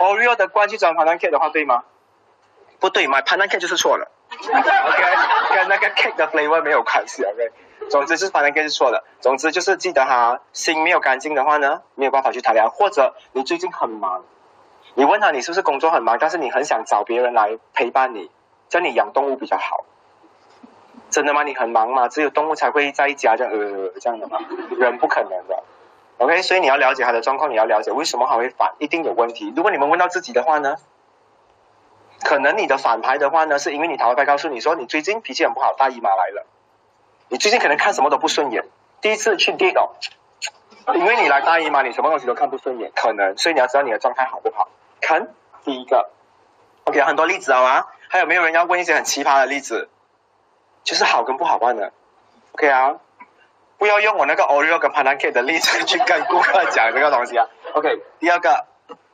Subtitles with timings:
[0.00, 1.84] Oreo 的罐去装 pandan cake 的话，对吗？
[2.78, 4.10] 不对，买 pandan cake 就是错了。
[4.30, 7.22] OK，跟那个 cake 的 flavor 没有关系。
[7.22, 7.52] OK，
[7.90, 9.04] 总之是 pandan cake 是错的。
[9.20, 12.68] 总之就是记得哈，心没有干净的话呢，没有办法去谈恋爱。
[12.70, 14.24] 或者你最近很忙，
[14.94, 18.30] 你问他你是不是工作很忙，但是你很想找别人来陪伴你，
[18.70, 19.84] 叫你养动物比较好。
[21.10, 21.42] 真的吗？
[21.42, 22.08] 你很忙吗？
[22.08, 24.38] 只有动物才会在家这样呃这样的吗？
[24.78, 25.62] 人不可能的。
[26.20, 29.50] OK，所以你要了解他的状况，你要了解为什么他会反，一定有问题。
[29.56, 30.76] 如果你们问到自己的话呢，
[32.22, 36.44] 可能你的反牌的话呢，是因为你桃花牌告诉你说你最近脾气很不好，大姨妈来了。
[37.30, 38.66] 你最近可能看什么都不顺眼，
[39.00, 39.94] 第一次去跌倒，
[40.94, 43.38] 因为你来大姨妈，你什么东西都看不顺眼，可能。
[43.38, 44.68] 所以你要知道你的状态好不好。
[45.00, 45.28] 看
[45.64, 46.10] 第一个
[46.84, 47.86] ，OK，很多例子好吗？
[48.10, 49.88] 还有没有人要问一些很奇葩的例子？
[50.84, 51.92] 就是好跟不好办的
[52.52, 52.96] ，OK 啊，
[53.80, 57.46] 不要用我那个 Oreo 跟 Pandan Cake 的例子去跟顾客讲这个东西啊。
[57.72, 58.66] OK，第二个，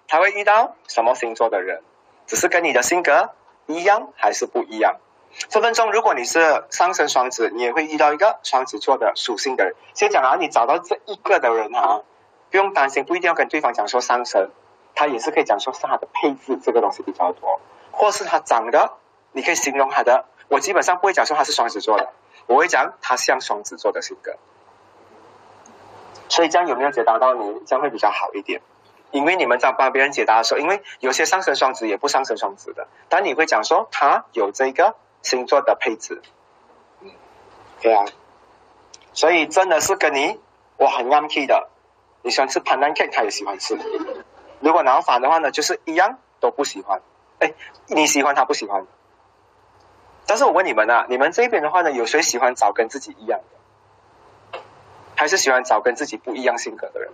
[0.08, 1.82] 他会遇到什么星座的人？
[2.26, 3.30] 只是跟你的性格
[3.66, 4.96] 一样还是不一样？
[5.50, 9.76] 分分钟，如果你是上升双子，你也会遇到一个双子座的属性的人。
[9.94, 12.02] 先讲啊，你找到这一个的人啊，
[12.50, 14.50] 不用担心，不一定要跟对方讲说上升，
[14.96, 17.60] 他也是可以讲说是他的配置这个东西比较多，
[17.92, 18.94] 或是他长得，
[19.30, 20.24] 你可以形容他的。
[20.48, 22.08] 我基本上不会讲说他是双子座的，
[22.46, 24.36] 我会讲他像双子座的性格，
[26.28, 27.62] 所以这样有没有解答到你？
[27.66, 28.60] 这样会比较好一点。
[29.12, 36.20] 因为你们在帮别人解答的时候，因为有些上升双子也不上升双子的，但你会讲说他有这个星座的配置，
[37.80, 38.04] 对啊，
[39.12, 40.40] 所以真的是跟你
[40.76, 41.70] 我很暗 key 的，
[42.22, 43.78] 你喜欢吃 pandan cake，他也喜欢吃。
[44.60, 47.00] 如果拿反的话呢，就是一样都不喜欢。
[47.38, 47.54] 哎，
[47.86, 48.86] 你喜欢他不喜欢？
[50.26, 53.55] 但是我问你们啊，你们这边的话呢，有谁喜欢找跟自己一样的，
[55.16, 57.10] 还是喜欢找跟自己不一样性格的人？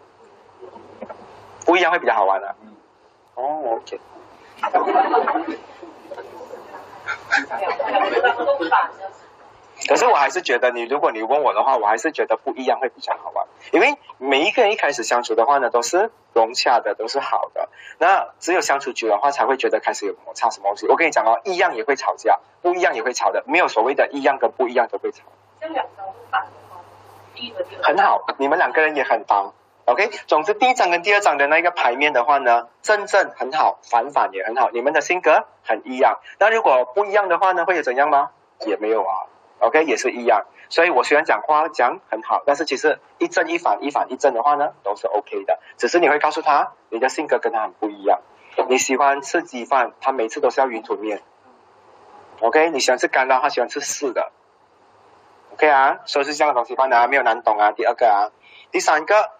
[1.64, 2.54] 不一样会比较好玩啊。
[3.34, 4.00] 哦，OK。
[9.88, 13.46] 可是我还是觉得，你如果你问我的话，我还是觉得不一样会比较好玩。
[13.72, 17.68] 因为每一个人一开始相处的话呢，都是融洽的，都是好的。
[17.98, 20.86] 那只有相处久的话，才会觉得开始有摩擦什么东西。
[20.86, 25.24] 我跟你讲哦，一样也会吵架，不一样也会吵的，没有所谓的一样跟不一样都会吵。
[25.60, 26.46] 这两张反
[27.82, 29.52] 很好，你们两个人也很棒。
[29.84, 36.20] OK，总之第一张跟第二张的那个牌面的话呢，正正很好，反反也很好，你们的性格很一样。
[36.38, 38.30] 那如果不一样的话呢，会有怎样吗？
[38.66, 39.26] 也没有啊。
[39.58, 45.58] OK，也是一样，所以我虽然讲话讲很好，但是其实一正一反，一反一正的话呢，都是 OK 的。
[45.76, 48.20] 只是你会告诉他，你的性格跟他很不一样。
[48.68, 51.22] 你喜欢吃鸡饭，他每次都是要云吞面。
[52.40, 54.30] OK，你喜欢吃干的，他喜欢吃湿的。
[55.52, 57.72] OK 啊，所以是这样的东西，反正没有难懂啊。
[57.72, 58.30] 第二个啊，
[58.70, 59.30] 第三个。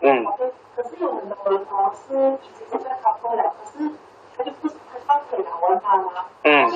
[0.00, 0.24] 嗯。
[0.74, 3.90] 可是有很多人哦，是已经是在考过了，可是
[4.36, 4.74] 他就不，他
[5.06, 6.24] 放可以拿玩他吗？
[6.42, 6.70] 嗯。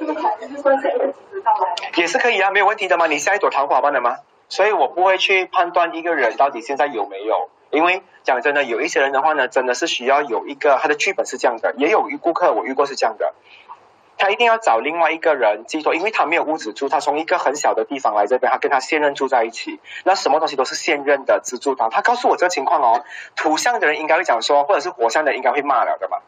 [0.00, 1.74] 这个牌子就算是一个机制到来。
[1.96, 3.06] 也是可以啊，没有问题的嘛。
[3.06, 4.18] 你下一朵桃花般的吗？
[4.48, 13.34] 所以我不会去判断一个人到底现在有没有，因为讲真的，有一些人的话呢，真的是需要有一个他的剧本是这样的，也有顾客我遇过是这样的。
[14.16, 21.88] 他一定要找另外一个人寄托，因为他没有屋子住，他从一个很小的地方来这边，他跟他现任住在一起，那什么东西都是现任的资助他。
[21.88, 26.18] 他告诉我这个情况哦，土象的人应该会讲说，或者是火象的人应该会骂了的嘛。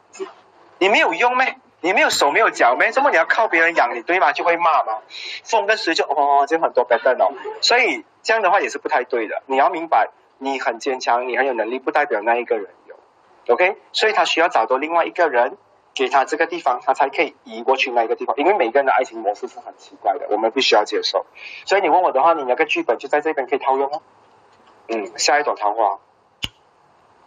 [0.79, 1.57] 你没有用咩？
[1.81, 2.91] 你没有手没有脚咩？
[2.91, 4.33] 这么你要靠别人养你对吗？
[4.33, 4.99] 就会骂嘛。
[5.45, 7.33] 风跟水就哦，就很多 b a 哦。
[7.61, 9.43] 所以这样的话也是不太对的。
[9.47, 10.09] 你要明白，
[10.39, 13.55] 你很坚强，你很有能力，不代表那一个人有。
[13.55, 15.57] OK，所以他需要找到另外一个人。
[15.99, 18.37] 给他这个地方，他才可以移过去那一个地方。
[18.37, 21.25] 因为每个人的爱情模式是很奇怪的，我们必须要接受。
[21.65, 24.03] 所以你问我的话，你那个剧本就在这边可以套用哦。
[24.89, 25.99] 嗯，下一朵桃花，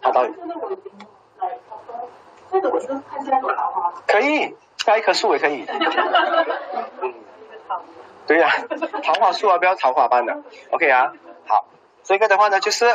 [0.03, 0.35] 他到底？
[4.05, 5.65] 可以，下一棵树也可以。
[7.01, 7.13] 嗯，
[8.27, 8.51] 对呀，
[9.01, 10.43] 桃花树啊，不要桃花瓣的。
[10.69, 11.11] OK 啊，
[11.47, 11.65] 好，
[12.09, 12.85] 这个的话呢，就是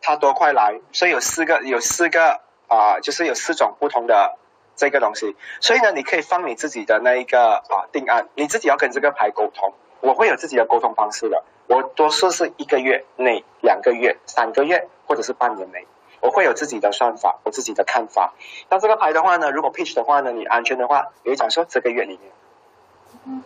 [0.00, 4.38] 他多快来，所以有四个，有四个啊，就是有四种不同的。
[4.74, 9.74] 这个东西，所以呢，你可以放你自己的那一个啊定案，你自己要跟这个牌沟通。
[10.00, 15.84] 我会有自己的沟通方式的，我多数是一个月内、两个月、三个月或者是半年内，
[16.20, 18.34] 我会有自己的算法，我自己的看法。
[18.70, 23.42] 那这个牌的话呢，如果 pitch 的话呢，你安全的话，你会讲说这个月里面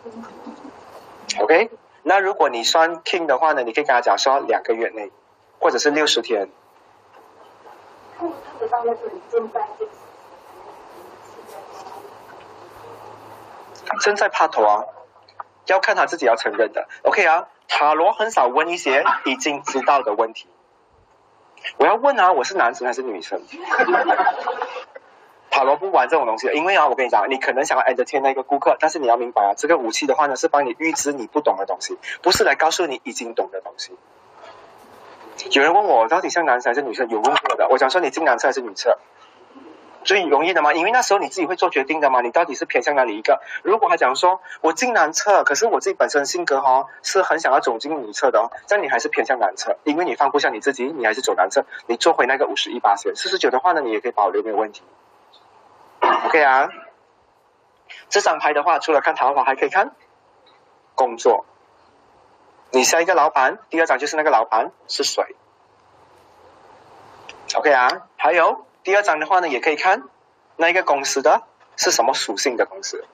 [1.39, 1.71] ，OK。
[2.03, 5.11] 那如果你算 king 的话呢，你可以跟他讲说两个月内，
[5.59, 6.49] 或者是六十天。
[14.01, 14.85] 正在拍头啊，
[15.67, 16.87] 要看他自己要承认的。
[17.03, 20.47] OK 啊，塔罗很少问一些已经知道的问题。
[21.77, 23.41] 我要问啊，我是男生还是女生？
[25.63, 33.93] 塔罗不玩这种东西，因为啊，我跟你讲，你可能想要 entertain 那个顾客，但是你要明白啊，这个武器的话呢，是帮你预知你不懂的东西，不是来告诉你已经懂的东西。
[35.51, 38.99] 有人问我到底像男生还是女生，有问过的，我讲说你进男厕还是女厕，
[40.03, 43.39] 最容易的嘛，因为那时候你自己会做决定的嘛，你到底是偏向哪里一个？
[43.63, 54.83] 如果他讲说我进男厕，可是我自己本身性格哈是很想要走进女厕的哦，但你还是偏向男厕，因为你放不下你自己，你还是走男厕，你做回那个五十一八线，四十九的话呢，你也可以保留没有问题。
[56.25, 56.69] OK 啊，
[58.09, 59.95] 这张牌的话，除了看桃花，还可以看
[60.95, 61.45] 工作。
[62.71, 65.23] 你下一个老板，第二张就是那个老板是谁
[67.55, 70.03] ？OK 啊，还有第二张的话呢，也可以看
[70.55, 71.43] 那一个公司的
[71.77, 73.05] 是什么属性的公司。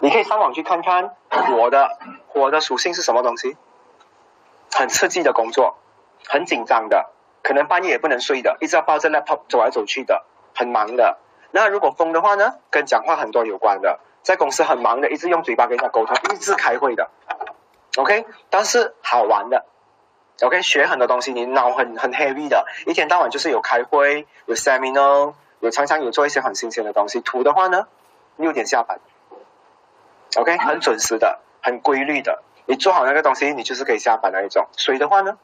[0.00, 3.56] 你可以上网去看看火的火的属性是什么东西，
[4.72, 5.78] 很刺激的工作，
[6.26, 7.10] 很紧张的，
[7.42, 10.24] 可能半夜也不能睡的，一直要抱着 laptop 走来走去的。
[10.58, 11.18] 很忙的，
[11.52, 12.56] 那如果风的话呢？
[12.68, 17.10] 跟讲话很多有关的，在公司很忙的，一直用嘴巴跟人家沟通，一直开会的
[17.96, 19.66] ，OK，但是好玩的
[20.42, 27.20] ，OK，学很多东西，你脑很很 heavy 的，一天到晚就是有开会，有 seminar，有常常有做一些很新鲜的东西。
[27.20, 27.86] 土的话呢，
[28.34, 28.98] 六点下班
[30.36, 34.66] ，OK，很准时的，很规律的，你做好那个东西，你就是可以下班那一种。
[34.76, 35.38] 水的话呢？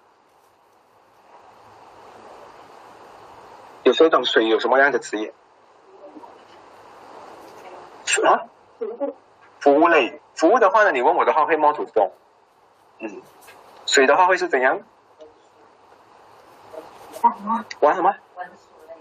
[3.84, 5.32] 有时候懂水有什么样的职业？
[8.24, 8.44] 啊？
[9.60, 10.92] 服务类，服务的话呢？
[10.92, 12.12] 你问我的话会摸土动，
[12.98, 13.22] 嗯，
[13.86, 14.80] 水的话会是怎样？
[17.22, 17.64] 玩什么？
[17.80, 18.14] 玩什么？
[18.36, 18.94] 文书类。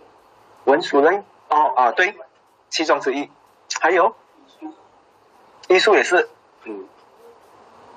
[0.66, 1.24] 文书类？
[1.50, 2.18] 哦啊，对，
[2.70, 3.30] 其中之一。
[3.80, 4.16] 还有，
[5.70, 6.30] 艺术也是，
[6.64, 6.88] 嗯，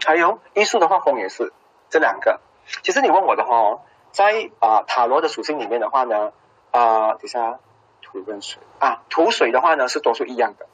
[0.04, 1.52] 还有艺术的话，风也是，
[1.90, 2.40] 这两个。
[2.82, 3.80] 其实你问我的话哦，
[4.12, 6.32] 在啊塔罗的属性里面的话呢？
[6.76, 7.58] 啊，等下，
[8.02, 10.67] 土跟水啊，土水的话呢是多数一样的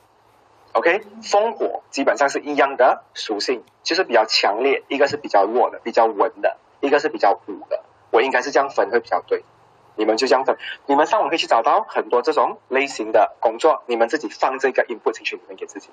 [0.73, 9.45] ，OK，风火基本上是一样的属性，就是比较强烈，一个是比较弱的，比较稳的，一个是比较武的，我应该是这样分会比较对，
[9.95, 10.57] 你们就这样分，
[10.87, 15.89] 你们上网可以去找到很多这种类型的工作，你们自己放这个 input 进去里面给自己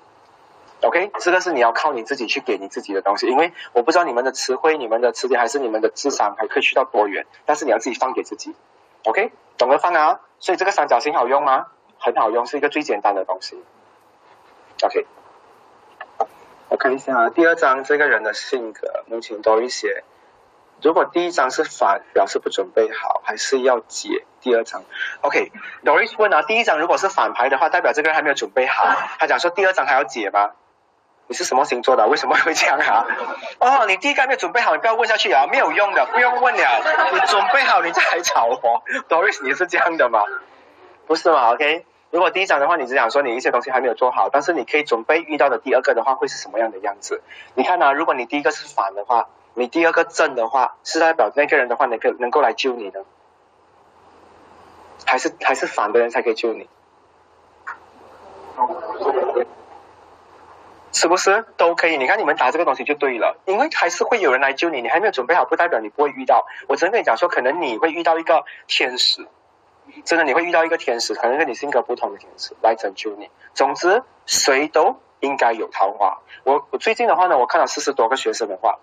[0.82, 8.56] ，OK，这个是你要靠你自己去给你自己的东西，因为我不知道你们的词汇、你们的词典还是你们的智商还可以去到多远，但是你要自己放给自己。
[9.04, 11.66] OK，懂得放啊，所以这个三角形好用吗？
[11.98, 13.62] 很好用，是一个最简单的东西。
[14.82, 15.06] OK，
[16.68, 20.02] 我看一下第二张这个人的性格，目前多一些。
[20.82, 24.82] 如果第一张是反，表示不准备好，还是要解第二张
[25.20, 28.84] ？OK，Doris 问啊，第一张如果是反牌的话，代表这个人还没有准备好。
[29.18, 30.52] 他讲说第二张还要解吗？
[31.30, 32.04] 你是什么星座的？
[32.10, 33.06] 为什么会这样啊？
[33.60, 37.10] 哦，你第一个没有准备好，你不要问下去啊，没有用的，不用问了。
[37.12, 38.82] 你准备好，你再来找我。
[39.08, 40.24] Doris，你是这样的吗？
[41.06, 47.22] 不是嘛？OK，如果第一张的话，你只想说你一些东西还没有做好，但是你可以准备遇到的第二个的话会是什么样的样子？
[47.54, 53.00] 你看啊，如果你第一个是反的话，你第二个正的话，是代表那个人的话能够能够来救你呢？
[55.06, 56.68] 还是还是反的人才可以救你？
[60.92, 61.96] 是不是都可以？
[61.96, 64.82] 你看你们打这个东西就对了，因为还是会有人来救你。
[64.82, 66.46] 你还没有准备好，不代表你不会遇到。
[66.68, 69.26] 我只能跟你讲说，可能你会遇到一个天使，
[70.04, 73.30] 真的你会遇到一个天使，可能跟你性格不同的天使来拯救你。
[73.54, 76.18] 总之，谁都应该有桃花。
[76.44, 78.78] 我我最近的话呢，我看了四十多个学生的话，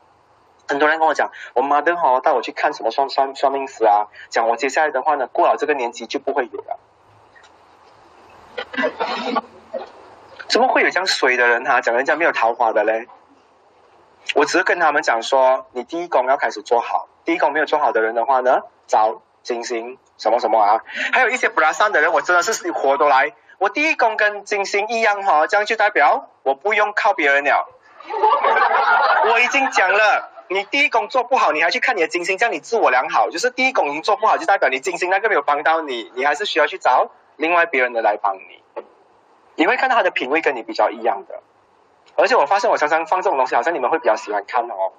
[0.67, 6.79] 很多人跟我讲，我妈的好带我去看什么算算算命师啊，讲我接下来的话呢，过了这个年纪就不会有了。
[10.47, 11.81] 怎么会有这样水的人哈？
[11.81, 13.07] 讲人家没有桃花的嘞？
[14.35, 17.07] 我只是跟他们讲说，你第一宫要开始做好。
[17.25, 20.81] 第一宫没有做好的人的话呢，找金星什么什么啊？
[21.11, 23.33] 还有一些不拉善的人，我真的是活都来。
[23.57, 27.67] 我第一宫跟金星一样哈，这样就代表我不用靠别人了。
[29.31, 33.29] 我已经讲了，你第一宫做不好，你还去看你的金星，叫你自我良好。
[33.29, 38.63] 就是第一宫已经做不好，就代表你金星那个没有帮到你，你还是需要去找另外别人的来帮你。
[39.57, 41.41] 你会看到他的品味跟你比较一样的，
[42.15, 44.93] 而且我发现我常常放这种东西，好像你们会比较喜欢看哦。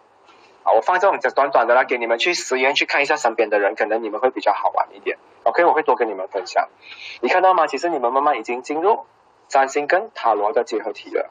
[0.65, 5.17] 啊，我放这种短短的来给你们去实验，去看一下身边的人，可能你们会比较好玩一点。
[5.45, 6.69] OK，我会多跟你们分享。
[7.23, 7.67] 你看到吗？
[7.67, 9.07] 其实你们慢慢已经进入
[9.47, 11.31] 占星跟塔罗的结合体了。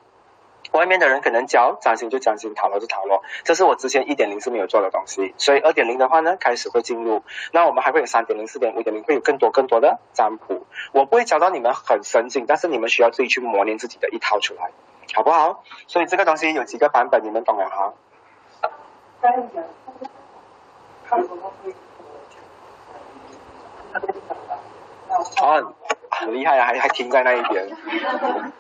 [0.71, 5.33] 外面的人可能教占星就占星，塔罗就塔罗，这是我之前一点零是没有做的东西。
[5.37, 7.23] 所以二点零的话呢，开始会进入。
[7.51, 10.65] 那我们还会有三点零、四点、五点零，会有更多更多的占卜。
[10.91, 14.71] 我不会教到你们很深进，但是你们需要自己去磨练自己的一套出来。
[15.13, 15.63] 好不好？
[15.87, 17.93] 所以这个东西有几个版本，你们懂了哈？
[25.39, 25.73] 哦，
[26.19, 27.67] 很厉害啊，还还停在那一边。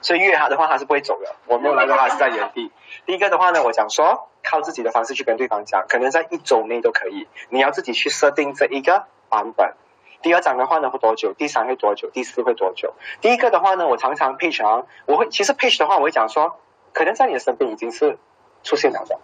[0.01, 1.35] 所以约他的话，他是不会走的。
[1.45, 2.71] 我没有来的话，是在原地。
[3.05, 7.27] 第一个的话呢，我讲说，靠自己的方式去跟对方讲，可能在一周内都可以。
[7.49, 9.73] 你要自己去设定这一个版本。
[10.21, 11.33] 第二章的话呢会多久？
[11.33, 12.09] 第三会多久？
[12.09, 12.93] 第四会多久？
[13.21, 16.59] 第一个的话呢，我常常 pitch 啊，我会其实 pitch 的话，我会讲说，
[16.93, 18.17] 可能在你的身边已经是
[18.63, 19.19] 出现了的。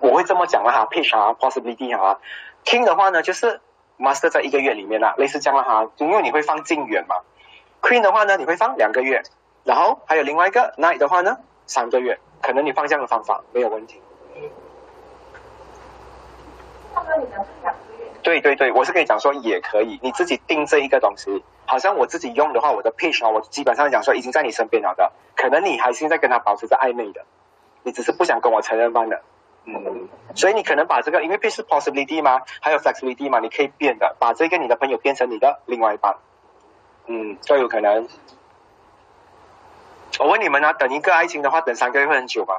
[0.00, 2.18] 我会这么讲了哈，pitch 啊，possibility 啊。
[2.64, 3.60] 听的话呢，就是
[3.98, 7.16] master 在一个月里面啦，类似这样了哈，因为你会放近远嘛。
[7.80, 9.22] Queen 的话呢，你会放两个月，
[9.64, 14.00] 然后还有另外一个 Knight 的话呢，三个月，可能你放这样的方法没有问题。
[18.22, 27.24] 对对对，我是跟你讲说也可以，你自己定这一个东西，好像我自己用的话，我的 pitch 啊，我基本上讲说已经在你身边了的，可能你还是在跟他保持着暧昧的，
[27.84, 29.22] 你只是不想跟我承认罢了。
[29.64, 36.16] 嗯，所以你可能把这个，因为 pitch 是 possibility 嘛，还有 flexibility 嘛，你可以变的，把这个你的朋友变成你的另外一半，
[37.08, 38.06] 嗯，都有可能。
[40.20, 42.58] 我问你们呢，等一个爱情的话，等三个月会很久吗？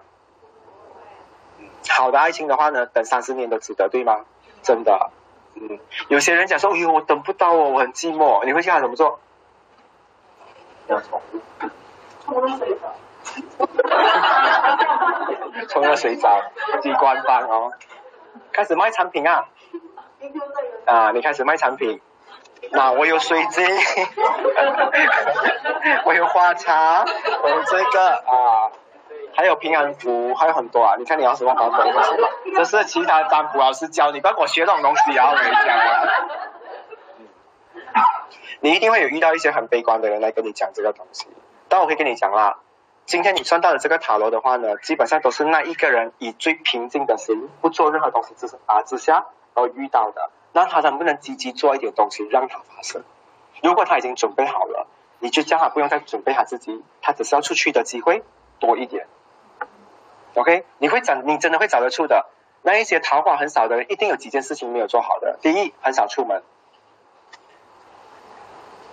[1.89, 4.25] 好的爱情的话呢，等三十年都值得，对吗？
[4.63, 5.11] 真的。
[5.55, 8.43] 嗯，有些人讲说，哎呦，我等不到哦，我很寂寞。
[8.45, 9.19] 你会叫他怎么做？
[12.25, 12.95] 冲热水澡。
[15.67, 16.41] 冲热水澡，
[16.81, 17.71] 机关班哦。
[18.51, 19.47] 开始卖产品啊。
[20.85, 22.01] 啊，你开始卖产品。
[22.71, 23.65] 那我有水晶，
[26.05, 27.05] 我有花茶，
[27.43, 28.71] 我有这个啊。
[29.35, 30.95] 还有平安符，还有很多啊！
[30.97, 31.93] 你看你要什么版本？
[32.55, 35.29] 这是其他占卜老师教你，不要给我学这种东西啊！
[35.31, 36.01] 我跟你讲啊，
[38.59, 41.27] 你一定会有遇到一些很悲观的人来跟你讲这个东西。
[41.69, 42.57] 但我可以跟你讲啦，
[43.05, 50.31] 今天你算到的这个塔罗的话呢，基本上都是那一个人以最平静的心，不做任何东西之啊之下而遇到的。
[50.51, 53.03] 那他能不能积极做一点东西让它发生？
[53.61, 54.87] 如果他已经准备好了，
[55.19, 58.23] 你就叫他不用再准备他自己，他只是要出去的机会
[58.59, 59.07] 多一点。
[60.35, 62.25] OK，你会找你真的会找得出的。
[62.61, 65.37] 那一些桃花很少的人，一定有几件事情没有做好的。
[65.41, 66.43] 第一，很少出门。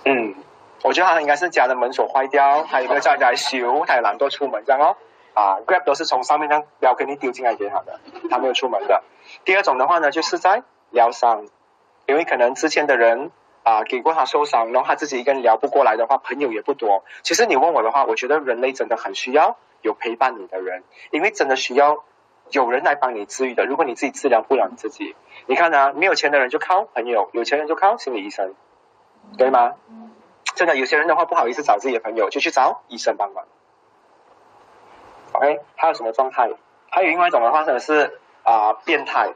[0.05, 0.35] 嗯，
[0.83, 4.97] 我觉得他应该是家的门锁坏掉， 还有一个叫人家修，他也懒惰出门这样哦。
[5.35, 9.03] 啊，Grab 都是从上面那标给你丢进来给他的，他没有出门的。
[9.45, 11.47] 第二种的话呢，就是在疗伤，
[12.07, 13.31] 因为可能之前的人
[13.63, 17.05] 啊给过他受伤，然后他自己一个人聊不过来的话，朋友也不多。
[17.23, 19.57] 其实你问我的话，我觉得人类真的很需要。
[19.83, 22.03] 有陪伴你的人，因为真的需要
[22.51, 23.67] 有人来帮你治愈的。
[23.67, 25.15] 如果你自己治疗不了你自己，
[25.47, 28.55] 你看啊，没有钱的人就靠朋友，有钱人就靠心理医生，
[29.39, 29.75] 对吗？
[30.57, 33.45] 真的，有些人的话不好意思找自己的朋友，就去找医生帮忙。
[35.33, 36.51] OK，还有什么状态？
[36.91, 39.35] 还有另外一种的话呢是啊变态，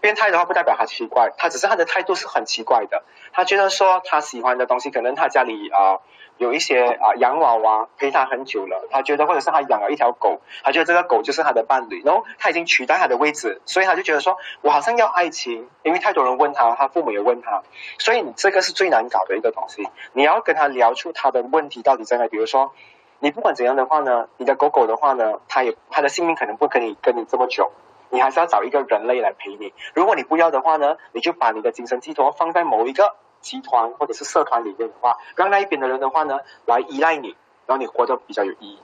[0.00, 3.02] 变态的话不代表他奇怪，他只是他的态度是很奇怪的。
[3.32, 6.00] 他觉得说他喜欢的东西，可能他家里啊。
[6.36, 17.62] 有一些啊洋娃娃陪他很久了，他觉得或者是他养了一条狗，他觉得这个狗就是他的伴侣，然后他已经取代他的位置，所以他就觉得说我好像要爱情，因为太多人问他，他父母也问他，
[18.00, 22.72] 所以你这个是最难搞的一个东西，你要跟他聊出他的问题到底在哪，比如说
[23.20, 27.70] 你不管怎样的话呢，你的狗狗的话呢，它也它的性命可能不跟你跟你这么久，
[28.14, 33.16] 你还是要找一个人类来陪你，如果你不要的话呢，你就把你的精神寄托放在某一个。
[33.44, 38.78] 集团或者是社团里面的话，让那一边的人的话呢，来依赖你，然后你活得比较有意义。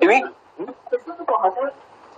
[0.00, 0.24] 因为，
[0.56, 1.70] 嗯，可是如果好像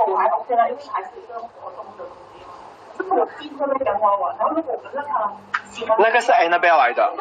[0.06, 2.52] 我还 OK 啦，因为还是一个活动的东西嘛。
[2.96, 5.32] 就是我寄托那个洋娃娃，然后如果我们让他
[5.72, 7.12] 喜欢，那个是 Annabelle 来的。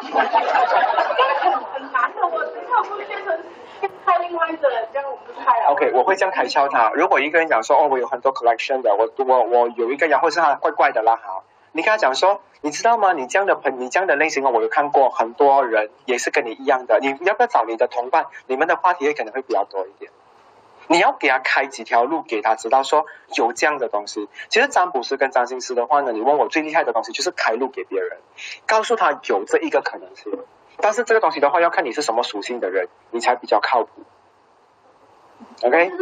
[1.74, 3.36] 很难的，我 他会变成
[4.20, 6.90] 另外一个人，这样我不太 OK，我会这样开窍他。
[6.94, 11.44] 如果一个人讲说，哦，我有很多 collection 的，我我我有一个，然后是他怪怪的啦，好。
[11.72, 13.12] 你跟他讲说，你知道吗？
[13.12, 16.98] 你这样的朋，你这样的类型，我有看过很多人也是跟你一样的。
[17.00, 18.26] 你要不要找你的同伴？
[18.46, 20.10] 你们的话题也可能会比较多一点。
[20.88, 23.04] 你要给他开几条路，给他知道说
[23.36, 24.28] 有这样的东西。
[24.48, 28.18] 其实占卜师跟占星师的话呢，你问我最厉害的东西就是开路给别人，
[28.66, 30.32] 告诉他有这一个可能性。
[30.78, 34.02] 但是这个东西的话，要看你是什么属性的人，你才比较靠谱。
[35.62, 35.90] OK。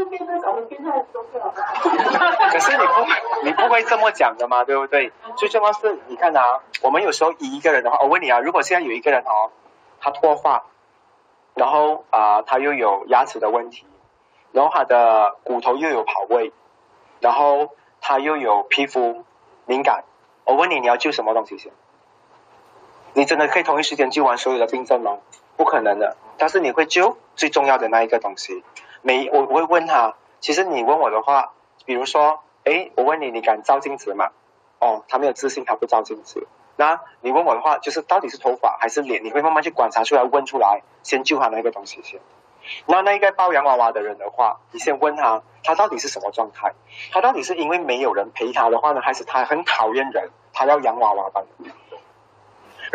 [2.51, 5.13] 可是你不，你不会这么讲的嘛，对不对？
[5.37, 9.51] 最重要是，你看啊，我们有时候以一个人的话，我问你啊，如果现在有一个人哦，
[10.01, 10.65] 他脱发，
[11.55, 13.87] 然后啊，他又有牙齿的问题，
[14.53, 16.53] 然后他的骨头又有跑位，
[17.21, 19.25] 然后他又有皮肤
[19.67, 20.05] 敏感，
[20.45, 21.73] 我问你，你要救什么东西先？
[23.15, 25.19] 你真的可以同一时间救完所有的病症吗？
[25.57, 26.17] 不可能的。
[26.37, 28.65] 但是你会救最重要的那一个东西。
[29.03, 31.53] 每我我会问他，其实你问我的话，
[31.87, 34.31] 比如说，哎，我问你，你敢照镜子吗？
[34.81, 36.47] 哦，他没有自信，他不照镜子。
[36.77, 39.23] 那你问我的话，就是到底是头发还是脸？
[39.23, 42.21] 你会慢慢去观察出来，问出来，先救他那个东西先。
[42.87, 46.73] 那那一个抱洋娃娃的人的话，你先问他，他到底是什么状态？
[47.13, 51.45] 他到底是因为没有人陪他的话呢，还是他很讨厌人，他要洋娃娃吧？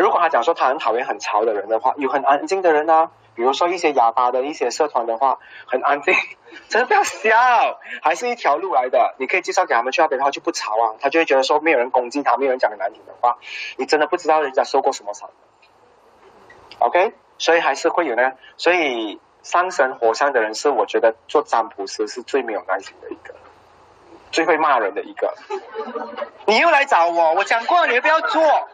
[0.00, 3.10] 如果他讲说他很讨厌很潮的人的话，有很安静的人呢？
[3.34, 6.14] 比如说一些哑巴的一些社团的话，很安静，
[6.70, 7.36] 真的不要笑，
[8.02, 9.14] 还是一条路来的。
[9.18, 13.36] 你可以介绍给他们去那边的话就不吵啊，他就会觉得说没有人攻击他，没有人讲难听的话，
[13.76, 15.28] 你真的不知道人家受过什么伤。
[16.78, 19.20] OK，所以还是会有呢，所以。
[19.42, 23.34] 上神火上的人是我觉得做占卜师是最没有耐心的一个，
[24.30, 25.32] 最会骂人的一个。
[26.44, 28.68] 你又来找我，我讲过了，你不要做。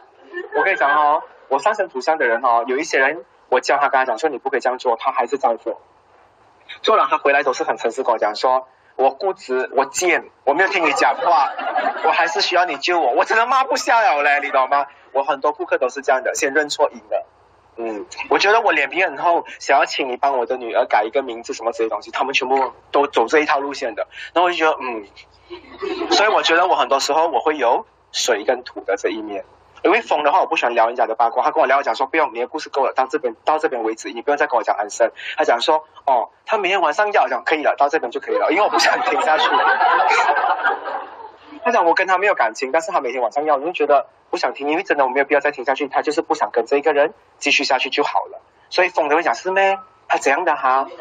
[0.55, 5.81] 我跟你讲哦，我上神土上的人哦，有一些人我叫他跟他讲说你不可以这样做，他还是这样做。
[6.81, 11.51] 做了他回来都是很诚实跟我讲说，我固执，我贱，我没有听你讲话，
[12.03, 14.85] 我还是需要你救我，我真的骂不下了嘞，你懂吗？
[15.13, 17.25] 我很多顾客都是这样的，先认错赢的。
[17.77, 24.07] 嗯，我觉得我脸皮很厚，想要请你帮我的女儿改一个名字什么这些东西，他们全部都走这一套路线的。
[24.33, 25.05] 然后我就觉得，嗯，
[26.11, 29.45] 所以我觉得我很多时候我会有水跟土的这一面。
[29.87, 31.41] 因为疯的话，我不喜欢聊人家的八卦。
[31.43, 35.09] 他跟我聊我讲说，不用，你的故事够了，到这边到这边为止，你不用再跟我讲安生。
[35.37, 39.49] 他讲说，哦，他每天晚上要讲可以了，到这边就可以了，因为我不想听下去。
[41.63, 45.87] 他讲我跟他没有感情，但是他每天晚上要，我就觉得不想听，因为真的我没有必要再听下去。
[45.87, 48.41] 他就是不想跟这一个人继续下去就好了。
[48.69, 49.79] 所以疯的会讲是咩？
[50.09, 50.87] 他怎样的哈？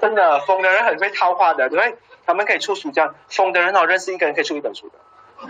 [0.00, 1.96] 真的疯的人很会套话的，对
[2.28, 4.98] 他们可以出书这样，疯的人哦，认识一个人可以出一本书的。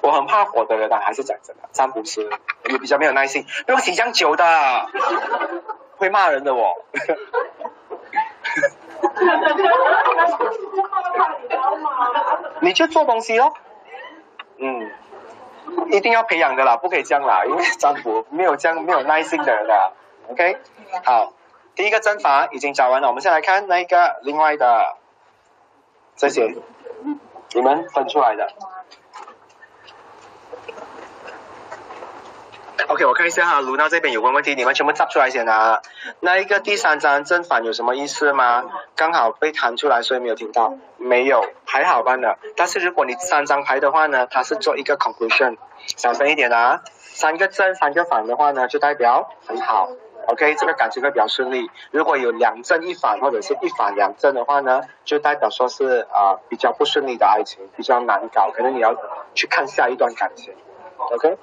[0.00, 2.26] 我很怕火的人，但还是讲真的，占卜师
[2.70, 4.42] 也比较没有耐心，不用洗这样久的。
[5.98, 6.74] 会骂人的我，
[12.60, 13.52] 你去做东西哦，
[14.56, 14.90] 嗯，
[15.92, 19.92] 一定要培养的啦，不可以这样啦，因为占卜没有这样没有耐心的人的
[20.30, 20.56] ，OK，
[21.04, 21.32] 好，
[21.74, 24.96] 第一个阵法已经找完了，我们先来看那个另外的
[26.16, 26.54] 这些，
[27.54, 28.48] 你们分出来的。
[32.88, 35.80] OK，我看一下哈，卢娜这边有个问题，你们全部答出来先啊。
[36.20, 38.64] 那一个第三张正反有什么意思吗？
[38.96, 40.74] 刚好被弹出来，所以没有听到。
[40.98, 42.38] 没有，还好吧的。
[42.56, 45.56] 但是如果你三张牌的话呢，它是做一个 conclusion，
[45.96, 46.82] 小声一点啊。
[46.98, 49.88] 三个正，三个反的话呢，就代表很好。
[50.28, 51.70] OK，这个感情会比较顺利。
[51.90, 58.94] 如果有两正一反或者是一反两正的话呢，就代表说是啊比较不顺利的爱情，比较难搞，可能你要
[59.34, 60.54] 去看下一段感情。
[60.96, 61.38] OK。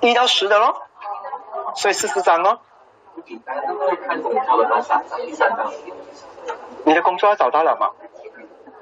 [0.00, 0.82] 一到十的咯，
[1.74, 2.60] 所以四十张咯。
[6.84, 7.90] 你的工作要找到了吗？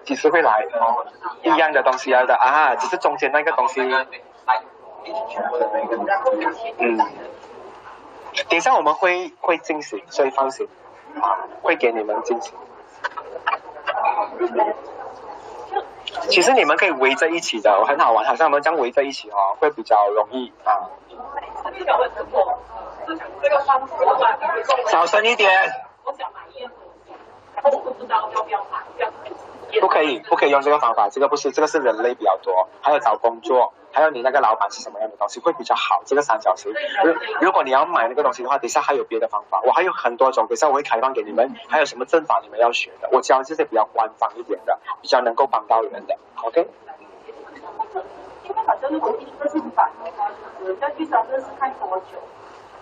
[0.05, 0.67] 几时会来？
[1.43, 3.81] 一样的东西要的啊，只是中间那个东西。
[6.79, 6.99] 嗯，
[8.49, 10.69] 等下我们会会惊喜，所以放心，
[11.21, 12.53] 啊会给你们惊喜。
[16.29, 20.88] 其实你们可以围在一起的，很好玩，好像我们这样围在一起哦，会比较容易啊。
[24.87, 25.51] 小声一点。
[26.05, 26.12] 不
[29.81, 36.72] 不可以，不可以用这个方法，这个不是，这个是人类比较多，还有找工作，还有你那个老板是什么样的东西会比较好，这个三角形。
[37.05, 46.68] 如如果你要买那个东西的话，等下还有别的方法，我还有很多种，等下我会开放给你们，还有什么正法你们要学的，我教这些比较官方一点的，比较能够帮到人的，OK。
[48.44, 50.29] 因为反正如果第一个是反的话，
[50.61, 52.18] 就是要第三个是看多久。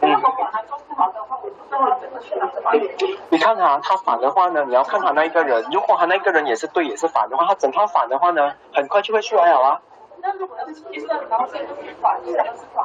[3.31, 5.65] 你看他，他反的话呢，你要看他那一个人。
[5.71, 9.81] 如果他那个人也是对，也是反的话，他整套反的话呢，很快就会出来好啊。
[10.21, 12.85] 那如果是七色，然后这个是反，这个是反，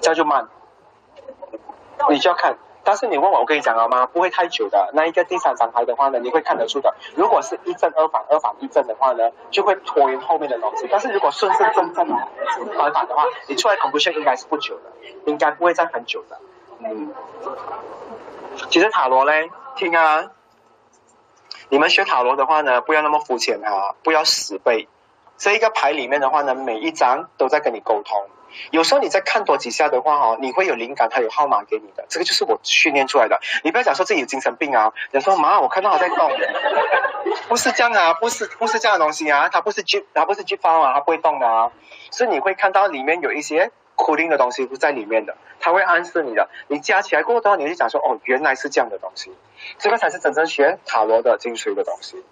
[0.00, 0.46] 这就慢。
[2.08, 2.56] 你就要看。
[2.88, 4.06] 但是你问我，我跟你讲了吗？
[4.06, 4.88] 不会太久的。
[4.94, 6.94] 那一个第三张牌的话呢，你会看得出的。
[7.14, 10.88] 如果是一正二反，二反一正的话呢，就会拖延后面的东西。
[10.90, 12.16] 但是如果顺顺正正反
[12.94, 14.84] 反的话，你出来 conclusion 应该是不久的，
[15.26, 16.40] 应该不会再很久的。
[16.78, 17.12] 嗯。
[18.70, 20.30] 其实塔罗嘞，听啊，
[21.68, 24.88] 你们学塔罗的话呢，不要那么肤浅啊，不要死背。
[25.36, 28.28] 这一个牌里面的话呢，每一张都在跟你沟通。
[28.70, 33.40] 有时候你再看多几下的话哦，你会有灵感，他有号码给你的，这个就是我训练出来的。
[33.64, 36.30] 你不要讲说自己有精神病啊，人说妈，我看到他在动，
[37.48, 41.72] 不是这样啊，不是不是这样的东西啊，它不是 G，它不是 G 方啊，它不会动的啊，
[42.10, 49.32] 是你会看到里面有一些 cool 的东西不在里面的，它会暗示你的，你加起来过后，你就讲说哦，原来是这样的东西，
[49.78, 52.24] 这个才是真正学塔罗的精髓的东西。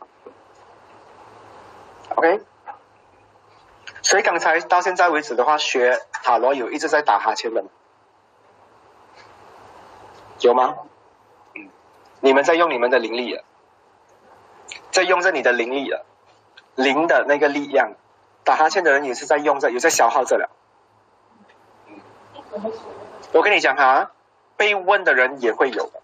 [2.14, 2.40] OK。
[4.07, 7.64] 所以刚才到现在为止的话，学塔罗有一直在打哈欠的？
[10.38, 10.77] 有吗？
[11.57, 11.69] 嗯，
[12.21, 13.42] 你们在用你们的灵力了，
[14.92, 16.07] 在用着你的灵力了，
[16.77, 17.95] 灵的那个力量，
[18.45, 20.51] 打哈欠的人也是在用着，也在消耗着了。
[23.33, 24.12] 我跟你讲哈，
[24.57, 26.01] 被问的人也会有的。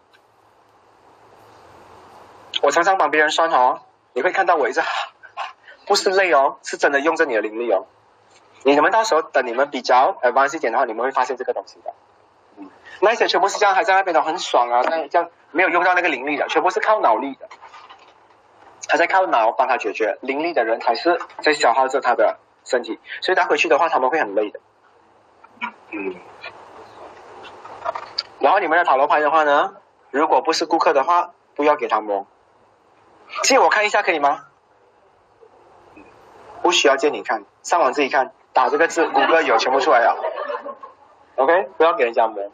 [2.62, 4.82] 我常常帮别人算哦，你会看到我一直。
[5.92, 7.84] 不是累哦，是真的用着你的灵力哦。
[8.64, 11.92] 你们到时候等你们比较呃完一点的话，你们会发现这个东西的。
[12.56, 12.70] 嗯，
[13.02, 17.46] 那些全部是这样，还在那边的很爽啊，那这样没有用到那个灵力的，全部是靠脑力的。
[18.88, 24.60] 他在靠脑帮他解决，灵力的人才是在消耗着他的身体，所以他回去的话他们会很累的。
[25.90, 26.16] 嗯。
[28.40, 29.74] 然后你们的塔罗牌的话呢，
[30.10, 32.26] 如果不是顾客的话，不要给他摸。
[33.42, 34.46] 借我看一下可以吗？
[36.62, 40.16] 不需要借你看，上网自己看，打这个字，谷歌有全部出来了。
[41.36, 42.50] OK，不要给人家摸。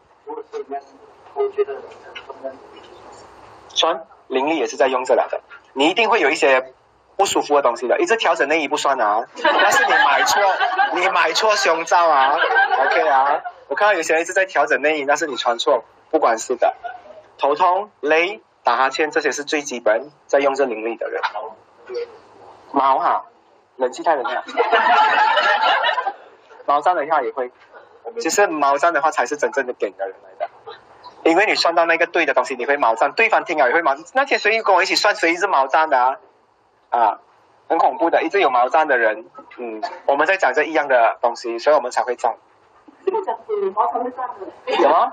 [3.69, 5.41] 酸，灵力也是在用这两个，
[5.73, 6.73] 你一定会有一些
[7.15, 10.41] 不舒服的东西的，一直调整内衣不算啊，那是你买错，
[10.95, 12.35] 你买错胸罩啊。
[12.85, 16.73] OK 啊，我看到有些人一直在调整内衣，那是你穿错，不管是的。
[17.37, 21.21] 头痛、累、打哈欠，这些是最基本在用这灵力的人。
[22.71, 23.25] 毛哈。
[23.79, 24.43] 冷气太冷了，
[26.67, 27.51] 毛站的话也会，
[28.19, 30.49] 其实毛站的话才是真正的给的人来的，
[31.23, 33.95] 因为你算到那个对的东西，你会毛站，对方听了也会毛。
[34.13, 36.17] 那天谁跟我一起算，谁是毛站的啊？
[36.89, 37.19] 啊，
[37.69, 39.25] 很恐怖的，一直有毛站的人，
[39.57, 42.35] 嗯，我们在讲这一样的东西，所以我们才会站。
[43.05, 43.11] 什
[44.89, 45.11] 么？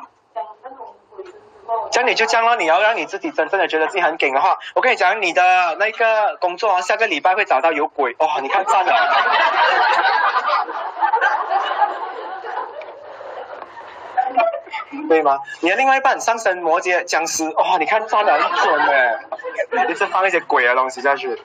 [1.90, 8.92] 这样你就这样了，你要让你自己真正的觉得自己很顶的话，我跟你讲，你的那个工作啊，下个礼拜会找到有鬼哦，你看赞了，
[15.08, 15.38] 对吗？
[15.60, 19.18] 你的另外一半上升摩羯僵尸哦，你看赞了很准哎，
[19.88, 21.40] 一直放一些鬼的东西下去。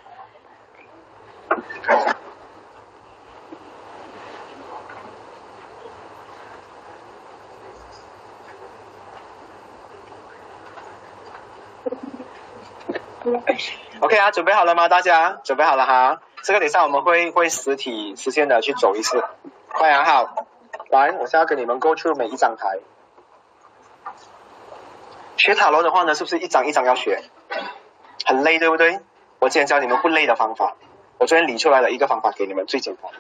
[14.02, 14.90] OK 啊，准备好了吗？
[14.90, 16.22] 大家准备好了哈。
[16.44, 19.24] 这个等下我们会会实体实现的去走一次。
[19.70, 20.48] 快啊，好，
[20.90, 22.80] 来，我现在跟你们 go through 每一张牌。
[25.38, 27.22] 学塔罗的话呢，是不是一张一张要学？
[28.26, 29.00] 很累，对不对？
[29.40, 30.76] 我今天教你们不累的方法。
[31.18, 33.12] 我昨天理出来了一个方法给你们，最简单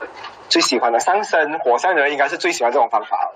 [0.00, 0.06] 的，
[0.48, 3.32] 最喜欢的上升火象的人应该是最喜欢这种方法。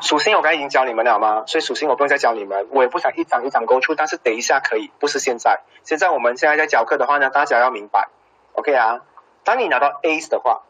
[0.00, 1.44] 属性我刚才已经教你们了吗？
[1.46, 5.60] 所以属性我不用再教你们，我也不想一张一张勾出，但是等一下可以，不是现在。
[5.84, 8.08] 现在我们现在在教课的话呢，大家要明白
[8.54, 9.02] ，OK 啊？
[9.44, 10.62] 当你拿到 Ace 的话，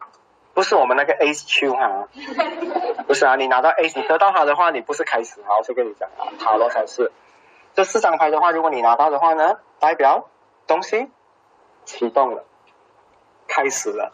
[0.53, 2.07] 不是我们那个 Ace Q 哈，
[3.07, 7.11] 不是啊，你拿到 Ace，你得到它的话，你不是开始，好，我先跟你讲啊，塔罗才是。
[7.75, 10.27] 这四张牌的话，如果你拿到的话呢，代表
[10.65, 11.09] 东西
[11.85, 12.43] 启动了，
[13.47, 14.13] 开始了。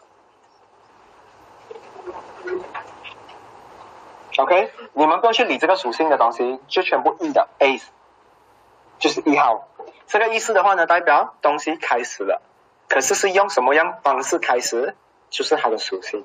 [4.36, 7.84] OK，你们不要去理这个属性的东西，就全部 E 的 Ace，
[8.98, 9.68] 就是一号。
[10.06, 12.42] 这个意思的话呢，代表东西开始了，
[12.88, 14.96] 可是是用什么样方式开始，
[15.30, 16.24] 就是它的属性。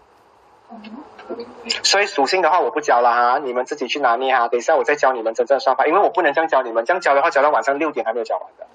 [1.83, 4.47] 所以属性的话我不教了哈，你们自己去拿捏哈。
[4.47, 8.67] 等一下我再教你们真正算法，因为我不能这样教你们，这样教的话教到晚上六点还没有教完的，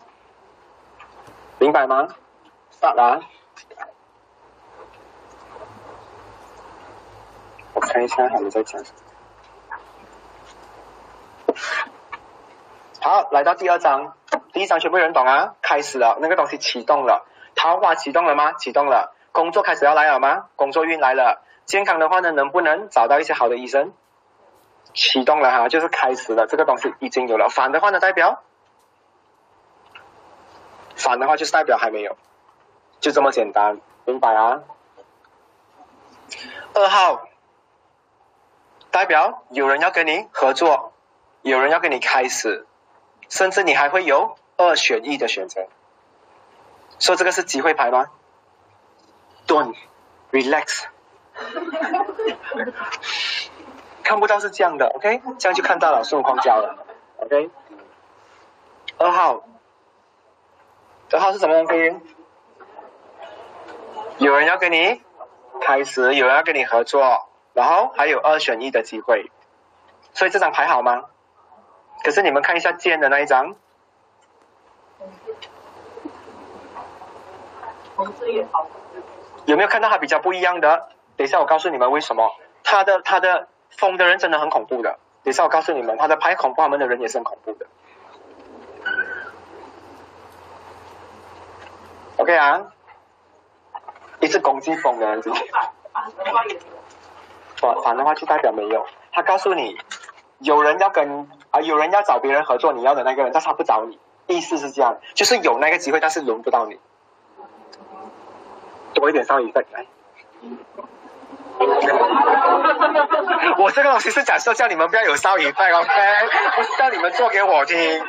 [1.59, 2.09] 明白吗？
[2.81, 3.23] 好了，
[7.75, 9.04] 我看一下他们在讲什么。
[13.05, 14.17] 好，来到第二章，
[14.55, 15.57] 第一章全部人懂啊？
[15.61, 18.55] 开始了，那个东西启动了，桃花启动了吗？
[18.55, 20.47] 启动了，工作开始要来了吗？
[20.57, 23.93] 工作运来了，健康的话呢，能不能找到一些好的医生？
[24.95, 27.51] 启动了哈，就是开始了，这个东西已经有了。
[27.51, 28.43] 反的话呢，代表
[30.97, 32.17] 反的话就是代表还没有，
[33.01, 34.63] 就这么简单，明白啊？
[36.73, 37.29] 二号。
[38.91, 40.95] 代表有人要跟你合作，
[41.43, 42.67] 有人要跟你开始，
[43.29, 45.67] 甚至你还会有二选一的选择。
[46.99, 48.07] 说这个是机会牌吗？
[49.47, 49.75] 蹲
[50.31, 50.85] ，relax。
[54.05, 56.87] 看不到是这样的，OK，这样就看到了孙悟空教了
[57.19, 57.51] ，OK。
[58.99, 59.43] 二号，
[61.11, 62.01] 二号是什么东西？
[64.19, 65.03] 有人要跟你
[65.61, 69.33] 开始，有人要跟你合作，然后还有二选一的机会，
[70.13, 71.07] 所以这张牌好吗？
[72.05, 73.57] 可是你们看一下剑的那一张，
[79.47, 80.89] 有没有看到它比较不一样的？
[81.17, 82.31] 等一下我告诉你们为什么，
[82.63, 84.99] 他的他的疯的人真的很恐怖的。
[85.23, 87.67] 等一下我告诉你们，他的拍恐怖他们的人也是很恐怖的。
[92.19, 92.67] OK 啊，
[94.21, 95.23] 一直攻击疯的人，
[97.57, 98.87] 反反的话就代表没有。
[99.13, 99.79] 他告诉你，
[100.45, 106.79] 有人要跟啊，有人要找别人合作，你要的那个人，但是他不找你，意思是这样，就是有那个机会，但是轮不到你。
[108.93, 109.87] 多一点少一份来。
[113.59, 115.89] 我这个东西是假设叫你们不要有少一份，OK？
[116.57, 118.05] 不是叫你们做给我听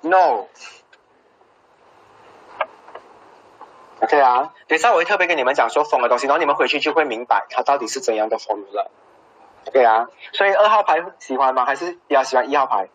[0.00, 0.46] ，No。
[4.08, 8.90] 对啊，等一下我会特别跟你们讲说疯的东西，然后你们回去就会明白它到底是怎样的疯了。
[9.72, 11.64] 对啊，所以二号牌喜欢吗？
[11.64, 12.88] 还是比较喜欢一号牌？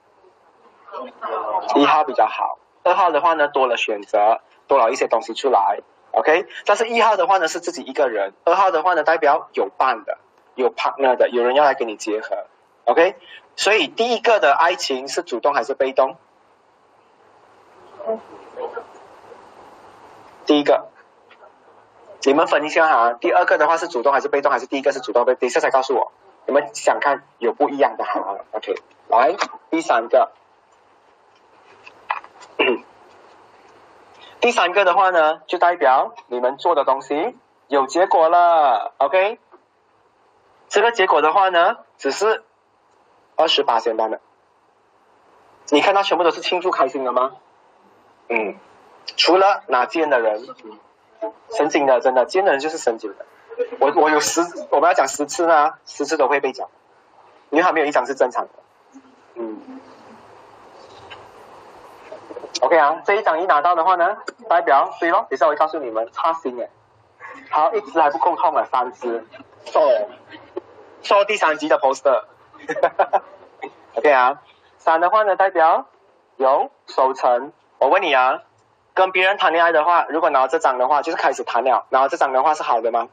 [1.76, 2.58] 一号比较好。
[2.84, 5.80] 二号的话呢，多了选择，多了一些东西出来。
[6.12, 10.18] OK，但是一号的话呢是自己一个人，二号的话呢代表有伴的，
[10.56, 12.48] 有 partner 的，有人要来跟你结合。
[12.86, 13.16] OK，
[13.56, 16.18] 所以第一个的爱情是主动还是被动？
[20.46, 20.90] 第一个，
[22.24, 23.14] 你们分一下哈。
[23.14, 25.36] 第二个的话是主动还是被动，还是第一个是主动被？
[25.36, 26.12] 等一下才告诉我。
[26.52, 28.76] 你们想看有不一样的好？OK，
[29.08, 29.38] 来
[29.70, 30.34] 第三个，
[34.42, 37.38] 第三个的话呢，就代表你们做的东西
[37.70, 38.92] 有结果了。
[38.98, 39.40] OK，
[40.68, 42.44] 这个结果的话呢，只是
[43.38, 44.20] 二十八仙单的。
[45.70, 47.38] 你看到全部都是庆祝开心的吗？
[48.28, 48.58] 嗯。
[49.16, 50.46] 除了拿剑的人，
[51.52, 53.26] 神经的，真的剑人就是神经的。
[53.80, 56.68] 我我有十，我们要讲十次呢，十次都会被讲，
[57.50, 58.50] 因为他没有一张是正常的。
[59.36, 59.80] 嗯
[62.62, 64.18] ，OK 啊，这一张一拿到的话呢，
[64.50, 66.70] 代表对咯，等下我会告诉你们，差心哎。
[67.50, 69.26] 好，一只还不够痛啊，三只，
[69.66, 69.82] 做
[71.02, 72.24] 做第三集的 poster
[72.82, 73.22] 哈哈哈。
[73.96, 74.42] OK 啊，
[74.78, 75.86] 三的话呢，代表
[76.38, 77.52] 有收成。
[77.80, 78.42] 我问你啊。
[78.94, 81.86] 跟别人谈恋爱的话，如果拿这张的话，就是开始谈了。
[81.92, 83.08] 拿这张的话是好的吗？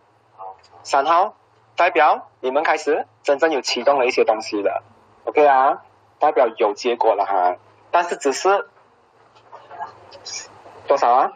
[0.88, 1.36] 三号
[1.76, 4.82] 代表你们开始真正有启动了一些东西了
[5.26, 5.82] ，OK 啊？
[6.18, 7.56] 代表有结果了哈，
[7.90, 8.66] 但是只是
[10.86, 11.32] 多少啊？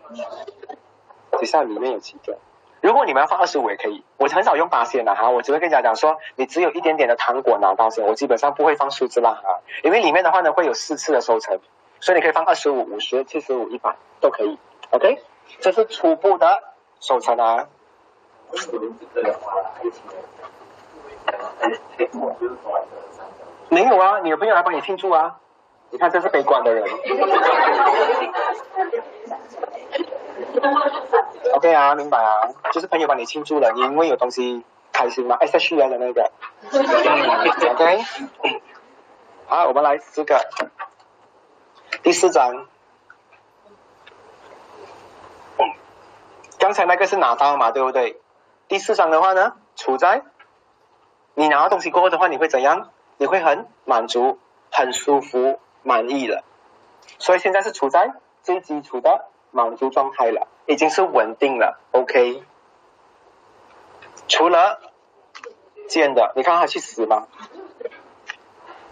[1.38, 2.38] 底下里面有几个？
[2.80, 11.60] 如果你们要放二十五也可以，我很少用八仙的哈，我只会跟大家讲说，你只有一点点的糖果拿到先，我基本上不会放数字啦哈，因为里面的话呢会有四次的收成。
[12.00, 14.58] 所以你可以放二十五、五十、七十五、一百都可以
[14.92, 15.22] ，OK？
[15.60, 16.62] 这是初步的
[17.00, 17.68] 收成啊。
[23.68, 25.38] 没有啊，你的朋友来帮你庆祝啊。
[25.90, 26.84] 你看，这是悲观的人。
[31.54, 35.36] OK 啊，明白啊，就是朋友帮你庆祝了，你因为有东西开心嘛？
[35.40, 36.30] 哎，是需要的那个。
[37.72, 38.04] OK。
[39.46, 40.40] 好，我们来四个。
[42.02, 42.66] 第四章，
[46.58, 48.21] 刚才那个是拿到嘛，对不对？
[48.72, 50.22] 第四章的话呢，处在
[51.34, 52.88] 你拿到东西过后的话，你会怎样？
[53.18, 54.38] 你会很满足、
[54.70, 56.42] 很舒服、满意了。
[57.18, 61.80] 所以现在是处在最基础的满足状态了，已经是稳定了。
[61.90, 62.42] OK，
[64.26, 64.80] 除了
[65.86, 67.28] 剑的，你看他去死吗？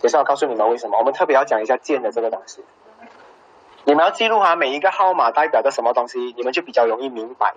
[0.02, 2.62] 等下我告诉你们为什么，我们特别要讲一下剑的这个东西。
[3.84, 7.54] 你们要记录哈，每一个号码代表的什么东西，你们就比较容易明白。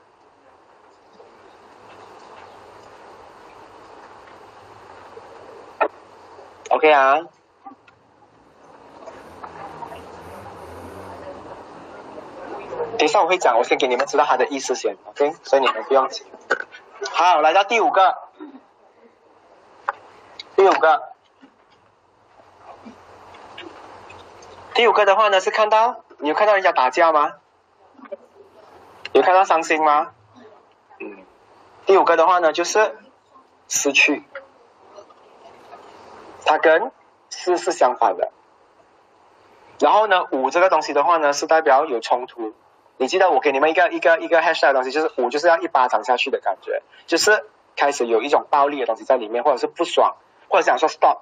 [6.73, 7.19] OK 啊，
[12.97, 16.25] 等一下我会讲，我先给你们知道它的意思先，OK，所以你们不用急。
[17.11, 18.17] 好，来到第五个，
[20.55, 21.03] 第五个，
[24.73, 26.03] 第五个的话呢是看到。
[26.17, 27.33] 你有看到人家打架吗？
[29.11, 30.11] 有看到伤心吗？
[30.99, 31.23] 嗯。
[31.85, 32.97] 第五个的话呢，就是
[33.67, 34.23] 失去，
[36.45, 36.91] 它跟
[37.29, 38.31] 四是相反的。
[39.79, 42.53] 然后呢，五这个东西的话呢，是代表有冲突，
[42.97, 50.15] 你记得我给你们一个一个一个 hashtag 的东西，就是五就是要一巴掌下去的感觉，就是开始有一种暴力的东西在里面，或者是不爽，
[50.47, 51.17] 或者想说 stop，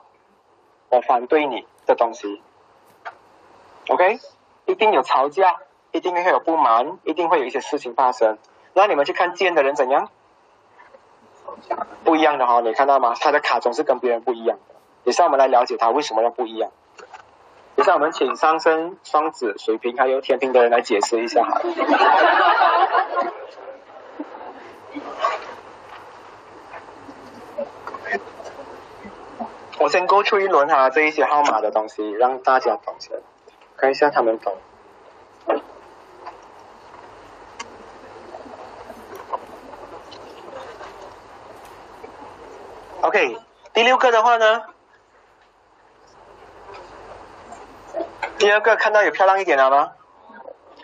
[0.89, 2.41] 我反对你的东西。
[3.87, 4.19] OK，
[4.65, 8.37] 一定有吵架，一定会有不满，一定会有一些事情发生。
[8.73, 10.09] 那你们去看见的人怎样？
[12.03, 13.15] 不一样的哈，你看到吗？
[13.19, 14.59] 他的卡总是跟别人不一样。
[15.03, 16.71] 也是我们来了解它为什么要不一样。
[17.75, 21.61] 也是我们请上升、双子、水瓶还有天平的人来解释一下哈。
[29.79, 33.19] 我先勾出一轮哈，这一些号码的东西，让大家懂先，
[33.77, 34.55] 看一下他们懂。
[43.01, 43.39] OK，
[43.73, 44.61] 第六个的话呢，
[48.41, 49.91] 第二个看到有漂亮一点了吗？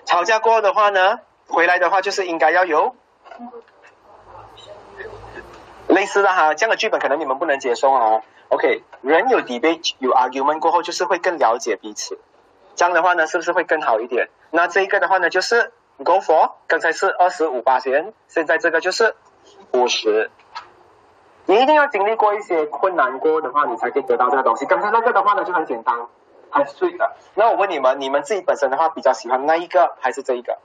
[0.05, 2.95] 吵架过后的话呢，回来的话就是应该要有
[5.87, 8.21] 类似的哈，这样的剧本可能你们不能接受啊。
[8.49, 12.19] OK，人有 debate 有 argument 过后就是会更了解彼此，
[12.75, 14.29] 这样的话呢是不是会更好一点？
[14.51, 15.71] 那这一个的话呢就是
[16.03, 19.15] go for，刚才是二十五八千，现在这个就是
[19.71, 20.29] 五十。
[21.47, 24.67] 你一定要经历过一些困难过的话，你才可以得到这个东西。
[24.67, 25.95] 刚才那个的话呢，就很简单，
[26.49, 27.15] 很碎的。
[27.35, 30.57] 那我问你们，你们自己本身的话比较喜欢那一个还是这一个？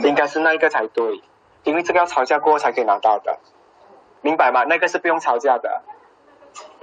[0.00, 1.22] 应该是那一个才对，
[1.62, 3.38] 因为这个要吵架过后才可以拿到的，
[4.22, 4.64] 明白吗？
[4.64, 5.82] 那个是不用吵架的。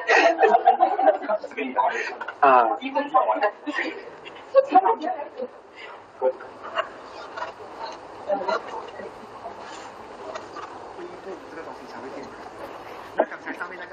[2.41, 2.78] 啊。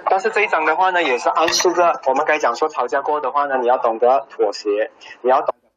[0.06, 4.90] 但是这一章的话呢，也是暗示着我们该讲说吵架过的话呢，你要懂得妥协，
[5.22, 5.68] 你要懂得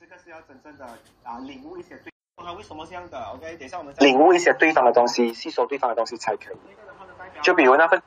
[0.00, 0.84] 这个是要真正的
[1.24, 3.56] 啊领悟一些对方为什么这样的，OK？
[3.56, 6.56] 等一下我们领悟一些对方的东西，吸收对方的东西才可以。
[7.42, 8.02] 就比如那份，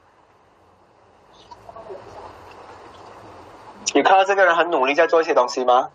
[3.94, 5.90] 有看到这个人很努力在做一些东西吗？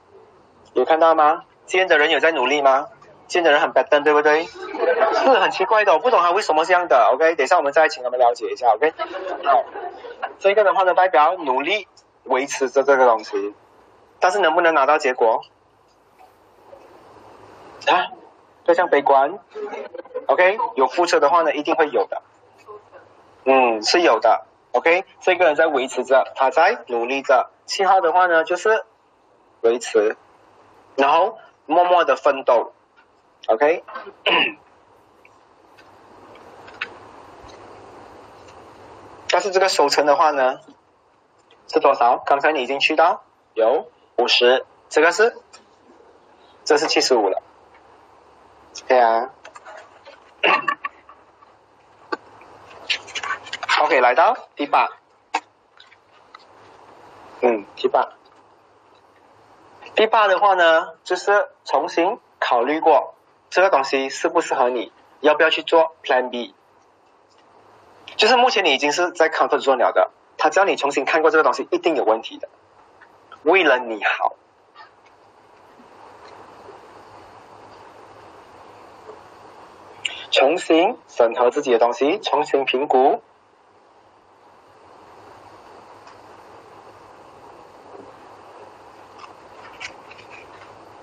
[0.73, 1.45] 有看到吗？
[1.67, 2.89] 见的人有在努力吗？
[3.35, 4.45] 见的人很 bad，对不对？
[4.45, 7.11] 是很奇怪的，我不懂他为什么这样的。
[7.13, 8.73] OK，等一下我们再请他们了解一下。
[8.75, 8.95] OK，
[9.45, 9.65] 好，
[10.39, 11.89] 这个的话呢，代表努力
[12.23, 13.53] 维持着这个东西，
[14.21, 15.43] 但是能不能拿到结果？
[17.89, 18.13] 啊，
[18.65, 19.37] 非常悲观。
[20.27, 22.23] OK，有付出的话呢，一定会有的。
[23.45, 24.47] 嗯，是有的。
[24.71, 27.51] OK，这个人在维持着，他在努力着。
[27.67, 28.85] 七号的话呢，就是
[29.63, 30.17] 维持，
[30.95, 32.73] 然后默默的奋斗。
[33.49, 33.85] OK。
[39.29, 40.61] 但是这个收成的话呢，
[41.73, 42.19] 是多少？
[42.19, 43.25] 刚才你已经去到？
[43.55, 43.91] 有。
[44.17, 45.37] 五十，这个是，
[46.65, 47.43] 这是七十五了，
[48.87, 49.33] 对啊。
[53.83, 54.89] OK，来到第八，
[57.41, 58.13] 嗯，第八，
[59.97, 63.14] 第八的话呢，就是重新考虑过
[63.55, 64.91] 这个东西适不适合你，
[65.21, 66.57] 要不要去做 Plan B。
[68.17, 72.49] 就是目前你已经是在 comfort zone 了的，他只要你重新看过这个东西，一定有问题的。
[73.45, 74.35] 为了你好，
[80.33, 83.23] 重新审核自己的东西，重新评估。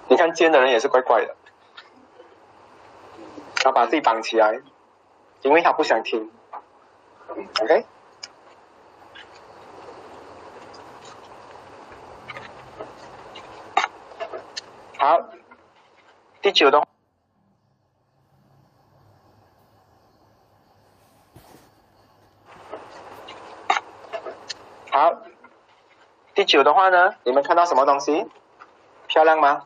[0.09, 1.37] 你看奸的人也是怪怪的，
[3.63, 4.59] 他把自己绑起来，
[5.43, 6.31] 因为他不想听。
[7.61, 7.85] OK，
[14.97, 15.29] 好，
[16.41, 16.85] 第九的，
[24.89, 25.15] 好，
[26.33, 28.27] 第九的话呢，你们看到什么东西？
[29.07, 29.65] 漂亮吗？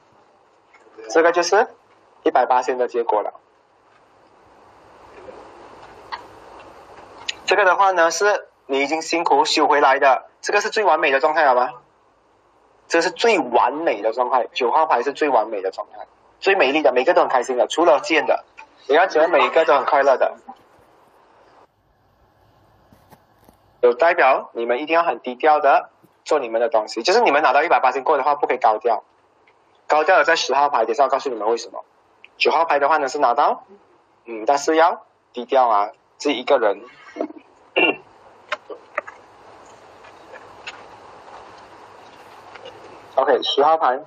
[1.10, 1.68] 这个就是
[2.24, 3.40] 一百八千的结果了。
[7.56, 11.72] 这个的话呢，是你已经辛苦修回来的，这个是最完美的状态，好吗？
[12.90, 16.06] 这是最完美的状态，九号牌是最完美的状态，
[16.42, 18.44] 最美丽的，每个都很开心的，除了见的，
[18.90, 20.36] 你要觉得每一个都很快乐的。
[23.80, 25.92] 有代表你们一定要很低调的
[26.26, 29.06] 做你们的东西，就是你们拿到一百八千过的话，不可以高调，
[29.88, 31.86] 高调的在十号牌，等下我告诉你们为什么。
[32.36, 33.64] 九号牌的话呢是拿到，
[34.26, 36.82] 嗯，但是要低调啊，自己一个人。
[43.16, 44.02] OK，十号牌。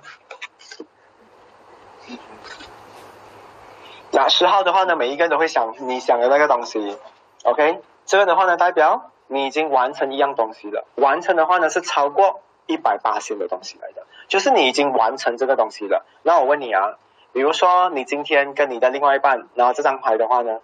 [4.11, 6.97] 那十号的话呢，每一个人都会想你想的那个东西
[7.43, 7.81] ，OK？
[8.05, 10.85] 这个的话呢，代表你已经完成一样东西了。
[10.95, 16.05] 完成的话呢，是超过一百八千的东西来的，就是你已经完成这个东西了。
[16.23, 16.97] 那我问你啊，
[17.33, 20.59] 比如说你今天跟你的另外一半拿这张牌的话呢，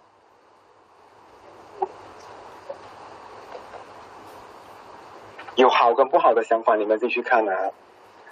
[5.54, 7.70] 有好跟不好的想法，你们继续看啊。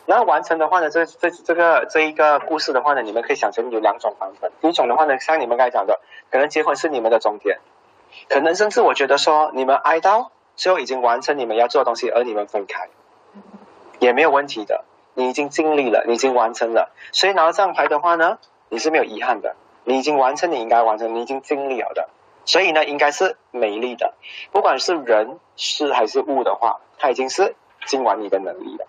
[0.06, 4.52] 那完成的话呢，这这这个这一个故事的话呢，你们可以想成有两种版本。
[4.60, 6.00] 第一种的话呢，像你们刚才讲的，
[6.30, 7.58] 可能结婚是你们的终点，
[8.28, 12.88] 可能甚至我觉得说你们爱到最后已经完成你们要做的东西，而你们分开，
[13.98, 14.84] 也没有问题的。
[15.16, 18.38] 你已经尽力了，你已经完成了，所以拿到这张牌的话呢，
[18.68, 19.54] 你是没有遗憾的。
[19.84, 22.08] 你已经完成你应该完成，你已经尽力了的，
[22.46, 24.14] 所以呢，应该是美丽的。
[24.50, 27.54] 不管是人、事还是物的话，它已经是
[27.86, 28.86] 尽完你的能力了。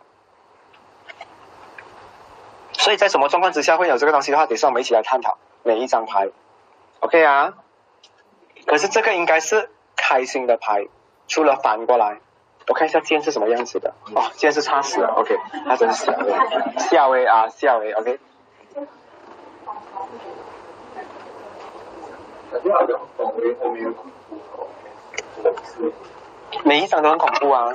[2.85, 6.29] 所以在什么状况之下会有这个东西的话，等下我们一起来探讨每一张牌
[6.99, 7.55] ，OK 啊？
[8.67, 10.87] 可是这个应该是开心的牌，
[11.27, 12.19] 除了反过来，
[12.67, 13.95] 我看一下剑是什么样子的。
[14.13, 16.05] 哦，剑是差死了，OK，那真是
[16.77, 18.19] 下位啊，下位，OK。
[26.63, 27.73] 每一张都很恐怖啊。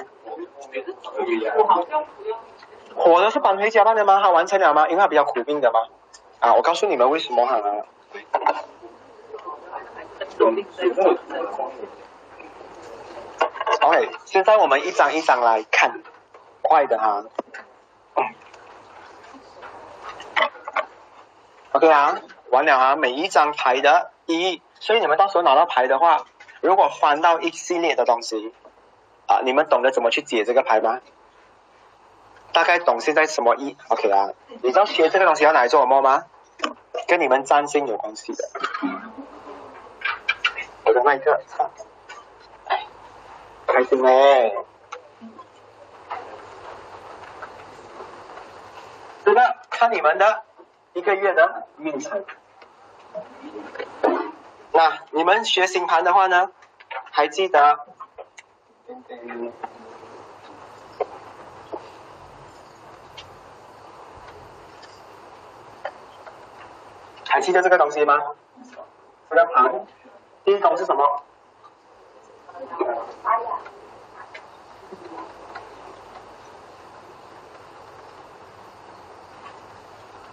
[2.96, 4.20] 火的是搬回家办的吗？
[4.22, 4.88] 他完成了吗？
[4.88, 5.80] 因为他比较苦命的吗？
[6.40, 7.60] 啊，我告诉你们为什么哈。
[13.82, 16.02] OK，现在我们一张一张来看，
[16.62, 17.24] 快的哈。
[21.72, 22.18] OK 啊，
[22.50, 26.24] 完了啊，每一张牌的意义，所以你们到时候拿到牌的话，
[26.60, 28.52] 如果翻到一系列的东西，
[29.26, 31.00] 啊，你们懂得怎么去解这个牌吗？
[32.52, 34.30] 大概懂现在什么意？OK 啊，
[34.62, 36.24] 你知道学这个东西要拿来做什么吗？
[37.06, 38.48] 跟你们占星有关系的。
[40.84, 41.40] 我的麦克，
[43.66, 44.56] 开心没？
[49.24, 50.42] 这个看你们的
[50.92, 52.24] 一个月的运程。
[54.72, 56.50] 那你们学星盘的话呢，
[57.10, 57.78] 还记得？
[67.40, 68.18] 记得这个东西吗？
[69.28, 69.86] 这个盘，
[70.44, 71.22] 第一宫是什么？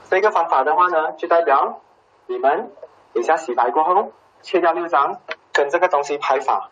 [0.10, 1.82] 这个方法的话呢，就代表
[2.28, 2.72] 你们
[3.14, 5.20] 等下洗牌过后，切掉六张，
[5.54, 6.70] 跟这个东西拍法。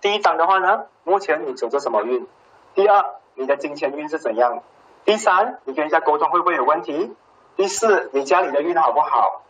[0.00, 2.26] 第一张的话呢，目前你走着什么运？
[2.74, 4.62] 第二，你的金钱运是怎样？
[5.04, 7.14] 第三，你跟人家沟通会不会有问题？
[7.56, 9.42] 第四，你家里的运好不好？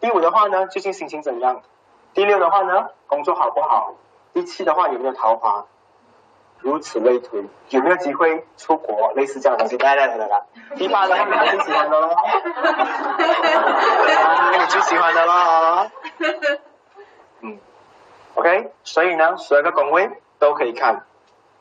[0.00, 1.62] 第五的话呢，最近心情怎样？
[2.14, 3.94] 第六的话呢，工作好不好？
[4.32, 5.66] 第七的话有没有桃花？
[6.60, 9.12] 如此类推，有没有机会出国？
[9.14, 10.42] 类似这样的东西，来来来来来。
[10.76, 12.14] 第八的话，你最喜欢的喽。
[14.58, 15.90] 你最喜欢的喽。
[17.40, 17.58] 嗯
[18.34, 21.04] ，OK，所以呢，十二个宫位都可以看。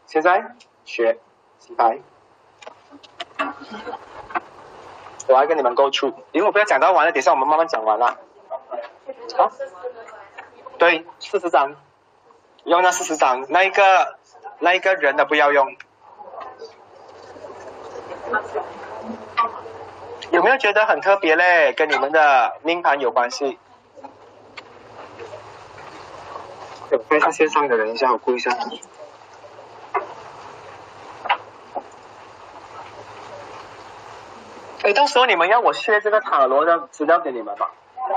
[0.06, 1.20] 现在学
[1.60, 2.00] 洗牌。
[5.28, 8.18] 我要跟你们 go through，因为我不要讲到完了，等下我们慢慢讲完了。
[9.38, 9.52] 好，
[10.78, 11.76] 对，四十张，
[12.64, 14.18] 用那四十张，那一个
[14.60, 15.76] 那一个人的不要用。
[20.32, 21.74] 有没有觉得很特别嘞？
[21.74, 23.58] 跟你们的命盘有关系？
[27.08, 28.52] 看一下线上的人一下，我估一下。
[34.84, 37.56] 哎，到时候你们要我卸这个塔罗的资料给你们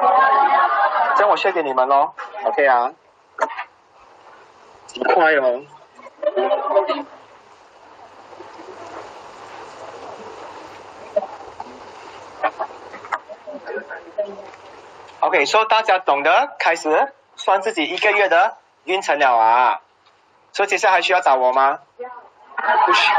[0.01, 1.15] 吗？
[1.17, 2.13] 叫我卸给你们喽
[2.45, 2.93] ，OK 啊？
[5.15, 5.63] 快哦。
[15.21, 19.81] OK，说大家懂得开始算自己一个月的运程了啊？
[20.53, 21.79] 说接下来还需要找我吗？
[22.87, 23.13] 不需，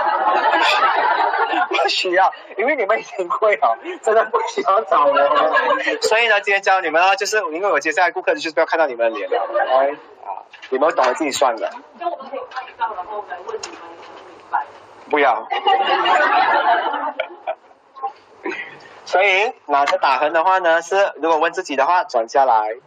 [1.84, 5.13] 不需要，因为你们已经会了，真的不需要找我。
[6.01, 9.91] 所以呢，今天教你们啊，就是因为我接下来顾客就是不要看到你们的脸了，OK？
[10.23, 11.69] 啊，你们懂得自己算的。
[11.99, 13.79] 那我们可以拍照，然后来问你们
[14.27, 14.65] 明白。
[15.09, 15.47] 不要。
[19.05, 22.77] 所以拿着打横的话呢，是如果问自己的话，转下来。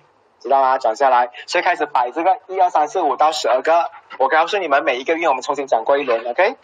[0.47, 0.78] 知道吗？
[0.78, 3.90] 转下来所以开始摆这个一二三四五到十二个。
[4.18, 6.57] 我告诉你们每一个月我们重新讲过一轮 ok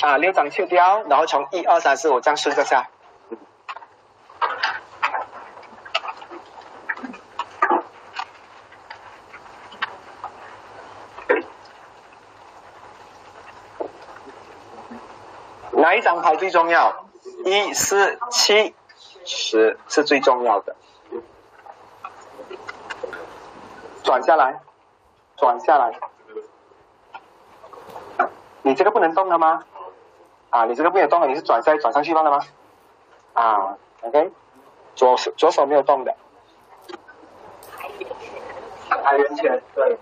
[0.00, 2.88] 啊六张去掉然后从一二三四五这样顺着下。
[15.72, 17.06] 哪一张牌最重要？
[17.44, 18.74] 一四七。
[19.26, 20.74] 十是最重要的。
[24.02, 24.60] 转下来，
[25.36, 25.98] 转下来。
[28.62, 29.64] 你这个不能动了吗？
[30.50, 32.40] 啊，你这个不能动了，你是转下转上去放的吗？
[33.34, 34.32] 啊，OK，
[34.94, 36.14] 左手左手没有动的。
[38.88, 39.98] 开圆圈，对。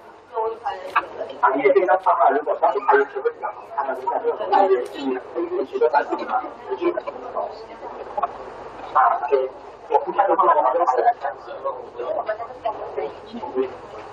[8.94, 9.50] 啊，对。
[9.90, 11.14] 我不看的话，我马上来。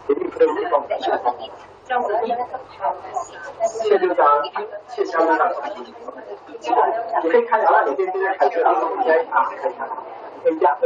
[0.08, 0.84] 一定可以动。
[3.68, 4.26] 谢队长，
[4.90, 5.50] 谢肖队长。
[7.24, 9.88] 你可以看好了，你现在开车，然后你再啊，可以看，
[10.44, 10.78] 可以加。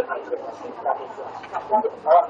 [2.04, 2.30] 好。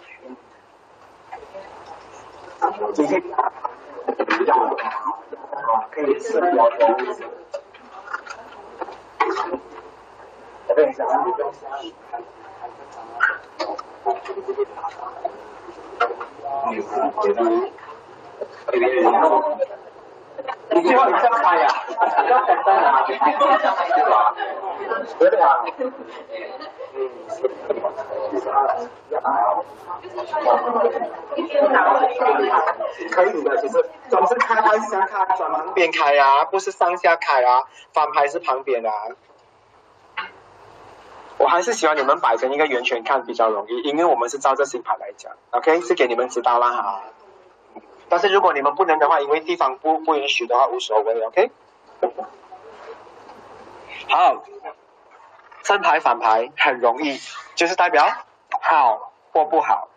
[2.93, 3.19] 最近
[4.27, 4.53] 比较
[5.91, 6.87] 可以吃比较多。
[10.67, 11.61] 我跟你讲，你不用想。
[16.63, 17.71] 嗯，
[20.71, 21.67] 你希望你这样开呀？
[22.29, 23.05] 要等等啊！
[23.07, 23.19] 对
[24.09, 24.35] 吧？
[25.19, 25.63] 对啊。
[26.95, 27.09] 嗯。
[33.11, 37.63] 可以的，其实总是开方向开，转旁边开啊，不是上下开啊，
[37.93, 38.91] 翻牌是旁边啊。
[41.37, 47.01] 我还是喜欢你们摆成一个圆圈看比较容易，因为我们是照这新牌来讲，OK，是给你们知道了哈。
[48.11, 51.49] 但是如果你们不能的话，因为地方不不允许的话，无所谓，OK。
[54.09, 54.43] 好，
[55.63, 57.21] 正牌反牌很容易，
[57.55, 58.05] 就是代表
[58.61, 59.87] 好或不好。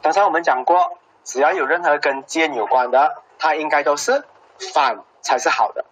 [0.00, 4.24] 刚才我们讲过，只要有任何跟剑有关的，它应该都是
[4.72, 5.84] 反才是好的。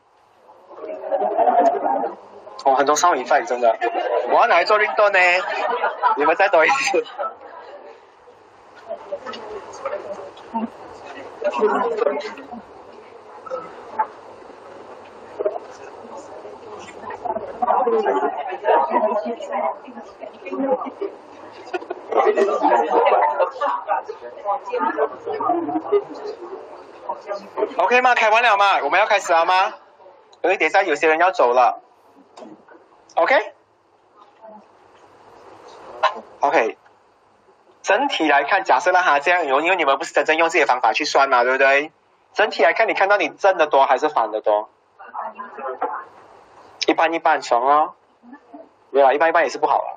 [2.65, 3.77] 哦，很多少女在真的，
[4.31, 5.19] 我要拿来做运动呢，
[6.17, 7.05] 你们再多一次。
[27.77, 28.15] OK 吗？
[28.15, 28.81] 开完了吗？
[28.83, 29.75] 我们要开始了吗？
[30.43, 31.81] 因为等下有些人要走了。
[36.41, 36.77] OK？OK。
[37.85, 41.93] 整体来看，假设让他这样用，因为你们不是真正用自己的方法去算嘛，对不对？
[42.33, 44.71] 整体来看，你看到你正的多还是反的多？
[46.87, 47.93] 一半一半，穷哦。
[48.89, 49.91] 没有，一半一半也是不好啊。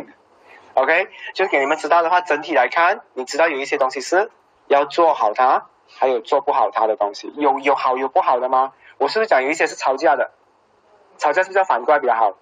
[0.74, 4.30] OK，就给你们知道的话，整体来看，你知道有一些东西是
[4.66, 5.64] 要做好它，
[5.98, 8.74] 还有做不好它的东西，有有好有不好的吗？
[8.98, 10.30] 我是不是讲有一些是吵架的？
[11.16, 12.34] 吵架是不是要反过来比较好？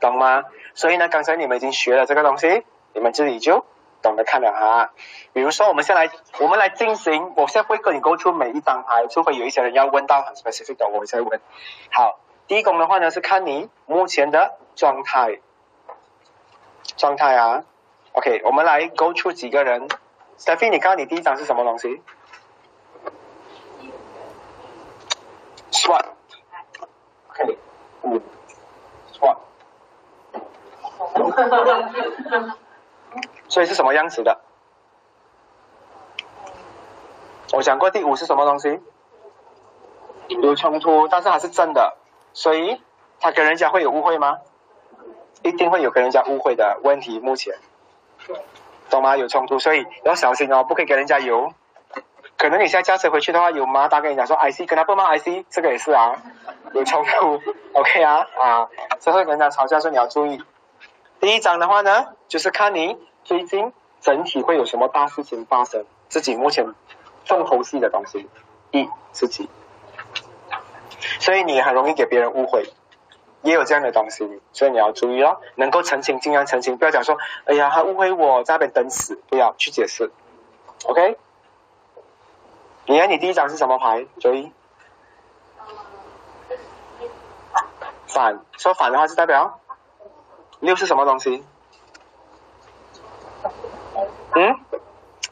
[0.00, 0.42] 懂吗？
[0.74, 3.64] 所以呢，刚才你们已经学了这个东西，你们这里就。
[4.04, 4.92] 懂得看了哈，
[5.32, 11.40] 比如说我们先来，我们来进行，我现在会跟你勾出每一张牌，除非有一些人要问到很 specific 的，我再问。
[11.90, 15.40] 好，第一宫的话呢是看你目前的状态，
[16.98, 17.64] 状态啊
[18.12, 19.88] ，OK，我们来勾出几个人
[20.38, 22.02] ，Stephy，你看你第一张是什么东西
[25.72, 27.58] ？Swap，OK，
[28.02, 28.20] 嗯
[29.18, 29.38] ，Swap。
[33.48, 34.40] 所以是什么样子的？
[37.52, 38.80] 我讲过第五是什么东西？
[40.28, 41.96] 有冲突，但是还是真的，
[42.32, 42.80] 所以
[43.20, 44.38] 他跟人家会有误会吗？
[45.42, 47.20] 一定会有跟人家误会的问题。
[47.20, 47.54] 目前，
[48.90, 49.16] 懂吗？
[49.16, 51.52] 有冲突，所以要小心哦，不可以给人家有。
[52.36, 56.16] 可能你现在驾车回去的话，有妈打给人家说 IC，跟他不骂 IC，这个也是啊，
[56.72, 57.40] 有冲突。
[57.74, 60.42] OK 啊啊，这会跟人家吵架，说你要注意。
[61.24, 62.98] 第一张的话呢，就是看你。
[63.24, 63.72] 最近
[64.02, 65.86] 整体会有什么大事情发生？
[66.10, 66.66] 自己目前
[67.24, 68.28] 重头戏的东西，
[68.72, 69.48] 一自己，
[71.20, 72.70] 所以你很容易给别人误会。
[73.40, 77.16] 也有这样的东西，所以你要注意哦，能够澄清尽量澄清，不要讲说，
[77.46, 80.10] 哎呀，他误会我在那边等死，不要去解释
[80.84, 81.16] ，OK？
[82.84, 84.06] 你看你第一张是什么牌？
[84.20, 84.52] 注意，
[88.08, 89.58] 反，说反的话是代表
[90.60, 91.44] 六是什么东西？
[94.36, 94.58] 嗯，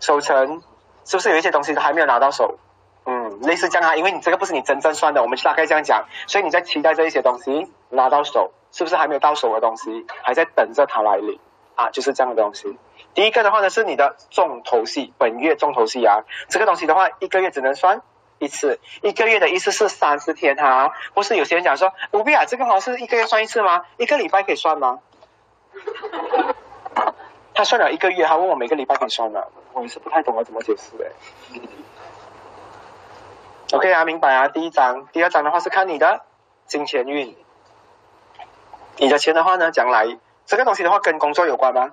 [0.01, 0.63] 守城
[1.05, 2.59] 是不是有一些东西都还没有拿到手？
[3.05, 11.41] 嗯，类似这样啊，因为你这个不是你真正算的，我们大概这样讲，所以你在期待这一些东西拿到手，是不是还没有到手的东西，还在等着它来临
[11.75, 11.91] 啊？
[11.91, 12.79] 就是这样的东西。
[13.15, 18.03] 第一个的话呢，是你的重头戏，本月重头戏啊，这个东西的话，一个月只能算
[18.39, 23.85] 一次，一个月的意思是三十天哈，不是有些人讲说，不必啊，这个好像是一个月算一次吗？
[23.97, 25.01] 一个礼拜可以算吗？
[27.55, 29.45] 他算了一个月，他问我每个礼拜可以算吗？
[29.73, 31.11] 我也是不太懂我怎么解释哎。
[33.73, 34.49] OK 啊，明白啊。
[34.49, 36.23] 第一章，第二章的话是看你的
[36.67, 37.37] 金钱运。
[38.99, 41.93] 你的钱的话呢，将来这个东西的话跟工作有关吗？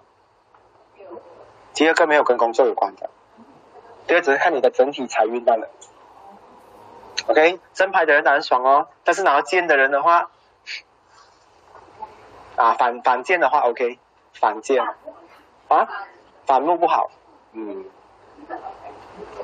[1.73, 3.09] 第二个没有跟工作有关的，
[4.07, 5.69] 第二只是看你的整体财运罢了。
[7.27, 10.29] OK，正牌的人当然爽哦，但是拿到剑的人的话，
[12.59, 13.97] 啊反反建的话 OK，
[14.33, 15.87] 反建啊
[16.45, 17.09] 反路不好，
[17.53, 17.85] 嗯。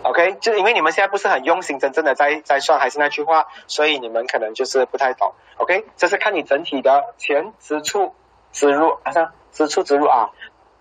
[0.03, 5.33] OK，就因为你们现在不是很用心，真正的在在算，还是那句话，所以你们可能就是不太懂。
[5.57, 8.13] OK，这是看你整体的钱支出、
[8.51, 10.29] 支入，好像支出支入啊，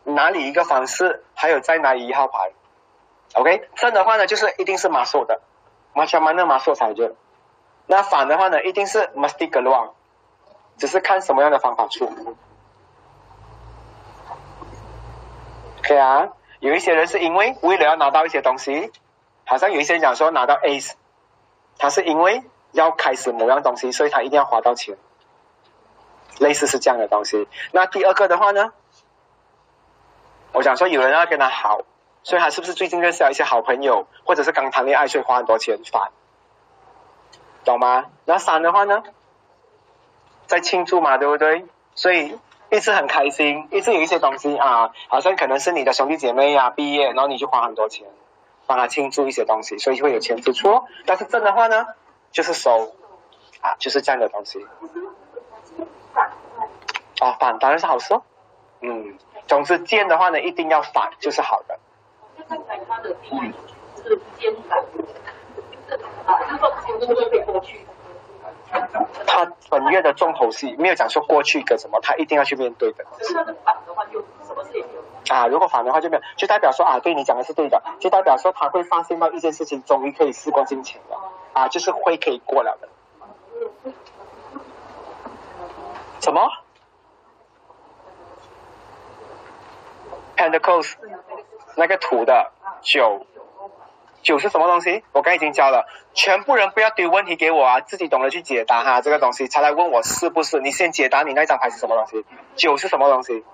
[0.05, 2.53] 哪里一个方式，还有在哪里一号牌。
[3.35, 5.41] OK，正的话呢，就是一定是马索的，
[5.95, 7.15] 马小曼的马索才对。
[7.87, 9.95] 那反的话呢，一定是 musty g l o
[10.77, 12.05] 只是看什么样的方法出。
[15.79, 16.29] OK 啊，
[16.61, 18.91] 有一些人是因为为了要拿到一些东西。
[19.47, 20.93] 好像有一些人讲说拿到 Ace，
[21.77, 24.97] 他是因为要开始某样东西，所以他一定要花到钱，
[26.39, 27.47] 类似是这样的东西。
[27.71, 28.73] 那第二个的话呢，
[30.53, 31.83] 我想说有人要跟他好，
[32.23, 36.11] 所以他是不是最近认识了一些好朋友，或者是刚谈恋爱，所以花很多钱烦，
[37.67, 38.07] 懂吗？
[38.25, 39.03] 那三的话呢，
[40.47, 41.65] 在庆祝嘛，对不对？
[41.95, 42.39] 所以
[42.71, 48.07] 一直很开心，一直有一些东西啊，好像可能是你的兄弟姐妹呀毕业，然后你就花很多钱。
[48.67, 50.85] 帮他庆祝一些东西，所以会有钱支出。
[51.05, 51.87] 但是正的话呢，
[52.33, 52.95] 就是收
[53.61, 54.67] 啊，就是这样的东西。
[57.21, 58.23] 啊，反当然是好事哦。
[58.81, 61.79] 嗯，总之见的话呢，一定要反就是好的。
[66.25, 66.41] 啊
[69.27, 73.05] 他本月的重头戏没有讲说过去跟什么，他一定要去面对的。
[75.31, 81.19] 啊，如果反的话就没有，就代表说啊，对你讲的是对的，就代表说他会发现到一件事情，终于可以事过境迁了，
[81.55, 82.89] 啊，就是会可以过了的。
[86.21, 86.51] 什么
[90.37, 90.95] ？Pentacles，
[91.77, 92.53] 那个土的
[92.83, 93.27] 九，
[94.25, 95.05] 九是什么东西？
[95.13, 100.61] 我刚已经教了，全部人不要丢问题给我啊，自己懂得去解答哈，这个东西才来问我是不是？
[100.61, 102.25] 你先解答你那张牌是什么东西？
[102.57, 103.45] 九是什么东西？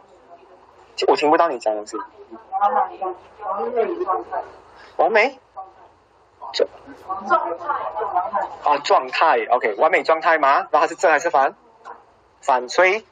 [1.09, 1.97] 我听不到你讲东西。
[4.97, 5.39] 完美。
[6.53, 6.69] 状
[7.59, 7.71] 态。
[8.65, 10.69] 啊，状态，OK，完美状态吗？
[10.71, 11.55] 然后是正还是反？
[12.41, 13.05] 反吹。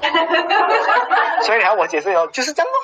[1.42, 2.76] 所以你看我解释哦，就是这样哦，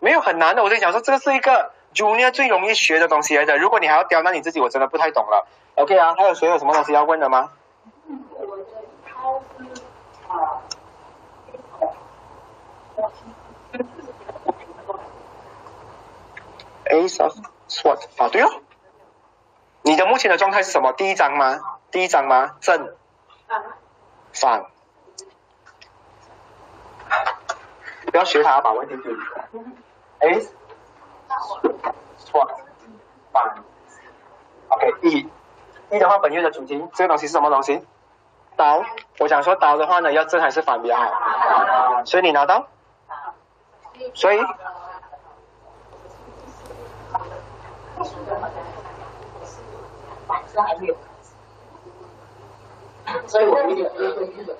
[0.00, 0.62] 没有很难的。
[0.62, 3.58] 我在想说，这个是一个 Junior 最容易学的东西来的。
[3.58, 5.46] 如果你还要刁难你自己，我真的不太懂了。
[5.74, 7.50] OK 啊，还有谁有什么东西要问的吗
[16.86, 17.36] ？Ace of
[17.68, 18.50] Swords 啊，对哦。
[19.82, 20.92] 你的目前的状态是什么？
[20.92, 21.60] 第一张吗？
[21.90, 22.56] 第一张吗？
[22.60, 22.94] 正。
[24.32, 24.66] 反。
[28.16, 29.16] 要学他，把问题解决。
[30.20, 30.48] Ace
[32.18, 32.56] Swords
[33.32, 33.54] 反。
[34.68, 35.28] OK，一，
[35.90, 37.86] 一的话，本月的主题，这个东西是什么东西？
[38.56, 38.82] 刀。
[39.18, 42.04] 我想说刀的话呢，要正还是反比较好？
[42.04, 42.66] 所以你拿刀。
[44.14, 44.40] 所以。
[53.26, 54.56] 所以我有点犹豫的。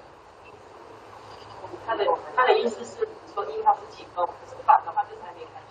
[1.87, 2.05] 他的
[2.37, 5.67] 他的意思是说一号是启动，可是反的话就是还没开始。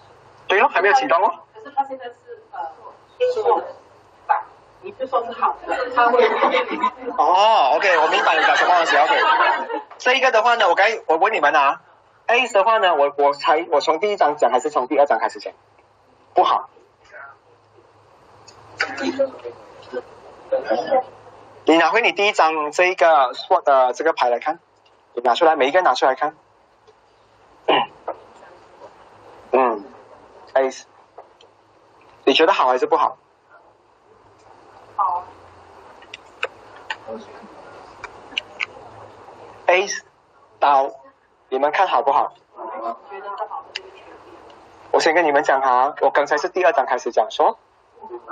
[0.48, 1.34] 对哦，还没有启动哦。
[1.52, 2.14] 可是他现在是
[2.52, 2.60] 呃
[3.34, 3.60] 说
[4.28, 4.40] 反，
[4.82, 6.24] 你就说是好的，他会。
[7.18, 9.20] 哦，OK，我明白你讲什么东西 OK，
[9.98, 10.44] 这一个的。
[10.44, 11.82] 话呢，我该我问你们啊
[12.28, 12.64] ，A 的。
[12.64, 15.52] 话呢，我我才我从第一章讲还是从第二章开始讲？
[16.36, 16.70] 不好。
[21.66, 23.92] 你拿回你第一张这一个错的。
[23.94, 24.60] 这个牌来看，
[25.16, 26.36] 你拿出来，每一个拿出来看。
[29.52, 29.84] 嗯
[30.56, 30.84] ，Ace，
[32.24, 33.18] 你觉得好还是不好？
[34.96, 35.24] 好。
[39.68, 40.02] Ace，
[40.60, 40.90] 刀，
[41.50, 42.34] 你们看好不好？
[44.92, 47.60] 我先跟你们讲哈，我刚才是第二章开始讲说，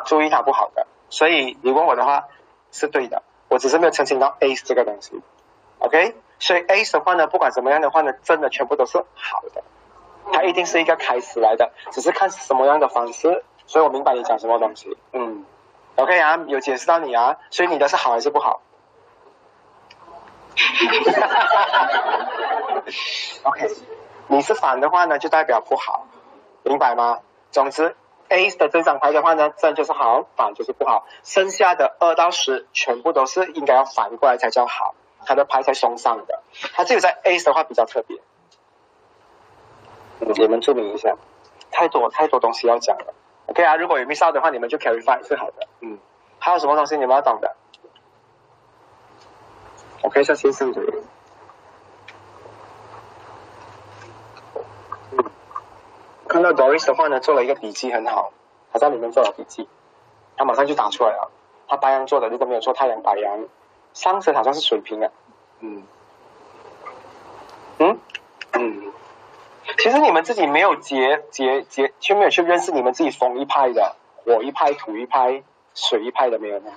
[0.06, 2.28] 注意它不好的，所以你问我的话。
[2.76, 5.22] 是对的，我只是没有澄清到 Ace 这个东西
[5.78, 6.16] ，OK？
[6.40, 9.64] 所以 Ace 的话呢，不管怎么样的话呢，真的全部都是好的，
[10.32, 13.44] 它一定是一个开始来的，只是看什么样的方式。
[13.66, 15.46] 所以我明白你讲什么东西，嗯
[15.96, 18.62] ，OK 啊，有解释到你啊，所以你的是好还是不好
[23.44, 23.70] ？OK，
[24.28, 26.08] 你是反的话呢，就代表不好，
[26.64, 27.20] 明白吗？
[27.52, 27.96] 总之。
[28.30, 31.06] A 的这张牌的话呢，正就是好，反就是不好。
[31.24, 34.96] 剩下的二到十全部都是应该要反过来才叫好，
[35.26, 36.42] 它的牌才松上的。
[36.74, 38.18] 它只有在 A 的话比较特别。
[40.20, 41.16] 你们注明一下，
[41.72, 43.14] 太多太多东西要讲了。
[43.48, 45.68] OK 啊，如果有 miss out 的话，你们就 carry five 是好的。
[45.82, 45.98] 嗯，
[46.40, 47.56] 还有什么东西你们要懂的
[50.04, 50.94] ？OK，先生这里。
[56.28, 58.32] 看到 Doris 的话呢，做了一个笔记很好，
[58.72, 59.68] 他在里面做了笔记，
[60.36, 61.30] 他马上就打出来了。
[61.68, 63.46] 他白羊做的，如果没有做太阳白羊，
[63.94, 65.12] 上升好像是水平的，
[65.60, 65.84] 嗯
[67.80, 68.00] 嗯，
[69.84, 75.44] 其实你们自己没有结结结，却没有去认识你们自己风一派的，火一派、土一派、
[75.76, 76.72] 水一派的没有吗？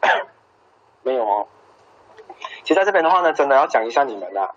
[1.04, 1.46] 没有哦。
[2.62, 4.54] 其实在这边的话呢，真的要讲一下你们啊。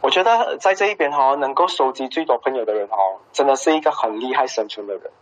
[0.00, 5.12] 我觉得在这一边哈，能够收集最多朋友的人哦，真的是一个很厉害生存的人。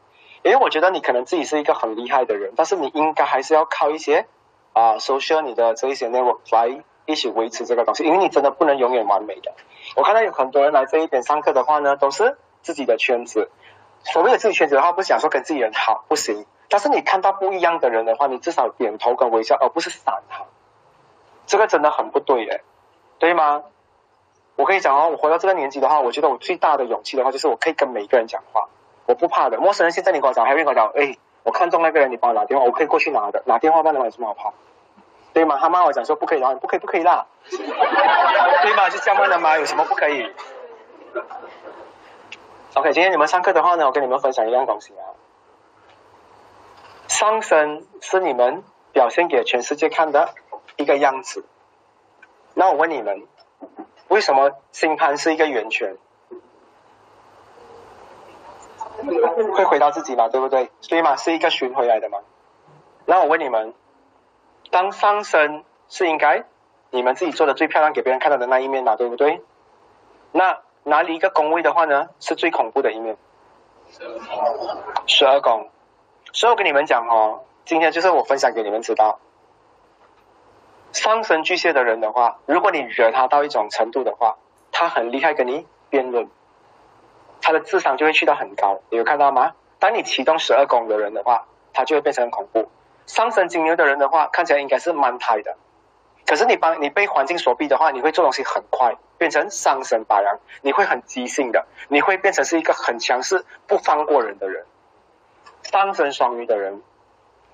[0.42, 4.26] 因为我觉得你可能自己是一个很厉害的人，但是你应该还是要靠一些
[4.72, 9.52] 啊，social 你的这一些 network 来一起维持这个东西，因为你真的不能永远完美的。
[9.96, 13.50] 我看到有很多人来这一边上课的话呢，都是自己的圈子。
[14.04, 20.44] 所谓的自己圈子的话，不是想说跟自己人好不行，但是你看到不一样的人的话，你至少点头跟微笑，而不是闪他。
[21.46, 22.62] 这个真的很不对耶，
[23.18, 23.62] 对吗？
[24.56, 28.68] 我跟你讲哦，我活到这个年纪的话，我觉得我最大的勇气的话，就是我可以跟每一个人讲话，
[29.06, 29.58] 我不怕的。
[29.58, 34.52] 陌生人现在你跟我讲，还有人跟我讲，哎，我看中那个人，你帮我打电话，我可以过去拿的，拿电话帮你有什么好怕？
[35.32, 35.58] 对吗？
[35.60, 38.90] 他骂我讲说不可以的话，不可以不可以啦， 对吗？
[38.90, 39.58] 就这样的吗？
[39.58, 40.32] 有什么不可以
[42.74, 45.04] ？OK，今天你们上课的话呢，我跟你们分享一样东西啊，
[47.08, 48.62] 上身是你们
[48.92, 50.34] 表现给全世界看的
[50.76, 51.44] 一个样子。
[52.54, 53.26] 那我问你们。
[54.08, 55.96] 为什么星盘是一个圆圈？
[59.54, 60.70] 会回到自己嘛，对不对？
[60.82, 62.18] 所以嘛，是一个循回来的嘛。
[63.06, 63.72] 那我问你们，
[64.70, 66.44] 当上升是应该
[66.90, 69.42] 你们自己做的最漂亮给别人看到的那一面嘛，对不对？
[70.32, 73.16] 那哪里一个宫位的话呢，是最恐怖的一面？
[75.06, 75.68] 十二宫。
[76.32, 79.20] 所以我跟你们讲哦，今天就是我分享给你们知道。
[80.92, 84.36] 上升巨蟹的人的话，如果你惹他到一种程度的话，
[84.70, 86.30] 他很厉害跟你辩论，
[87.42, 88.80] 他的智商就会去到很高。
[88.90, 89.52] 你有看到吗？
[89.78, 92.70] 当你启动十二宫的人的话，他就会变成很恐怖。
[93.06, 95.56] 上升金牛的人的话，看起来应该是蛮胎的，
[96.26, 104.64] 可是你帮你被环境所逼的话，你会做东西很快，变成上升白羊，你会很急性的，你会变成是一个很强势、不放过人的人。
[105.62, 106.82] 上升双鱼的人，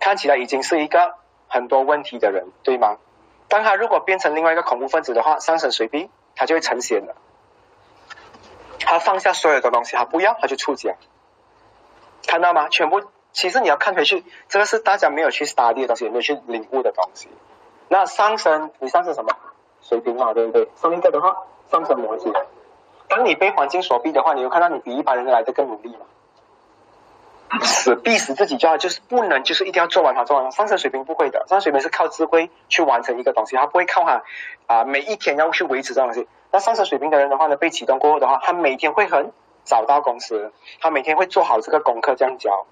[0.01, 1.14] 看起来已经是一个
[1.49, 2.96] 很多问题的人，对吗？
[3.49, 7.16] 当他如果变成另外一个恐怖分子的话，上升水平他就会成仙了。
[8.80, 10.94] 他放下所有的东西，他不要，他就出家。
[12.26, 12.68] 看到吗？
[12.68, 13.03] 全部
[13.33, 17.29] 其实你要看回去，这个是大家没有去 study 的东西，没有去领悟的东西。
[17.89, 19.31] 那上升，你上升什么？
[19.81, 20.68] 水平嘛，对不对？
[20.76, 21.37] 上一个的话，
[21.70, 22.33] 上升模式。
[23.09, 27.61] 当你被环境所逼的话，你会看到你比一般人来的更努力嘛？
[27.62, 30.51] 死逼死自己就好，就是不能，就是一定要做完它，做完它。
[30.51, 34.22] 上升水平不会的，上升水平是靠智慧去完成一个东西，他不会靠他
[34.66, 36.29] 啊每一天要去维持这东西。
[36.51, 39.33] 那上升水平的人的话呢，被启动过后的话，他每天会很
[39.64, 42.66] 早到公司，他每天会做好这个功课这样教，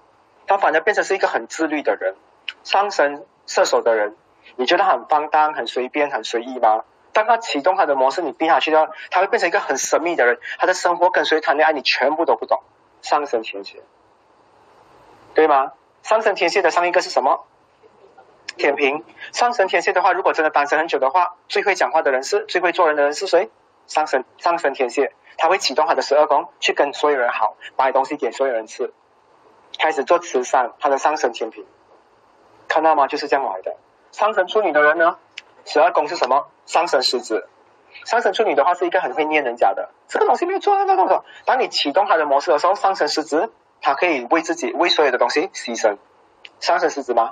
[0.47, 2.15] 他反而变成是一个很自律的人。
[2.63, 4.15] 上升射手的人，
[4.55, 6.83] 你觉得很放荡、很随便、很随意吗？
[7.13, 12.61] 当他启动他的模式，你逼他去的他会变成一个很神秘的人，他的生活跟谁谈恋爱，你全部都不懂。
[13.01, 13.83] 上升天蝎。
[15.33, 15.73] 对吗？
[16.03, 17.45] 上升天蝎的上一个是什么？
[18.55, 19.03] 天平。
[19.33, 23.49] 上升天蝎的话，如果真的单身很久的话，最会讲话的人是最会做人的人是谁？
[23.87, 28.93] 上升上升天蝎，他会启动他的十二宫，去跟所有人好，买东西给所有人吃，
[29.79, 30.73] 开始做慈善。
[30.79, 31.65] 他的上升天平，
[32.67, 33.07] 看到吗？
[33.07, 33.75] 就是这样来的。
[34.11, 35.17] 上升处女的人呢，
[35.65, 36.47] 十二宫是什么？
[36.65, 37.47] 上升狮子。
[38.05, 41.23] 上升处女的话是一个很会念人家的，这个东西没有做，那个。
[41.45, 43.51] 当你启动它的模式的时候，上升狮子
[43.81, 45.97] 它可以为自己为所有的东西牺牲。
[46.59, 47.31] 上升狮子吗？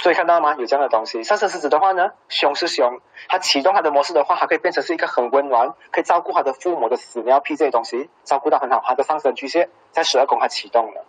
[0.00, 0.54] 所以看到吗？
[0.56, 1.24] 有这样的东西。
[1.24, 8.80] 上升狮子的话呢，凶是凶，它启动它的模式的话，它可以变成是一个很温暖，可以照顾他的父母的屎尿屁这些东西，照顾到很好。
[8.84, 11.04] 他的上升巨蟹在十二宫它启动了，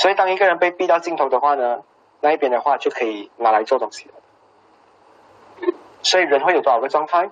[0.00, 1.82] 所以当一个人被逼到尽头的话呢，
[2.20, 4.14] 那一边的话就可以拿来做东西了。
[6.02, 7.30] 所以人会有多少个状态？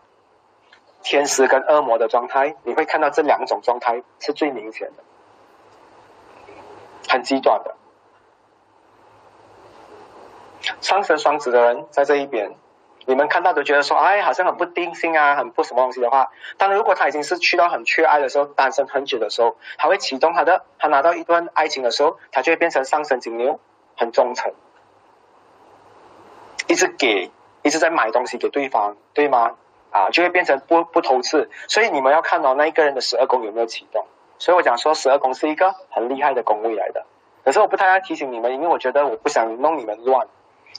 [1.03, 5.03] 天使跟恶魔的状态，你会看到这两种状态是最明显的，
[7.09, 7.75] 很极端的。
[10.83, 12.55] 上升双子的人在这一边，
[13.09, 16.31] 你们看到都觉得说，哎，好像很不定性啊，很不什么东西的话。
[16.59, 23.59] 但如果他已经是去到很缺爱的时候，单身很久的时候，他会启动他的，他拿到一段爱情的时候，他就会变成上升金牛，
[23.97, 24.53] 很忠诚，
[26.69, 27.33] 一直给。
[27.65, 29.57] 一直在买东西给对方，对吗？
[29.91, 31.51] 啊，就会变成不不投资。
[31.67, 34.07] 所以你们要看到那一个人的十二宫有没有启动。
[34.39, 37.05] 所以我讲说十二宫是一个很厉害的宫位来的。
[37.45, 40.29] 可是我不太要提醒你们，因为我觉得我不想弄你们乱。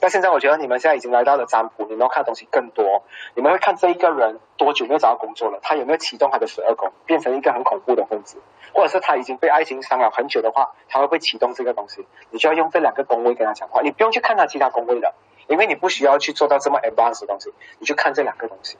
[0.00, 3.04] 但现在我觉得你们现在已经来到了占卜，你们要看东西更多。
[3.34, 8.38] 你们会看这一个人多久没有找到工作了，他有没有启动他的十二宫，变成一个很恐怖的分子，
[8.72, 12.06] 或者是他已经被爱情伤了很久的话，他会不会启动这个东西？
[12.30, 15.14] 你就要用这两个宫位跟他讲话，你不用去看他其他宫位的。
[15.48, 18.78] 因为你不需要去做到这么 advanced 的东西，你就看这两个东西。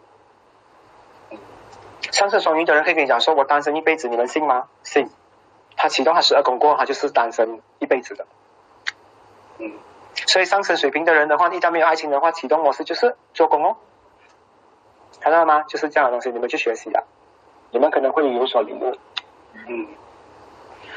[2.12, 5.10] 上升双鱼的人可以跟你讲说：“我单身一辈子，你们信吗？”信。
[5.76, 8.24] 他启动他十二宫过后，他就是单身一辈子的。
[9.58, 9.72] 嗯。
[10.14, 13.76] 所以上升水平的人的话，一旦没有爱情的话，启动模式就是做工哦。
[15.20, 15.64] 看到了吗？
[15.68, 17.02] 就是这样的东西，你们去学习啊。
[17.70, 18.96] 你们可能会有所领悟。
[19.68, 19.86] 嗯。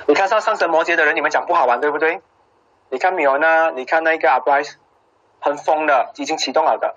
[0.07, 2.21] 你看上上升摩羯的人，你们讲不好玩，对不对？
[2.89, 3.71] 你看米欧呢？
[3.71, 4.77] 你看那个阿布莱斯。
[5.39, 6.95] 很疯的，已经启动了的。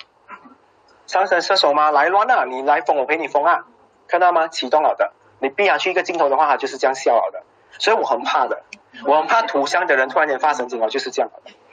[1.08, 1.90] 上升射手吗？
[1.90, 2.44] 来乱啊！
[2.44, 3.64] 你来疯，我陪你疯啊！
[4.06, 4.46] 看到吗？
[4.46, 5.12] 启动了的。
[5.40, 7.42] 你闭下去一个镜头的话，它就是这样笑了的。
[7.78, 8.62] 所以我很怕的，
[9.04, 11.30] 我很怕图像的人突然间发神经哦，就是这样。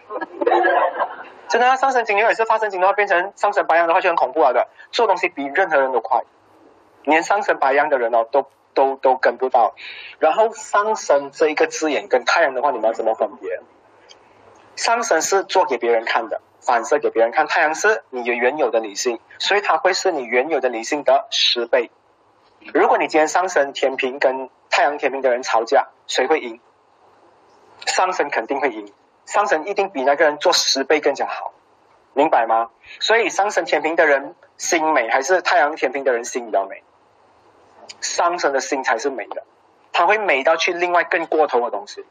[1.49, 4.67] 真的，上升金牛也是发神经的话，变成上升白羊的话就很恐怖了的。
[4.91, 6.23] 做东西比任何人都快，
[7.03, 9.75] 连上升白羊的人哦，都都都跟不到。
[10.19, 13.59] 然后上升这一个字眼跟太阳的话，你们要怎么分别？
[14.75, 16.41] 上升是做给别人看的。
[16.65, 21.91] 反射给别人看，太阳是你原有的理性，所以它会是你原有的理性的十倍。
[22.73, 26.61] 如果你今天上升天平跟太阳天平的人吵架，谁会赢？
[27.85, 28.93] 上升肯定会赢，
[29.25, 31.53] 上升一定比那个人做十倍更加好，
[32.13, 32.69] 明白吗？
[32.99, 36.83] 所以上升天平的人心美，还是太阳天平的人心比较美？
[38.01, 39.43] 上升的心才是美的，
[39.91, 42.05] 他会美到去另外更过头的东西。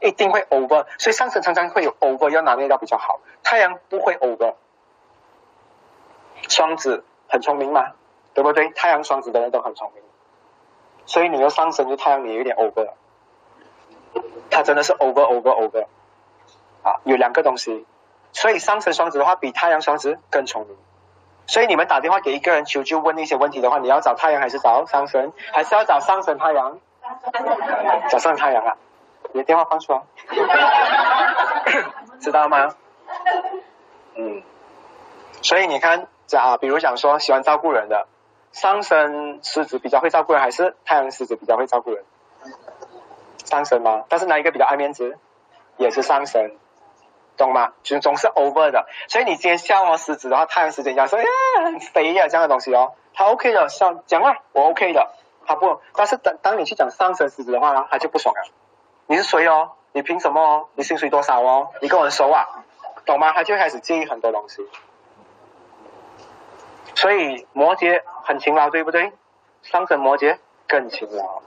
[0.00, 3.18] 一定会 over，所以上升常常会有 over，要拿捏到比较好。
[3.42, 4.54] 太阳不会 over，
[6.48, 7.94] 双子很聪明吗，
[8.32, 8.68] 对不对？
[8.70, 10.04] 太阳双子的人都很聪明，
[11.04, 12.94] 所以你要上升就太阳你有点 over，了
[14.50, 15.86] 他真的是 over over over，
[17.04, 17.86] 有两个东西，
[18.32, 20.76] 所以上升双子的话比太阳双子更聪明。
[21.46, 26.78] 所以你们打电话给一个人求救问一些问题的话，你要找太阳还是找上升，还是要找上升太阳？
[28.10, 28.76] 找上太阳啊。
[29.32, 30.02] 你的电话放出来，
[32.20, 32.74] 知道吗？
[34.16, 34.42] 嗯，
[35.42, 38.06] 所以你看，啊，比如讲说喜欢照顾人的，
[38.52, 42.04] 上升狮子比较会照顾人，还是太阳狮子比较会照顾人？
[43.44, 44.04] 上升吗？
[44.08, 45.18] 但是哪一个比较爱面子？
[45.76, 46.52] 也是上升，
[47.38, 47.72] 懂吗？
[47.82, 48.86] 就总是 over 的。
[49.08, 55.10] 所以你今天笑我狮子的话，太阳狮子讲说，哎呀，很肥呀这样的东西哦，他 OK 的，笑讲啊，我 OK 的，
[55.46, 55.80] 他不。
[55.94, 58.42] 但是当当你去讲上升狮子的话呢，他就不爽了。
[59.06, 59.72] 你是谁哦？
[59.92, 60.68] 你凭什么哦？
[60.74, 61.70] 你薪水多少哦？
[61.80, 62.44] 你跟我熟啊？
[63.06, 63.32] 懂吗？
[63.32, 64.68] 他就开始介意很多东西。
[66.94, 69.12] 所以摩羯很勤劳，对不对？
[69.62, 71.42] 上升摩羯更勤劳。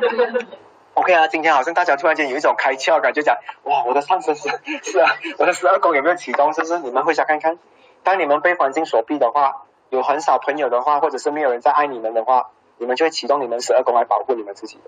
[0.94, 4.48] OK 啊，今天好像大家突然间有一种开窍感，就讲哇，我的上升是
[4.82, 6.52] 是啊，我的十二宫有没有启动？
[6.54, 6.78] 是不是？
[6.78, 7.58] 你们回家看看。
[8.02, 9.62] 当你们被环境所逼的话。
[9.88, 14.80] 有很少朋友的话，或者是没有人在爱你们的话，你们就会启动你们十二宫来保护你们自己，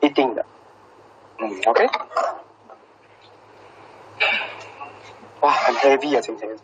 [0.00, 0.44] 一定的。
[1.38, 1.88] 嗯，OK。
[5.40, 6.54] 哇，很 heavy 啊，今天。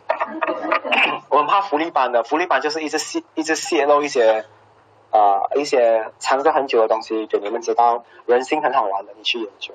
[1.30, 4.44] 我很怕福利班的，福利班就是一直泄，一直泄露一些
[5.12, 9.72] 啊一些藏着很久的东西给你们知道人心很好玩的你去研究。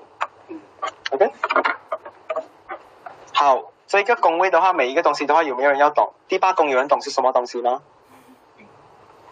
[0.50, 0.60] 嗯
[1.12, 1.32] ok
[3.34, 6.12] 好这一个工位的话每一个东西的话有没有人要懂？
[6.28, 7.82] 第八宫有人懂是什么东西吗？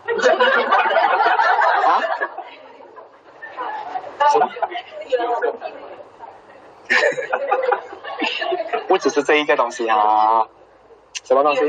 [1.86, 2.01] 啊？
[4.32, 4.49] 什么？
[8.88, 10.45] 不只是这一个东西啊
[11.24, 11.62] 什么东西？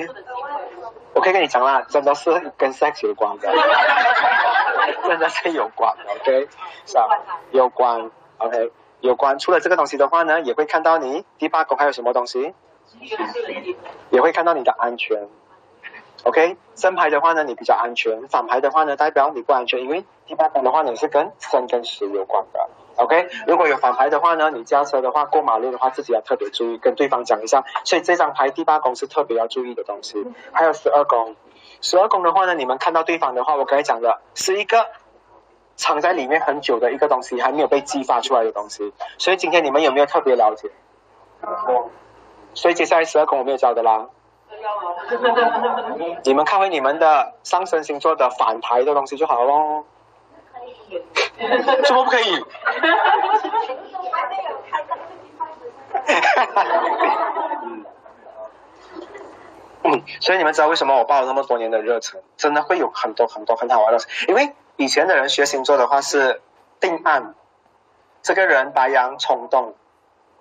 [1.17, 3.49] 我可以跟你讲啦，真的是跟 sex 有关的，
[5.09, 6.47] 真的是有关的，OK，
[6.85, 7.07] 是啊，
[7.53, 9.39] 有关，OK，有关。
[9.39, 12.53] 除了这个东西的话呢，也会看到你第八宫还有什么东西，
[14.11, 15.27] 也会看到你的安全。
[16.25, 22.69] OK，正牌的话呢，你比较安全；反牌的话呢，代表你不安全，因为第八宫的话呢是跟生跟死有关的。
[22.97, 27.65] OK，如果有反牌的话呢，你驾车的话过马路的话，自己要特别注意，跟对方讲一下。
[27.85, 30.25] 所以这张牌第八宫是特别要注意的东西。
[30.53, 31.37] 还有十二宫，
[31.81, 34.87] 十二宫的话呢，你们看到对方的话，我刚才讲的是一个
[35.77, 38.93] 藏在里面很久的一个东西，还没有被激发出来的东西。
[39.19, 40.71] 所以今天你们有没有特别了解？
[42.55, 44.07] 所以接下来十二宫我没有教的啦。
[46.25, 49.85] 你们看回你们的上升星座的反牌的东西就好喽。
[51.85, 52.45] 怎么不可以？
[59.83, 63.99] 嗯，所以你们知道为什么我抱了那么多年的热忱，真的会有很多很多很好玩的。
[64.27, 66.41] 因为以前的人学星座的话是
[66.81, 67.35] 定案，
[68.23, 69.75] 这个人白羊冲动，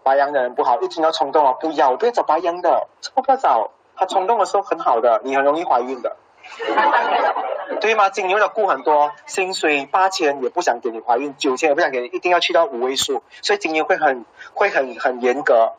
[0.04, 3.72] 白羊的人不好，一听到冲动啊，不要，不要找白羊的，不要找。
[3.98, 6.18] 他冲动的时候很好的，你很容易怀孕的，
[7.82, 8.10] 对吗？
[8.10, 15.74] 金牛的顾很多，薪水八千也不想给你怀孕，九千也不想给你，一定要去到五位数，所以金牛会很会很很严格，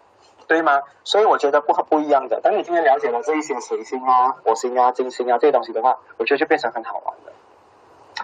[0.47, 0.83] 对吗？
[1.05, 2.41] 所以我觉得不不一样的。
[2.41, 7.33] 当你今天了解了这一些水星啊、火星啊、金星啊这些东西的话，我觉得就变成很好玩的。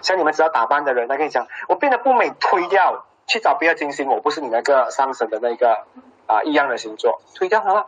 [0.01, 5.85] 像你们只要打扮的人，他跟你讲，我变得不美，推掉，去找别的金星，我不是你那个上升的那个
[6.27, 7.87] 啊一样的星座，推掉好了。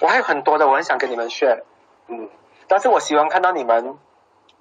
[0.00, 1.64] 我还有很多的，我很想跟你们学，
[2.08, 2.28] 嗯，
[2.68, 3.98] 但是我希望看到你们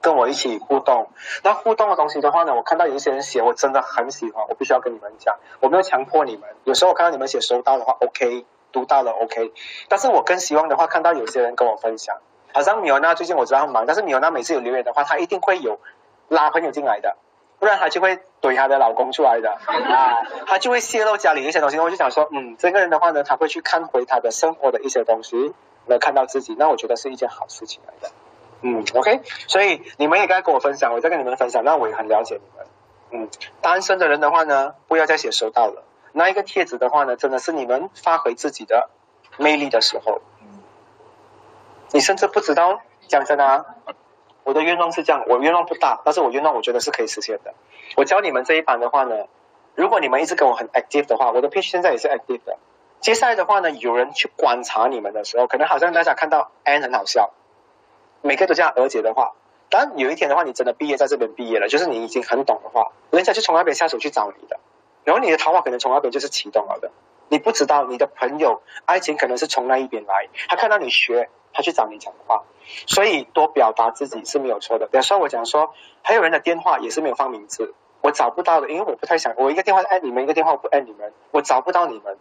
[0.01, 1.07] 跟我一起互动。
[1.43, 6.49] 那互动的东西的话呢，我看到有一些人写，我真的很喜欢，我必须要跟你们讲，我没有强迫你们。
[6.63, 9.51] 有时候我看到你们写收到的话，OK，读到了 OK，
[9.87, 12.17] 但是我更希望的话，看到有些人跟我分享。
[12.51, 15.79] 好像米欧娜最近我知道很忙，但是米欧娜每次有留言的话，她一定会有
[16.29, 17.15] 拉朋友进来的。
[17.59, 21.77] 不然她就会怼她的老公出来的 啊，她就会泄露家里一些东西。
[21.77, 25.53] 我就想说，嗯，这个人的话呢，他会去看回他的生活的一些东西，
[25.85, 28.09] 来看到自己，那我觉得是一件好事情来的。
[28.61, 32.67] 嗯，OK，所以你们也该跟我分享，我再跟你们分享，那我也很了解你们。
[33.11, 33.29] 嗯，
[33.61, 35.83] 单身的人的话呢，不要再写收到了。
[36.11, 38.89] 那一个帖子的话呢，真的是你们发挥自己的
[39.37, 40.21] 魅力的时候，
[41.91, 43.65] 你甚至不知道讲真的啊。
[44.43, 47.53] 我的愿望是这样，我愿望不大，但是我愿望我觉得是可以实现的。
[47.95, 49.25] 我教你们这一版的话呢，
[49.75, 52.57] 如果你们一直跟我很 active 的话，我的 page 现在也是 active 的。
[52.99, 57.31] 接下来的话呢，有人去观察你们的时候，可能好像大家看到哎很好笑，
[58.21, 59.33] 每个都这样而且的话，
[59.69, 64.59] 当有一天的话，你真的毕业在这边毕业了，就是你已经很懂的话，人家就从那边下手去找你的，
[65.03, 66.91] 然后你的桃花可能从那边就是启动了的。
[67.29, 71.29] 你不知道你的朋友爱情可能是从那一边来，他看到你学。
[71.51, 72.43] 他去找你讲话，
[72.85, 74.85] 所以多表达自己是没有错的。
[74.85, 82.19] 比如说我讲说，还有人的电话也是没有放名字，我找不到的，因为我不太想，我一个电话按你们，一个电话我不按你们，我找不到你们。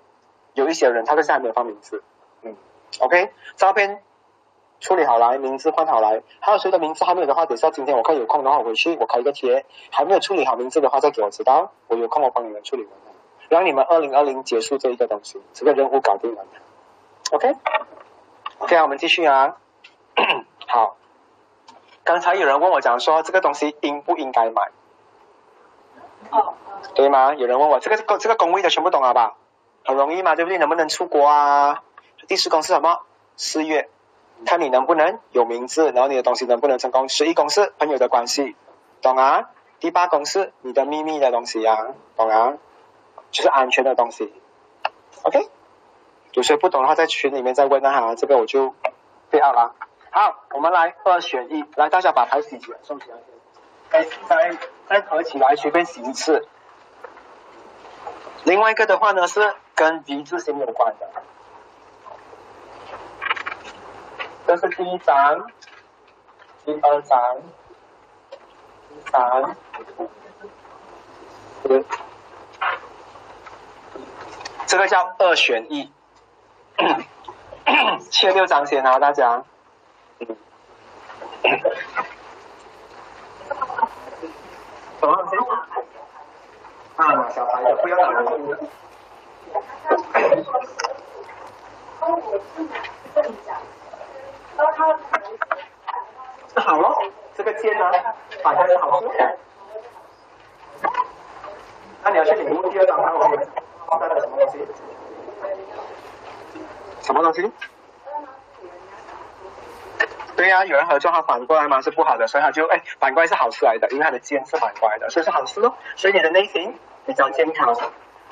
[0.54, 2.02] 有一些人他是现在没有放名字，
[2.40, 2.56] 嗯
[3.00, 4.02] ，OK，照片
[4.80, 12.92] 处理好来，名字换好来，还有谁的名字还没有的话，等下今天我看有空的话回去我开一个贴，还没有处理好名字的话再给我知道，我有空我帮你们处理完，
[13.48, 16.44] 让你们二零二零结束这一个东西，这个任务搞定了
[17.32, 17.54] ，OK。
[18.58, 19.56] OK，我们继续啊。
[20.66, 20.96] 好，
[22.04, 24.62] 刚才有人问我讲说这个东西应不应该买？
[26.30, 26.54] 哦。
[26.94, 27.34] 对吗？
[27.34, 29.34] 有人问我这个这个工位的全部懂了吧？
[29.84, 30.58] 很容易嘛，对不对？
[30.58, 31.82] 能不能出国啊？
[32.26, 33.00] 第四宫是什么？
[33.36, 33.88] 四月，
[34.44, 37.08] 看你能不能有名字，然后你的东西能不能成功。
[37.08, 38.56] 十一公式朋友的关系，
[39.02, 39.50] 懂啊？
[39.80, 42.54] 第八公式你的秘密的东西呀，懂啊？
[43.30, 44.32] 就是安全的东西。
[45.22, 45.48] OK。
[46.34, 48.74] 有些不懂的话，在群里面再问那哈，这个我就
[49.30, 49.74] 备好了。
[50.10, 53.16] 好，我们来二选一，来大家把牌洗起来，送起来。
[53.90, 54.56] 再再
[54.88, 56.46] 再合起来，随便洗一次。
[58.44, 61.10] 另外一个的话呢，是跟 V 字形有关的。
[64.48, 65.46] 这是第一张，
[66.64, 67.36] 第二张，
[68.88, 69.54] 第三，
[74.66, 75.92] 这个叫二选一。
[78.10, 79.44] 切六张先啊，大家。
[84.98, 85.36] 什么东西？
[86.96, 88.58] 啊，小孩的不要打人。
[96.56, 96.94] 好了，
[97.34, 97.92] 这个剑呢，
[98.42, 99.12] 打开是好处。
[102.02, 103.38] 那你要去领悟第二张，看我们
[104.00, 104.58] 带的什么东西。
[107.00, 107.52] 什么东西？
[110.36, 115.76] 对呀、有人合作，他反过来嘛是不好的，所以他就哎反过来是好事来的，因为他的肩是反过来的，所以是好事咯。
[115.96, 117.74] 所以你的内心比较健康。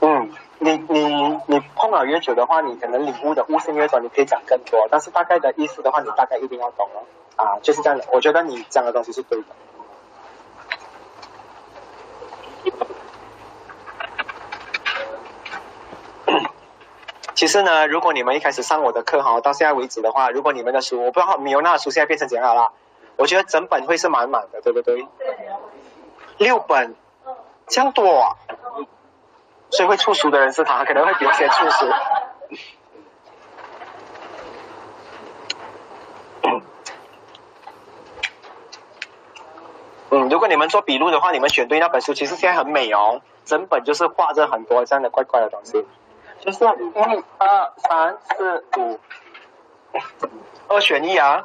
[0.00, 4.88] 嗯，你你你碰了越久的话，你可能领悟的悟性越多，你可以讲更多。
[4.90, 7.02] 但是大概的意思的话，你大概一定要懂了
[7.36, 8.04] 啊，就是这样的。
[8.12, 9.46] 我觉得你讲的东西是对的。
[17.42, 22.70] 其实呢，如果你们一开始上我的课哈，到现在为止的话，如果你们的书，我不知道米欧娜的书现在变成怎样了，
[23.16, 25.08] 我觉得整本会是满满的，对不对？
[26.38, 26.94] 六本，
[27.66, 28.38] 这样多啊！
[29.70, 31.86] 所以会出书的人是他，可能会比我先出书。
[40.10, 45.84] 嗯，如果你们做笔录的话，你们选对那本书，其实现在很美哦，整本就是画着很多这样的怪怪的东西，
[46.42, 48.98] 就是一二三四五，
[50.66, 51.44] 二选一啊。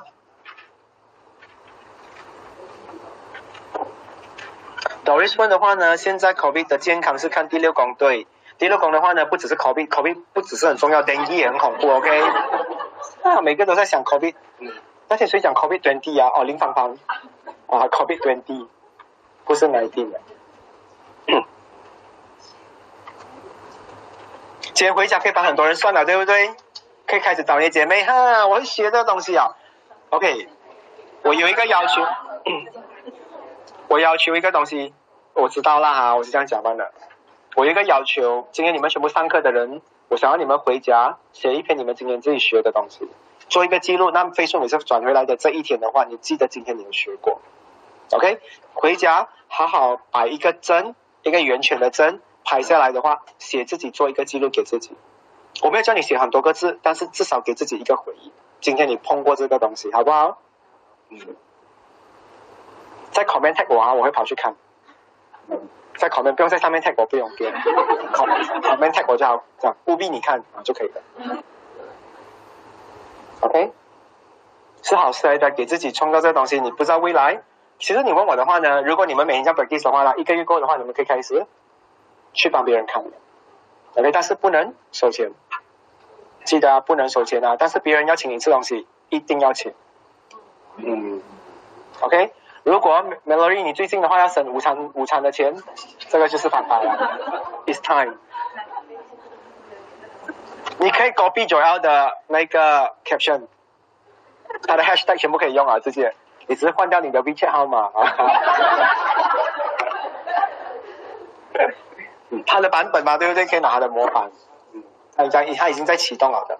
[5.06, 8.26] Doris 问的话呢，现在 COVID 的健康是看第六宫对，
[8.58, 12.22] 第六宫的话呢，不只是 COVID，COVID 不只是很重要，Dengue 也很恐怖，OK？
[13.22, 14.74] 啊，每个都在想 COVID，嗯，
[15.10, 16.32] 那天谁讲 COVID twenty 啊？
[16.36, 16.98] 哦，林芳芳，
[17.68, 18.68] 啊，COVID twenty，
[19.45, 20.20] 不是 nineteen 的。
[24.78, 26.51] 今天回家可以帮很多人算了，对不对？
[27.07, 29.55] 可以开始找你姐妹哈，我会学这个东西啊。
[30.11, 30.47] OK，
[31.23, 32.05] 我有一个要求。
[33.89, 34.93] 我要求一个东西，
[35.34, 36.91] 我知道啦哈，我是这样讲的。
[37.55, 43.09] 我有一个要求，今天你们全部上课的人，我想要你们回家写一篇你们今天自己学的东西，
[43.49, 44.11] 做一个记录。
[44.11, 47.41] 那飞速你是转回来的这一天的话，你记得今天你们学过
[48.11, 48.39] ，OK？
[48.75, 54.95] 回家好好摆一个针，一个圆圈的针，拍下来的话，写自己做一个记录给自己。
[55.62, 58.32] 我没有叫你写很多个字，但是至少给自己一个回忆。
[58.62, 60.39] 今天你碰过这个东西，好不好？
[61.10, 61.20] 嗯。
[63.12, 64.56] 在 comment tag 我啊，我会跑去看。
[65.98, 67.52] 在 comment 不用在上面 tag 我，不用不用。
[68.14, 71.43] comment tag 我就好，这样务必你看啊就可以了。
[73.41, 73.74] OK，
[74.84, 76.62] 是好事来的，给自己创造这个东西。
[76.62, 77.43] 你不知道未来，
[77.78, 81.45] 其实你问我的话呢，如果你们每天这样 practice 的话呢，一个月过的话，你们可以开始
[82.38, 83.04] 去帮别人看。
[83.96, 85.32] OK，但是不能收钱，
[86.46, 87.58] 记得啊，不能收钱啊。
[87.58, 89.74] 但是别人要请你吃东西，一定要请。
[90.78, 91.22] 嗯
[92.00, 92.32] ，OK。
[92.64, 95.56] 如果 Melody 你最近的话要省午餐午餐的钱，
[96.10, 97.20] 这个就是反派了。
[97.66, 98.18] It's time。
[100.78, 103.48] 你可以 copy Joel 的那个 caption，
[104.68, 106.14] 他的 hashtag 全部可以用啊，直接，
[106.46, 107.92] 你只是换掉你的 WeChat 号码啊。
[112.45, 113.45] 他的版本嘛，对不对？
[113.45, 114.32] 可以拿他的模板。
[114.73, 114.84] 嗯，
[115.15, 116.59] 他已经他已经在启动了的。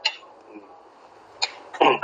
[1.80, 2.00] 嗯。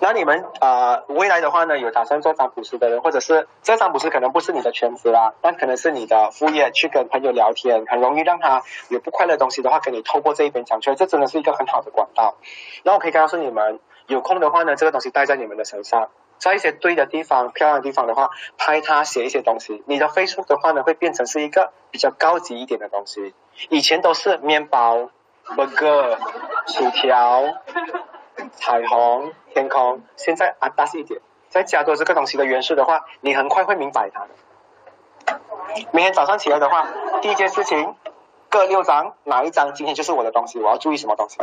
[0.00, 12.36] 那你们呃未来的话呢，有打算做占卜师的人，或者是这占卜师可能不是你的全职啦，但可能是你的副业，去跟朋友聊天，很容易让他有不快乐的东西的话，跟你透过这一边讲出来，这真的是一个很好的管道。
[12.84, 16.08] 那我可以告诉你们，有空的话呢，这个东西带在你们的身上，
[16.38, 19.82] 在一些对的地方、漂亮的地方的话，拍它写一些东西。
[19.86, 23.34] 你的 Facebook 的话呢，会变成是一个比较高级一点的东西。
[23.68, 25.10] 以前都是面包、
[25.44, 26.16] burger、
[26.66, 27.54] 薯条。
[28.54, 35.40] 彩虹、天空，现在啊大一点，再加多这个东西的元素的话，你很快会明白它的。
[35.90, 36.86] 明天早上起来的话，
[37.20, 37.96] 第一件事情，
[38.48, 41.36] 各六张，哪一张今天就是我的东西，我要注意什么东西？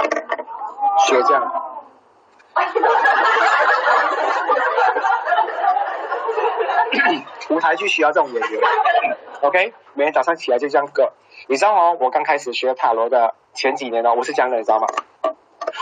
[1.05, 1.51] 学这样。
[7.49, 8.61] 舞台剧需要这种演员
[9.41, 9.73] ，OK？
[9.93, 11.13] 每天早上起来就这样个，
[11.47, 14.87] 你知道哦，我刚开始学塔罗的前几年呢，我是这样的，你知道吗？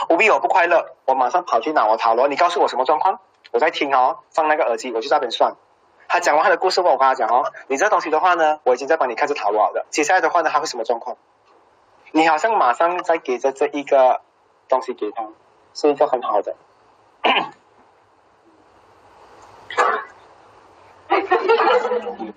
[0.09, 2.27] 无比我不快乐，我马上跑去拿我塔罗。
[2.27, 3.19] 你告诉我什么状况？
[3.51, 5.55] 我在听哦，放那个耳机，我就在那边算。
[6.07, 9.85] 他讲完他的故事后，我跟他讲哦，你这东西的话呢，我已经在帮你看着塔罗好的。
[9.89, 11.17] 接下来的话呢，他会什么状况？
[12.11, 14.21] 你好像马上在给着这一个
[14.67, 15.27] 东西给他，
[15.73, 16.55] 是一个很好的。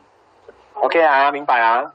[0.74, 1.92] OK 啊，明白啊。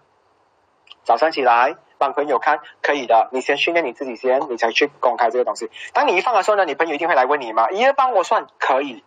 [1.03, 1.75] 早上起来。
[2.01, 5.69] 帮朋友看可以的，你先训练你自己先，你才去公开这个东西。
[5.93, 9.03] 当你一放的时候呢，你朋友一定会来问你嘛，一二帮我算可以，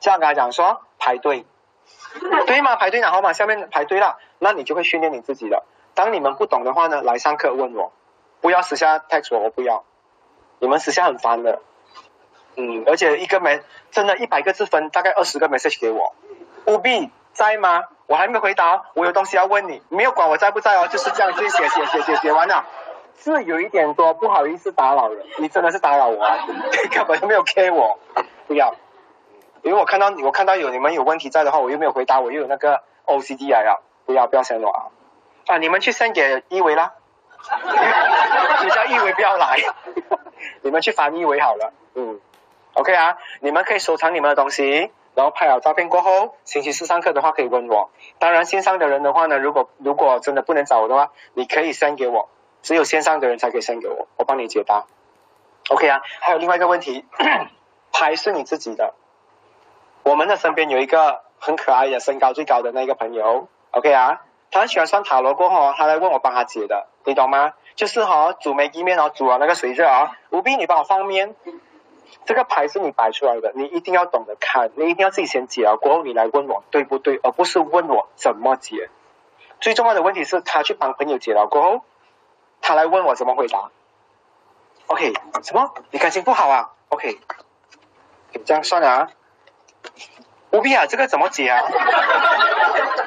[0.00, 1.46] 这样跟他讲说排队，
[2.48, 2.74] 对吗？
[2.74, 5.64] 排队然后嘛，下面排队了，那你就会训练你自己了。
[5.94, 7.92] 当你们不懂的话呢，来上课问我，
[8.40, 9.84] 不要私下 text 我，我不要。
[10.58, 11.60] 你们私下很烦的。
[12.56, 13.62] 嗯，而且一个没
[13.92, 16.12] 真的，一百个字分大概二十个 message 给我。
[16.66, 17.84] 务必在吗？
[18.06, 22.66] 我还没回答，我有东西要问你，没有管我在不在哦，就是这样，自己写写写写写完了。
[23.14, 26.46] 字有一点多，不好意思打扰了，你真的是打扰我啊，
[26.90, 27.98] 根本就没有 care 我，
[28.46, 28.74] 不要。
[29.62, 34.86] 因为我看到你，我看到有你们有问题在的话，我又没有回答，我又有那个 OCD 来了，不要不要 send 我啊！
[35.46, 36.92] 啊，你们去 send 给一维啦，
[38.64, 39.56] 你 叫一维不要来，
[40.62, 42.20] 你们去翻一维好了，嗯
[42.74, 47.90] ，OK 啊，你们可以收藏你们的东西，然后拍好照片过后，星期四上课的话可以问我。
[48.18, 52.28] 当然线上的人的话呢，如果如果真的不能找我的话，你可以 send 给我，
[52.62, 54.86] 只有线上的人才可以 send 给我，我帮你解答。
[55.68, 57.04] OK 啊，还有另外一个问题，
[57.92, 58.94] 牌是你自己的。
[60.02, 67.52] 我们的身边有一个很可爱的、身高最高的那个朋友，OK 啊，他喜欢算塔罗过后，他来问我帮他解的，你懂吗？
[67.76, 71.36] 就是哈煮梅鸡面哦，煮了那个水热啊，无必你帮我放面，
[72.24, 78.90] 这个牌是你摆出来的，你一定要懂得看，你一定要自己先解了过后你来问我对不对，而不是问我怎么解。
[79.60, 81.84] 最重要的问题是他去帮朋友解了过后，
[82.60, 83.70] 他来问我怎么回答。
[84.86, 85.12] OK，
[85.42, 85.72] 什么？
[85.90, 87.18] 你感情不好啊？OK，
[88.44, 89.10] 这样算了啊。
[90.50, 91.62] 不必啊，这个怎么解啊？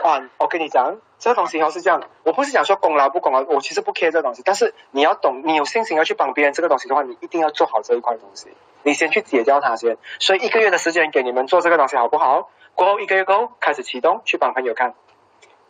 [0.03, 8.49] 啊，我跟你讲，这个东西哦是这样，我不是讲说功劳不功劳，我其实不 care 这东西，但是你要懂，你有信心要去帮别人这个东西的话，你一定要做好这一块东西，
[8.83, 9.97] 你先去解掉它先。
[10.19, 12.49] 所以一个月的时间给你们做这个东西好不好？
[12.75, 14.93] 过后一个月过后开始启动，去帮朋友看，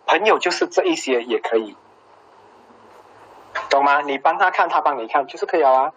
[0.05, 1.75] 朋友就是这一些也可以，
[3.69, 4.01] 懂吗？
[4.01, 5.93] 你帮他看，他帮你看，就是可以了啊。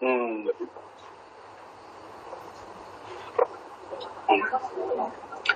[0.00, 0.46] 嗯。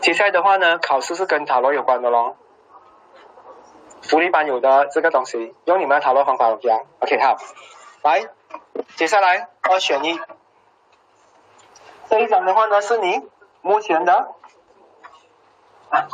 [0.01, 2.37] 接下来的话呢，考试是跟塔罗有关的咯。
[4.03, 6.81] 福利班有的这个东西，用你们的塔罗方法讲。
[7.01, 7.37] OK，好，
[8.03, 8.29] 来，
[8.97, 10.19] 接下来二选一。
[12.09, 13.29] 这一张的话呢，是你
[13.61, 14.33] 目前的。
[15.91, 16.09] 啊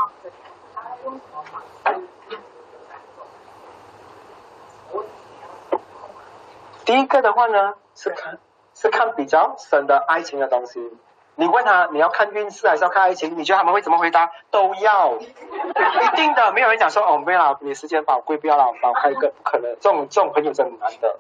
[6.85, 8.39] 第一个的话呢，是看
[8.75, 10.97] 是看比较深的爱情的东西。
[11.39, 13.39] 你问他你要看运势还是要看爱情？
[13.39, 14.33] 你觉得他们会怎么回答？
[14.51, 21.19] 都要，一定的，没有人讲说哦，没有啦，你时间宝贵，不要让我帮我开一个，不可能，这种这种朋友真的难得。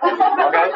[0.00, 0.72] OK，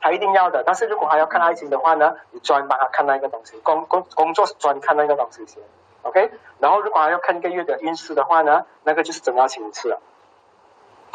[0.00, 5.60] 他一定要的，但是如果还要看爱情的话呢，你专帮他看那个东西，工工工作是专看那个东西先。
[6.02, 6.30] OK，
[6.60, 10.00] 然后如果还要看一个月的运势的话呢，那个就是真要请一次了。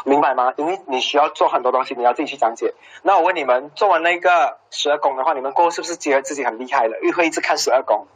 [0.04, 0.52] 明白吗？
[0.56, 2.74] 因为你需要做很多东西，你要自己去讲解。
[3.02, 6.98] 那我问你们，做完那个十二宫的话，你们过后是不是觉得自己很厉害了？
[7.02, 8.06] 又会一直看十二宫，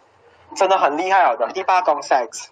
[0.55, 1.49] 真的很厉害好的。
[1.49, 2.49] 第八宫 sex，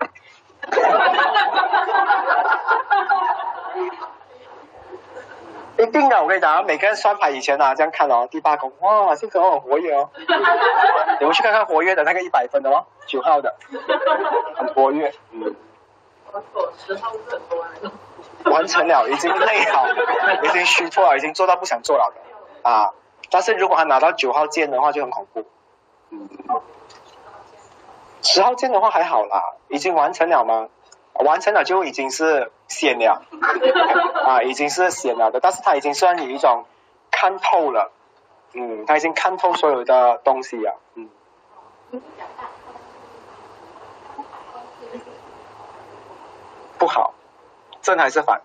[5.78, 10.10] 一定的，我跟你讲，每个人算牌以前啊这样看哦，第八宫哇，性格很活跃哦。
[11.18, 13.54] 你们去看看活跃的那个一百分的哦，九号的，
[14.56, 15.54] 很活跃，嗯。
[16.32, 17.64] 我错，十号是很多
[18.44, 19.86] 完成了，已经累好，
[20.42, 22.92] 已经虚脱了，已经做到不想做了的啊！
[23.30, 25.46] 但是如果还拿到九号剑的话，就很恐怖。
[26.10, 26.28] 嗯，
[28.22, 30.68] 十号剑的话还好啦，已经完成了吗？
[31.14, 33.22] 完成了就已经是显了
[34.26, 36.64] 啊，已经是显了的，但是他已经算有一种
[37.10, 37.92] 看透了，
[38.52, 41.08] 嗯，他已经看透所有的东西了，嗯。
[46.76, 47.13] 不好。
[47.84, 48.40] 正还是反？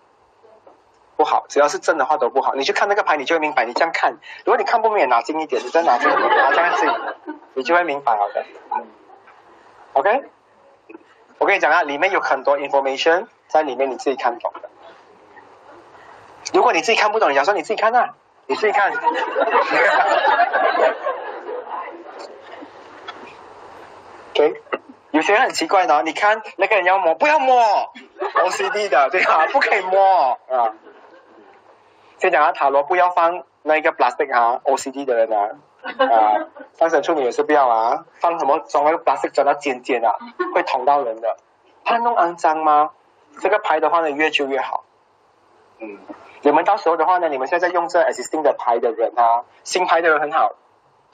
[1.16, 2.54] 不好，只要是正的话都不好。
[2.54, 3.64] 你去看那个牌，你就会明白。
[3.64, 4.12] 你这样看，
[4.44, 6.86] 如果你看不明白，拿近一点，你再拿近一点，拿这样子，
[7.54, 8.44] 你就会明白好的。
[8.70, 8.86] 嗯
[9.92, 10.22] OK，
[11.38, 14.70] 我跟你讲啊，里面有很多 information 在里面，你自己看懂的。
[16.54, 18.14] 如果你自己看不懂，你讲说你自己看啊，
[18.46, 18.92] 你自己看。
[24.32, 24.62] OK。
[25.12, 27.62] 有些人很奇怪的，你看那个人要摸，不要摸，
[28.46, 29.46] OCD 的，对吧？
[29.52, 30.74] 不可以摸啊。
[32.18, 35.50] 先讲下塔罗，不要放那个 plastic 啊，OCD 的人啊，
[35.82, 36.46] 啊，
[36.78, 40.14] 放神处女也是不要啊，放什么装那个 plastic 装到尖尖啊，
[40.54, 41.36] 会捅到人的。
[41.84, 42.90] 怕弄肮脏吗？
[43.40, 44.84] 这个牌的话呢，越旧越好。
[45.78, 45.98] 嗯，
[46.42, 50.52] 你们到时候的话呢，你们现在用这 existing 的牌的人啊，新牌的人很好。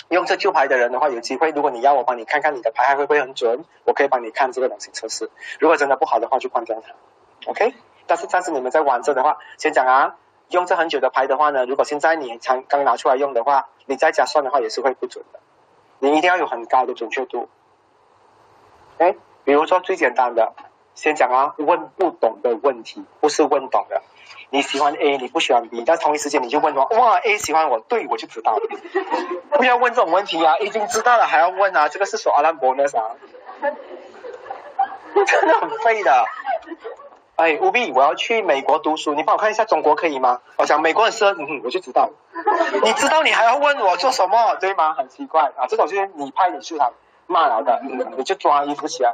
[0.08, 1.50] 用这旧牌的人的话，有机会。
[1.50, 5.30] 如果你要我帮你看看你的牌还会不会很准，我可以帮你看这个东西测试。
[5.58, 7.50] 如果真的不好的话，就关掉它。
[7.50, 7.74] OK。
[8.06, 10.16] 但是暂时你们在玩这的话，先讲啊，
[10.50, 15.40] 用这很久的牌的话呢，如果现在你才刚拿出来用的话，你在家算的话也是会不准的。
[15.98, 17.48] 你一定要有很高的准确度。
[18.98, 20.52] 哎，比如说最简单的
[20.94, 24.00] 先讲啊，问不懂的问题，不是问懂的。
[24.50, 28.58] 你喜欢 A，你不喜欢 B，但同一时间你就问说，哇，A 喜欢我，对我就知道。
[29.50, 33.02] 不要问这种问题啊，已经知道了还要问啊，这个是说阿兰伯那啥？
[35.26, 36.24] 真的很废的。
[37.36, 40.40] 哎，务必我要去美国读书，你帮我看一下中国可以吗？
[40.56, 42.10] 我想美国很适合，嗯，我就知道。
[42.82, 44.94] 你知道你还要问我做什么，对吗？
[44.94, 46.90] 很奇怪啊，这种就是你派你去他
[47.26, 49.12] 骂人的，嗯，你就抓衣服起来。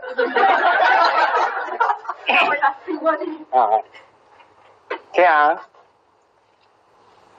[3.51, 3.68] 啊，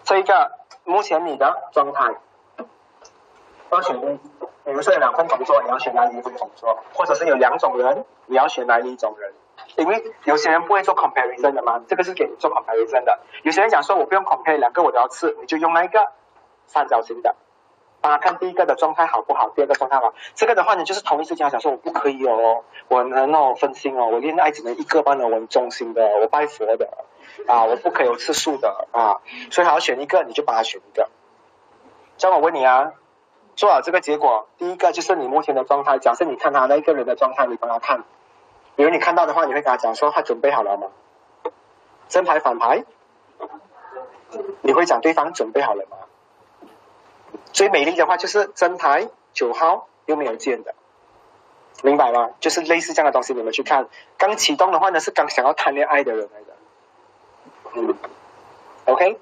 [0.04, 0.52] 这一个
[0.84, 2.14] 目前你的状态，
[3.70, 4.20] 二选一，
[4.66, 6.84] 比如说有两份工作，你要选哪一份工作？
[6.94, 9.34] 或者是有两种人，你要选哪一种人？
[9.78, 13.20] 因为有些人不会做 comparison 的嘛，这个是给你做 comparison 的。
[13.44, 16.12] 有些人讲说我不用 compare 两个我都要吃，你就用那个
[16.68, 17.36] 三角形的，
[18.04, 20.14] 啊，看第一个的状态好不好，第二个状态好。
[20.36, 26.90] 这个的话呢，就是同一时间讲说我不可以哦，我能哦分心哦，我恋爱只能一个班的，我很忠心的，我拜佛的。
[27.48, 31.10] 啊，我不可以有吃素的啊，所以还要选一个，你就把它选一个。
[32.18, 32.92] 这样我问你啊，
[33.56, 35.98] 做好这个结果，第一个就是你目前的状态。
[35.98, 38.04] 假设你看他那一个人的状态，你帮他看，
[38.76, 40.88] 比如你看到的话，你会跟他讲说他准备好了吗？
[42.10, 42.84] 正牌反牌，
[44.62, 45.98] 你会讲对方准备好了吗？
[47.54, 50.76] 最美丽的话就是真牌九号又没有见的，
[51.84, 52.32] 明白吗？
[52.40, 53.88] 就是类似这样的东西，你们去看。
[54.18, 56.48] 刚启动的话呢，是刚想要谈恋爱的人来的。
[57.76, 57.96] 嗯
[58.86, 59.20] ，OK，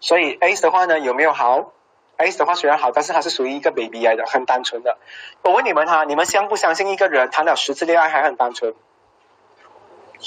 [0.00, 1.72] 所以 A 的话呢有没有好
[2.16, 4.98] ？A 的话虽然好，但是它是属于一个 baby 来的，很单纯的。
[5.42, 8.74] 我问你们哈，你们相不相信一个人谈了十次恋爱还很单纯？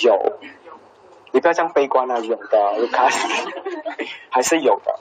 [0.03, 0.39] 有，
[1.31, 3.09] 你不要这样悲观啊，有的，我看
[4.29, 4.99] 还是有的。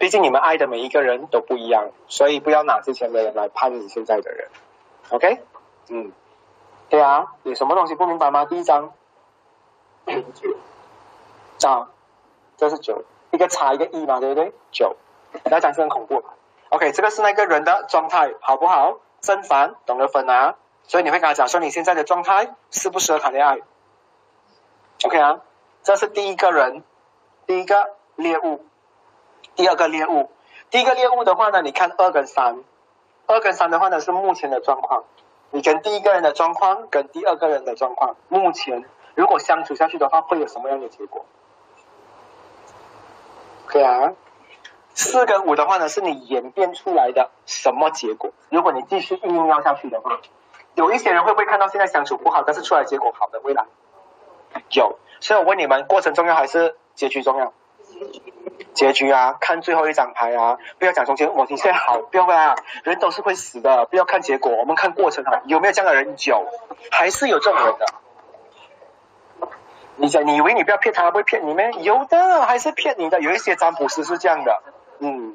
[0.00, 4.48] 毕竟你们爱的每一个人都不一样，所以不要拿之前的人来判你现在的人。
[5.10, 5.42] OK，
[5.90, 6.10] 嗯，
[6.88, 8.46] 对啊，有什么东西不明白吗？
[8.46, 8.94] 第一章。
[11.66, 11.90] 啊，
[12.56, 14.54] 这是九，一个差一个一嘛，对不对？
[14.72, 14.96] 九，
[15.44, 16.24] 那讲是很恐怖。
[16.70, 19.00] OK，这个是那个人的状态，好不好？
[19.20, 23.58] 正反懂得分啊，所以你会跟他讲说你现在的状态适不适合谈恋爱
[25.04, 25.42] ？OK 啊，
[25.82, 26.82] 这是第一个人，
[27.46, 28.64] 第一个猎物，
[29.60, 30.30] 第二个猎物，
[30.70, 32.64] 第一个猎物的话呢，你看二跟三，
[33.26, 35.04] 二跟三的话呢是目前的状况，
[35.50, 41.26] 你跟第一个人的状况跟第二个人的状况，目前如果相处下去的话，会有什么样的结果？
[43.70, 44.14] 对啊，
[44.94, 48.32] 四跟五的话呢，是你演变出来的什么结果？
[48.48, 50.20] 如果你继续硬要下去的话，
[50.74, 53.66] 有一些人会不会看到现在相处不好，但是出来结果好的未来？
[54.70, 57.52] 有，所以我问你们，过程重要还是结局重要？
[58.80, 66.16] 结局啊，看最后一张牌啊，不要讲中间，我你现在好， 不要啊，人都是会死的，不要看结果，我们看过程啊，有没有这样的人？
[66.26, 66.46] 有，
[66.90, 67.84] 还是有这种人的。
[69.96, 71.62] 你讲，你以为你不要骗他，会骗你吗？
[71.80, 73.20] 有的，还是骗你的。
[73.20, 74.62] 有一些占卜师是这样的，
[75.00, 75.34] 嗯，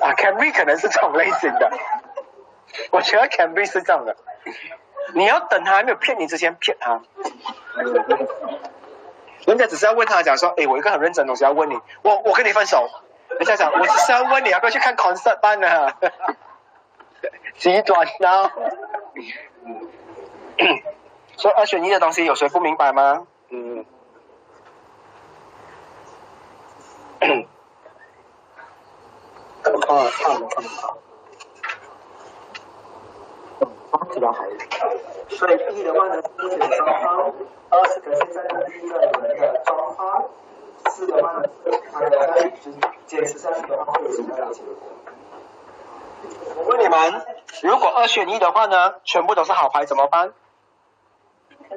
[0.00, 1.70] 啊，Camry 可能是这种类型的。
[2.90, 4.16] 我觉得 Camry 是这样的，
[5.14, 7.00] 你要等他还没有骗你之前骗他。
[9.46, 12.88] 人家只是要问他讲说，哎，我一个很认真的东西要问你，我我跟你分手。
[13.38, 15.92] 人家讲，我只是要问你要不要去看 concert 班呢？
[17.58, 18.50] 极端呢？
[21.36, 23.26] 所以二选一的东西有谁不明白吗？
[23.50, 23.84] 嗯。
[29.64, 30.42] 二二三，
[34.12, 34.68] 比较好一点。
[35.28, 37.32] 所以一的话呢，是双方；
[37.70, 40.28] 二是个现在的第一个人的双方；
[40.90, 41.48] 四的话呢，
[41.92, 42.52] 他的在
[43.06, 44.74] 坚持下去的话会有什么样的结果？
[46.56, 47.24] 我问你们，
[47.62, 50.32] 如果二选一的话呢，全部都是好牌怎么办？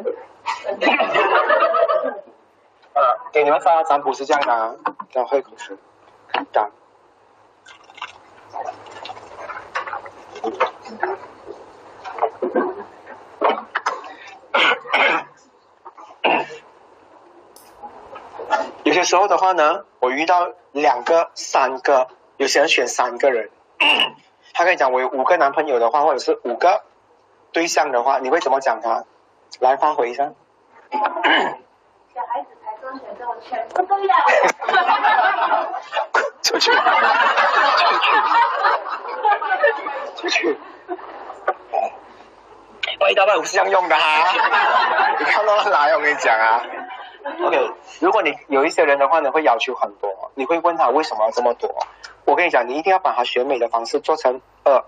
[2.93, 3.01] 啊，
[3.31, 4.75] 给你们发占卜是这样的啊，
[5.13, 5.75] 要会口水，
[6.53, 6.69] 讲。
[18.95, 22.07] 些时候的话呢，我遇到两个、三个，
[22.37, 23.51] 有些人选三个人。
[24.55, 26.81] 他跟你讲，我有五个男朋友的话，或者是五个
[27.51, 29.03] 对象的话，你会怎么讲他？
[29.59, 30.31] 来发回一下。
[30.91, 34.15] 小孩子才中选这种全部都要。
[36.41, 36.71] 出去。
[40.15, 40.29] 出去。
[40.29, 40.57] 出去
[42.99, 44.31] 我一大半不是这样用的哈。
[45.19, 46.61] 你看到来，我跟你讲啊。
[47.25, 47.71] OK，
[48.01, 51.75] 如果你有一些人的话呢，会要求很多，你会问他为什么要这么多？
[52.23, 54.85] 我跟你讲，你一定要把他选美的方式做成二，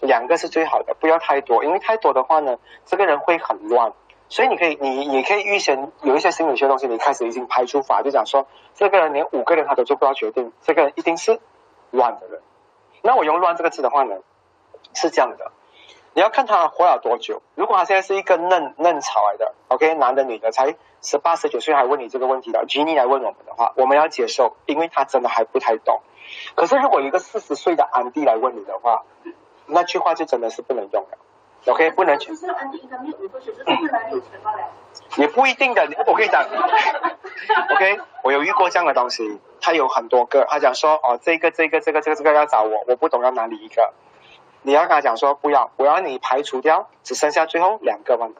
[0.00, 2.56] 两个是最好的，不要太多，因为太多的话呢，
[2.86, 3.92] 这个人会很乱。
[4.30, 11.38] 所以你可以，你你可以预先有一些心理学东西，你开始已经排除法，就讲说，这个人连五个人他都做不到决定，这个人一定是
[11.90, 12.40] 乱的人。
[13.02, 14.16] 那我用“乱”这个字的话呢，
[14.94, 15.52] 是这样的，
[16.14, 17.42] 你要看他活了多久。
[17.54, 26.00] 如果他现在是一个嫩嫩草来的，OK，男的女的，才十八十九岁还问你这个问题的，Jenny 来问我们的话，我们要接受，因为他真的还不太懂。
[26.54, 29.02] 可是如果一个四十岁的安迪来问你的话，
[29.66, 31.18] 那句话就真的是不能用了。
[31.66, 34.52] OK，不能可是安迪应该没有五个学生，是哪里有钱吗？
[34.54, 34.62] 嘞？
[35.16, 36.44] 也不一定的，我跟你讲
[37.70, 43.92] ，OK，我有遇过这样的东西，他有很多个，他讲说哦，这个这个这个这个这个要找我，我不懂要哪里一个，
[44.64, 48.30] 你要跟他讲说不要，我要你排除掉，只剩下最后两个嘛，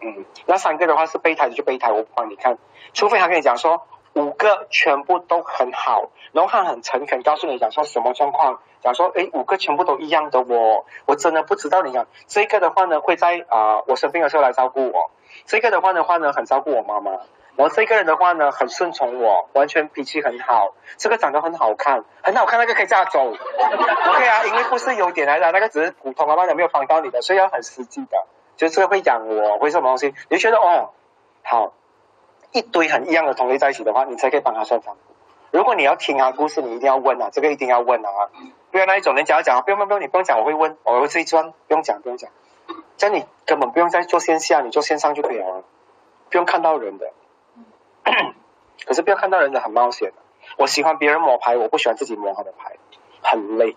[0.00, 2.56] 嗯，那三个的话是备胎就备胎，我不帮你看，
[2.94, 8.60] 除非他跟你讲说五个全部都很好，然后他很诚恳告诉你讲说什么状况。
[8.82, 11.82] 讲说，哎，五个全部都一样的，我我真的不知道。
[11.82, 15.10] 你看，这个的话呢，会在啊我生病的时候来照顾我；
[15.44, 17.12] 这个的话的话呢，很照顾我妈妈。
[17.60, 20.72] 我这个人的话呢，很顺从我，完全脾气很好。
[20.96, 23.20] 这个长得很好看，很好看，那个可以这走。
[23.20, 28.16] OK 啊，因为不是优点来的，那个只是普通的，没有帮到你的，所以要很实际的。
[28.56, 30.14] 就是会养我，会什么东西？
[30.30, 30.92] 你就觉得哦，
[31.42, 31.74] 好，
[32.52, 34.96] 一堆很一样的同类在一起的话，你才可以帮他算账。
[35.50, 38.08] 如果你要听啊故事，你一定要问啊，这个一定要问啊。
[38.70, 42.30] 不要那一种人讲讲，不用不用不用，你不用讲，我会问，我会自己钻，不用讲不用讲，
[42.96, 45.62] 这样你根本不用再做线下，你做线上就可以了，
[46.30, 47.12] 不用看到人的。
[48.86, 50.12] 可是不要看到人家很冒险，
[50.56, 52.76] 我喜欢别人摸牌，我不喜欢自己摸他的牌，
[53.22, 53.76] 很累。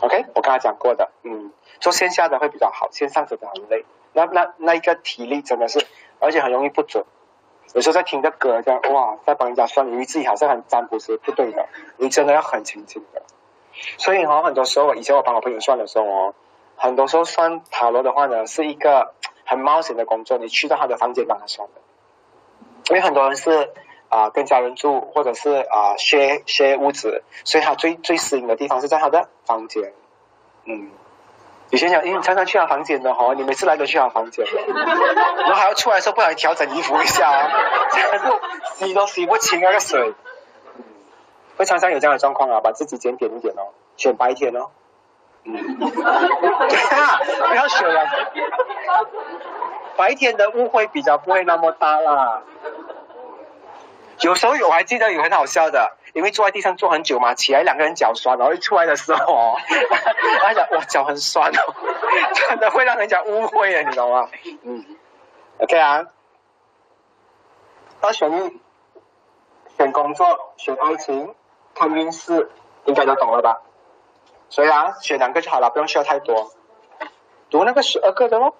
[0.00, 5.86] OK，我刚才讲过的，嗯，做线下的会比较好，线上真的很累，那那那一个体力真的是，
[6.18, 7.04] 而且很容易不准。
[7.74, 11.66] 有时候在听个歌，这样哇，在帮人家算，以为自己好像很占卜是不对的，
[11.96, 13.22] 你真的要很清静的。
[13.98, 16.34] 所以哈，很多时候以前我帮我朋友算的时候哦，
[16.76, 19.14] 很多时候算塔罗的话呢，是一个
[19.44, 21.80] 很冒险的工作，你去到他的房间帮他算的。
[22.90, 23.70] 因为很多人是
[24.08, 29.92] 啊跟家人住，或者是啊 share share 屋子，所以他最最适应的地方是在他的房间，
[30.64, 30.90] 嗯。
[31.68, 37.50] 你想想，因为你常常去他房间的哈，你每次来都去他房间，然后还要出来的时候不小心调整衣服一下啊，
[38.76, 40.14] 洗都洗不清那个水。
[41.56, 44.68] 会常常有这样的状况啊，把自己检点一点哦，选白天哦。
[45.42, 48.06] 嗯， 不要选了，
[49.96, 52.42] 白天的误会比较不会那么大啦。
[54.20, 55.96] 有时候我还记得有很好笑的。
[56.14, 59.54] 因为坐在地上坐很久嘛，起来两个人脚酸，然后一出来的时候，
[60.40, 61.74] 他讲哇脚很酸哦，
[62.32, 64.30] 真的会让人家误会的，你知道吗？
[64.62, 64.82] 嗯
[65.58, 66.06] ，OK 啊，
[68.00, 68.60] 他选一
[69.76, 71.34] 选工作，选爱情，
[71.74, 72.50] 看运势，
[72.86, 73.60] 应该都懂了吧？
[74.48, 76.50] 所以啊，选两个就好了，不用需要太多。
[77.50, 78.56] 读那个十二个的咯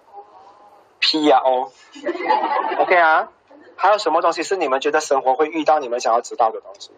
[1.07, 3.28] P 呀 O，OK 啊，
[3.77, 6.91] 还有什么东西是你们觉得生活会遇到你们想要知道的东西？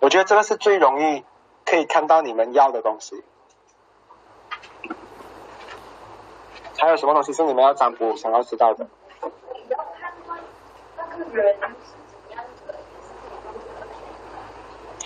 [0.00, 1.22] 我觉得这个是最容易
[1.66, 3.22] 可以看到你们要的东西。
[6.78, 8.86] 还有什么东西是你们要占卜想要知道的？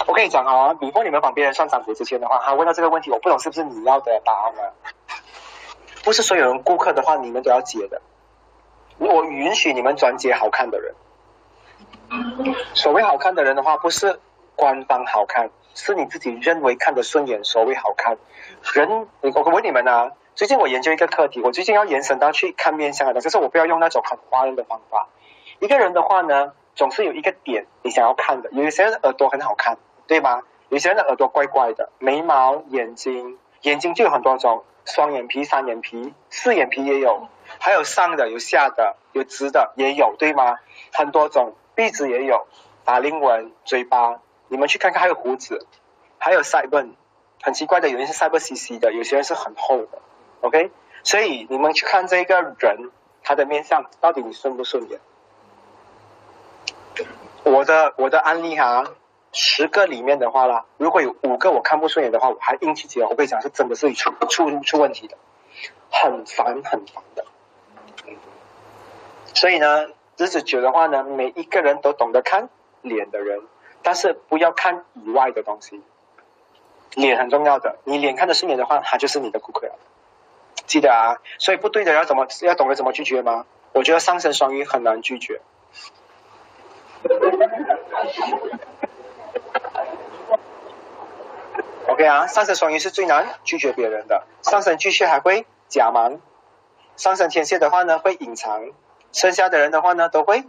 [0.06, 4.62] 我跟你讲啊，如果你们帮别人算占卜之前的话，他问到这个问题，我不懂是不是你要的答案呢？
[6.04, 8.00] 不是所有人顾客的话，你们都要接的。
[8.98, 10.94] 我允许你们转接好看的人。
[12.74, 14.20] 所谓好看的人的话，不是。
[14.60, 18.18] 官方好看是你自己认为看得顺眼，所谓好看。
[18.74, 25.06] 人，我问你们啊，最近我研究一个课题，我最近要延伸到去看面相的，就是我不要用那种很花人的方法。
[25.60, 28.50] 一个人的话呢，总是有一个点你想要看的。
[28.50, 30.42] 有些人的耳朵很好看，对吗？
[30.70, 37.28] 有些人的耳朵怪怪的，眉毛、眼睛，眼睛就有很多种，双眼皮、三眼皮、四眼皮也有，
[37.60, 40.56] 还有上的、有下的、有直的也有，对吗？
[40.92, 42.46] 很多种，鼻子也有，
[42.84, 44.20] 法令纹、嘴巴。
[44.48, 45.66] 你们去看看，还有胡子，
[46.18, 46.90] 还有腮帮，
[47.42, 49.98] 很奇怪的，有人是腮帮细细的，有些人是很厚的
[50.40, 50.70] ，OK？
[51.04, 52.90] 所以你们去看这个人，
[53.22, 54.98] 他的面相到底你顺不顺眼？
[57.44, 58.84] 我的我的案例哈，
[59.32, 65.16] 十个里面的话啦，如果有五个我看不顺眼的话，我还硬气起来，我跟你讲是真的是出出出问题的，
[65.90, 67.24] 很烦很烦的。
[69.34, 72.48] 所以呢，日子久的话呢，每一个人都懂得看
[72.82, 73.42] 脸的人。
[73.80, 75.80] 但是不要看以外的东西，
[76.96, 77.78] 脸很重要的。
[77.84, 79.74] 你脸看的是脸的话，他就是你的顾客了。
[80.66, 83.46] 记得啊，所以不对的要怎么要懂得怎么拒绝吗？
[83.72, 85.40] 我觉得上升双鱼很难拒绝。
[91.98, 94.24] OK 啊，上升双鱼是最难拒绝别人的。
[94.42, 96.20] 上升巨蟹还会假忙，
[96.94, 98.70] 上升天蝎的话呢会隐藏，
[99.10, 100.44] 剩下的人的话呢都会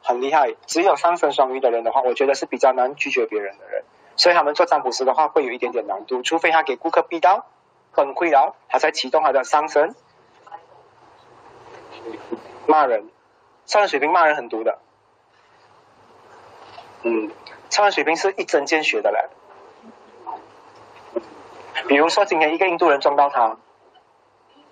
[0.00, 0.54] 很厉害。
[0.66, 3.82] 只有上升双鱼的人的话，我觉得是比较难拒绝别人的人，
[4.14, 7.46] 所以他们做占卜师的话会有一点点难度，除非他给顾客逼到
[7.90, 9.92] 很困扰，他才启动他的上升。
[12.66, 13.10] 骂人，
[13.64, 14.78] 上升水平骂人很毒的。
[17.02, 17.32] 嗯，
[17.70, 19.18] 上升水平是一针见血的嘞。
[21.88, 23.56] 比如说今天一个印度人撞到他，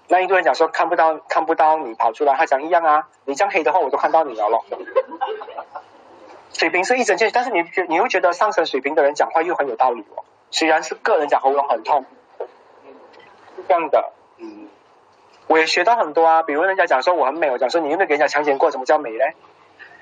[0.08, 4.64] 那印度人讲说看不到看不到你跑出来，他讲一样啊，你这样黑的话我都看到你了咯。
[6.52, 12.04] 水平是一整件，但是你觉你会觉得上升水平的人讲话又很有道理哦，虽然是个人讲喉咙很痛，
[13.66, 14.68] 这样的，嗯，
[15.46, 18.70] 我也学到很多啊，比如人家讲说我很美，我讲说你有没有给人家强奸过？
[18.70, 19.34] 什么叫美嘞？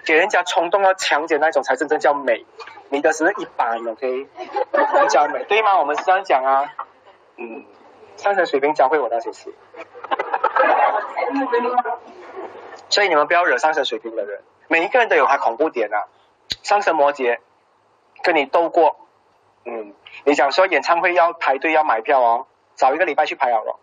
[0.04, 2.44] 给人家冲动要强奸那种才真正叫美，
[2.88, 4.26] 你的只是一般，OK，
[4.72, 5.78] 不叫美，对吗？
[5.78, 6.72] 我们是这样讲啊，
[7.36, 7.64] 嗯，
[8.16, 9.52] 上升水平教会我那些事，
[12.88, 16.06] 所以你们不要惹上升水平的人，每一个人都有他恐怖点啊。
[16.62, 17.38] 上升摩羯
[18.22, 18.96] 跟你斗过，
[19.64, 19.94] 嗯，
[20.24, 23.78] 你讲说演唱会要排队要买票哦，早一个礼拜去排好了，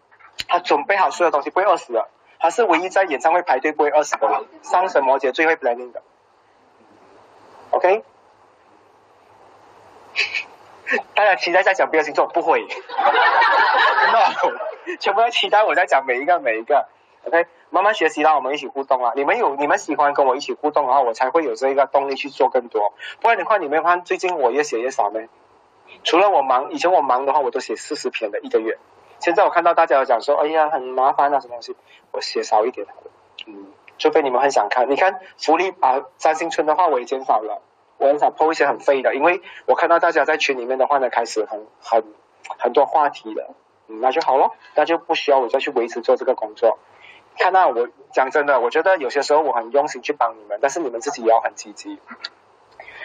[0.47, 2.07] 他准备好所有东西不会饿死的。
[2.39, 6.01] 他是唯一在演唱会排队不会饿死的人，上神摩羯最会 planning 的
[7.71, 8.03] ，OK？
[11.15, 14.51] 大家期待在讲别的星座不会，no，
[14.99, 16.87] 全部在期待我在讲每一个每一个
[17.25, 17.45] ，OK？
[17.69, 19.13] 慢慢学习啦，我们一起互动啊！
[19.15, 22.93] 你们有你们喜欢跟我一起互动的话，我才会有这个动力去做更多。
[23.21, 25.19] 不然的话，你们看最近我越写越少呢。
[26.03, 28.79] 除了我忙，以前我忙的话，我都写四十篇的一个月。
[29.19, 31.75] 现在我看到大家有讲说，哎呀，很麻烦啊，什么东西，
[32.11, 32.87] 我写少一点。
[33.45, 33.67] 嗯，
[33.99, 34.89] 除非你们很想看。
[34.89, 37.61] 你看福利把，占星村的话我也减少了，
[37.99, 42.03] 我很少 po 一些很废的，因为我看到大家在群里面的话呢，开始很很
[42.57, 43.53] 很多话题了，
[43.85, 46.79] 那就好咯，那就不需要我再去维持做这个工作。
[47.37, 51.99] 看到我讲真的，我觉得有些时候我很用心去帮你们，但是你们自己也要很积极。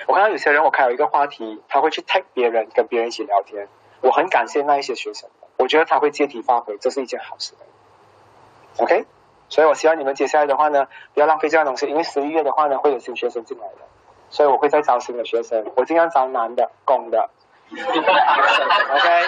[0.07, 3.69] 我看到有些人，我开了一个话题，他会去 take 别人，跟别人一起聊天，
[4.01, 5.29] 我很感谢那一些学生。
[5.57, 7.55] 我觉得他会借题发挥，这是一件好事。
[8.79, 9.07] OK，
[9.49, 13.79] 所以我希望你们接下来的话呢，不要浪费这样东西，因为十一月的话呢，会有新学生进来的，
[14.35, 17.31] 所以我会再招新的学生，我尽量招男的、 公的。
[18.91, 19.27] OK，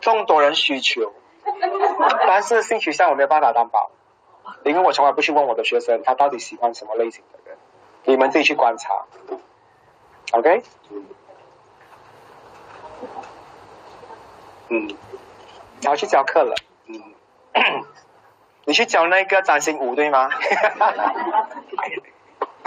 [0.00, 1.12] 众多人需求，
[2.28, 3.90] 但是性取向我没有办法担保，
[4.64, 7.58] 因为我从来不去问我的学生他到底喜欢什么类型的人，
[8.04, 9.04] 你们自己去观察。
[10.30, 10.62] OK。
[14.68, 14.96] 嗯，
[15.82, 16.54] 然后去教课了。
[16.86, 17.02] 嗯，
[18.64, 20.30] 你去教那个占星舞对吗？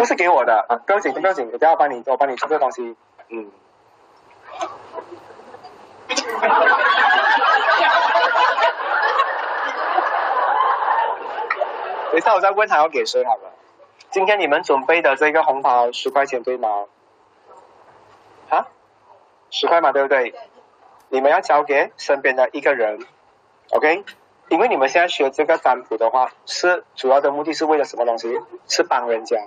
[0.06, 2.96] 是给我的啊，不要紧，不要紧，我等下帮你，我帮你出这个东西。
[3.30, 3.52] 嗯。
[12.12, 13.52] 等一下，我再问他要给谁好了。
[14.10, 16.86] 今天你们准备的这个红包十块钱对吗？
[18.50, 18.68] 啊？
[19.52, 20.34] 十块嘛，对不对？
[21.10, 23.06] 你们要交给身边的一个人
[23.72, 24.06] ，OK？
[24.50, 28.40] 因为你们现在学这个占卜的话，是主要的目的是为了什么东西？
[28.68, 29.38] 是帮人家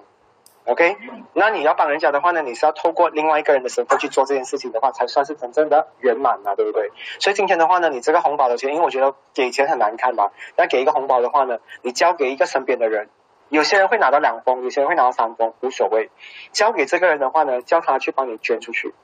[0.69, 0.97] ，OK？
[1.33, 6.91] 那你要帮人家的话呢，你是要透过另外一个人的身份去做这件事情的话，才算是真正的圆满啊，对不对？
[7.19, 13.09] 所以今天的话呢，你这个红包的钱，因为我觉得给钱很难看嘛，那给一个红包的话呢，你交给一个身边的人，
[13.49, 16.11] 有些人会拿到两封，有些人会拿到三封，无所谓。
[16.53, 18.95] 交给这个人的话呢，叫他去帮你捐出去。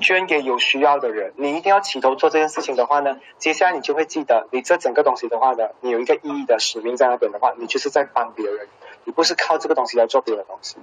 [0.00, 8.66] 捐给有需要的人，你一定要起头做这件事情的话呢，接下来你就会记得，你这整个东西的话呢，你有一个意义的使命在那边的话，你就是在帮别人，
[9.08, 10.76] 你不是靠这个东西来做别的东西。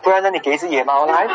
[0.00, 1.26] 不然呢，你给一只野猫来，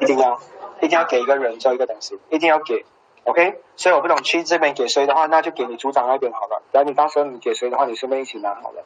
[0.00, 0.40] 一定要，
[0.80, 2.84] 一定要给一个人做一个东西，一定要给。
[3.22, 6.62] OK，所以我不懂去这边给谁的话，那就给你组长那边好了。
[6.72, 8.82] 然后你到时候你给谁的话，你顺便一起拿好了。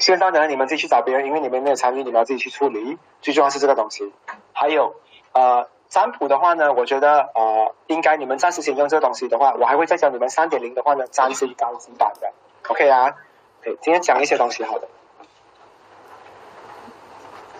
[0.00, 2.96] 线上的人你们自己去找别人，因为你们没有参与，你们要自己去处理。
[3.20, 4.10] 最重要是这个东西。
[4.54, 4.94] 还有
[5.32, 12.32] 呃占卜的话呢，我觉得呃应该你们暂时先用这个东西的话，我还会再教你们三点零的话呢，占星高级版的。
[12.68, 13.14] OK 啊，
[13.60, 14.88] 对，今天讲一些东西好的。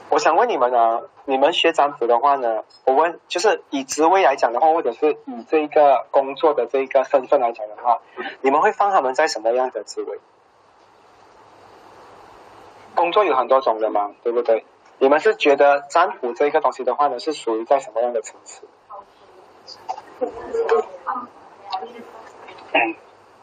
[0.09, 8.01] 我想问你们呢，你们学占卜的话呢，我问就是以职位来讲的话，或者是以这个工作的这个身份来讲的话，
[8.41, 10.19] 你们会放他们在什么样的职位？
[12.95, 14.65] 工作有很多种的嘛，对不对？
[15.03, 18.69] 你们是觉得占卜这个东西的话呢，是属于在什么样的层次？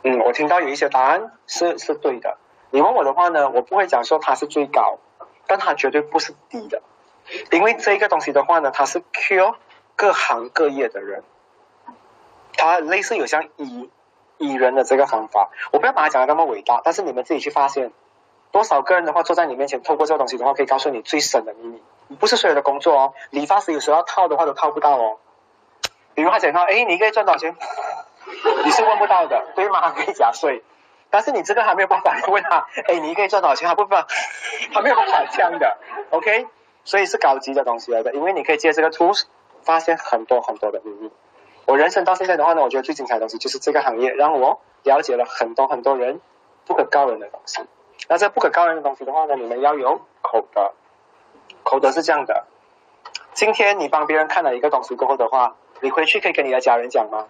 [0.04, 2.38] 嗯，我听到有一些答案是是对的。
[2.72, 5.00] 你问我的话呢，我不会讲说它是最高。
[5.48, 6.84] 但它绝对不是低的，
[7.50, 9.56] 因为这个东西的话呢，它是 cure
[9.96, 11.24] 各行各业的人，
[12.56, 13.90] 它类似有像医
[14.38, 17.92] 医人的这个方法，我不要把它讲的那么伟大，但是你们自己去发现，
[18.52, 21.82] 多少个人的话坐在你面前，透过这个东西的话，可以告诉你最深的秘密。
[22.20, 25.18] 不是所有的工作哦，理发师有时候要套的话都套不到哦。
[26.16, 27.56] 比如他讲到，哎，你可以赚多少钱？
[28.66, 29.92] 你是问不到的，对吗？
[29.92, 30.64] 可以假税，
[31.10, 33.68] 但是你这个还没有办法问他， 哎，你可以赚多少钱？
[33.68, 33.96] 他不不，
[34.74, 35.78] 他没有办法这样的
[36.10, 36.48] ，OK？
[36.84, 39.24] 所以是高级的东西来的，因为你可以借这个 tools
[39.62, 41.12] 发现很多很多的秘密。
[41.66, 46.20] 我人生到现在的话呢，我觉得最精彩的东西就是这个行业让我了解了很多很多人
[46.66, 47.62] 不可告人的东西。
[48.08, 50.72] 那这不可告人的东西的话呢，你们要有口德。
[51.64, 52.46] 口德是这样的，
[53.34, 57.28] 今天你帮别人看了一个东西过后的话，你回去可以跟你的家人讲吗？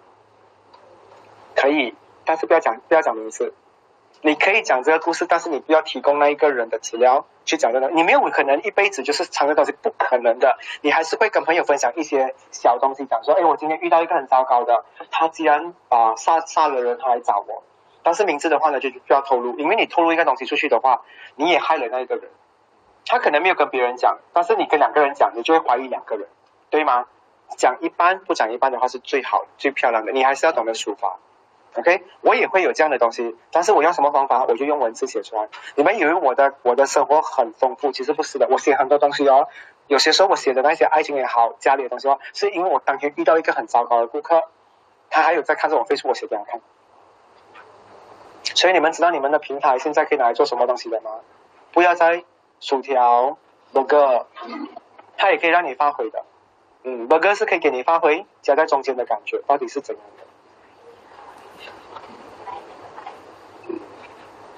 [1.54, 1.94] 可以，
[2.24, 3.52] 但是不要讲不要讲名字。
[4.22, 7.88] 你可以讲这个故事，但是你不要提供那一个人的资料去讲这个。
[7.88, 10.58] 你没有可能一辈子就是藏着东西，不可能的。
[10.82, 17.62] 你还是会跟朋友分享一些小东西，讲说，哎，我今天遇到一个很糟糕的，他竟然啊杀杀了人，他来找我。
[18.02, 21.02] 但是名字的话呢，就不要透露，因为你透露一个东西出去的话，
[21.36, 22.30] 你也害了那一个人。
[23.06, 26.28] 他可能没有跟别人讲，但是你跟两个人讲，你就会怀疑两个人，
[26.68, 27.06] 对吗？
[27.56, 31.16] 讲一般不讲一般的话是最好最漂亮的，你还是要懂得抒发。
[31.74, 34.44] OK，我也会有这样的东西，但是我用什么方法？
[34.44, 35.48] 我就用文字写出来。
[35.74, 38.46] 你们以为我的我的生活很丰富，其实不是的。
[38.48, 39.48] 我写很多东西哦，
[39.86, 44.42] 有些时候我写的那些爱情也好，家里的东西哦，是因为我当天遇到一个很糟糕的顾客，
[45.10, 46.60] 他还有在看着我 Facebook 我写给他看。
[48.42, 51.10] 所以你们知道你们的平台现在可以拿来做什么东西的吗？
[51.72, 52.24] 不要再
[52.58, 53.38] 薯条、
[53.72, 54.26] burger，
[55.16, 56.24] 它也可以让你发挥的。
[56.82, 60.24] 嗯，burger 是可以给你发挥夹在中间的感觉，到底是怎样的？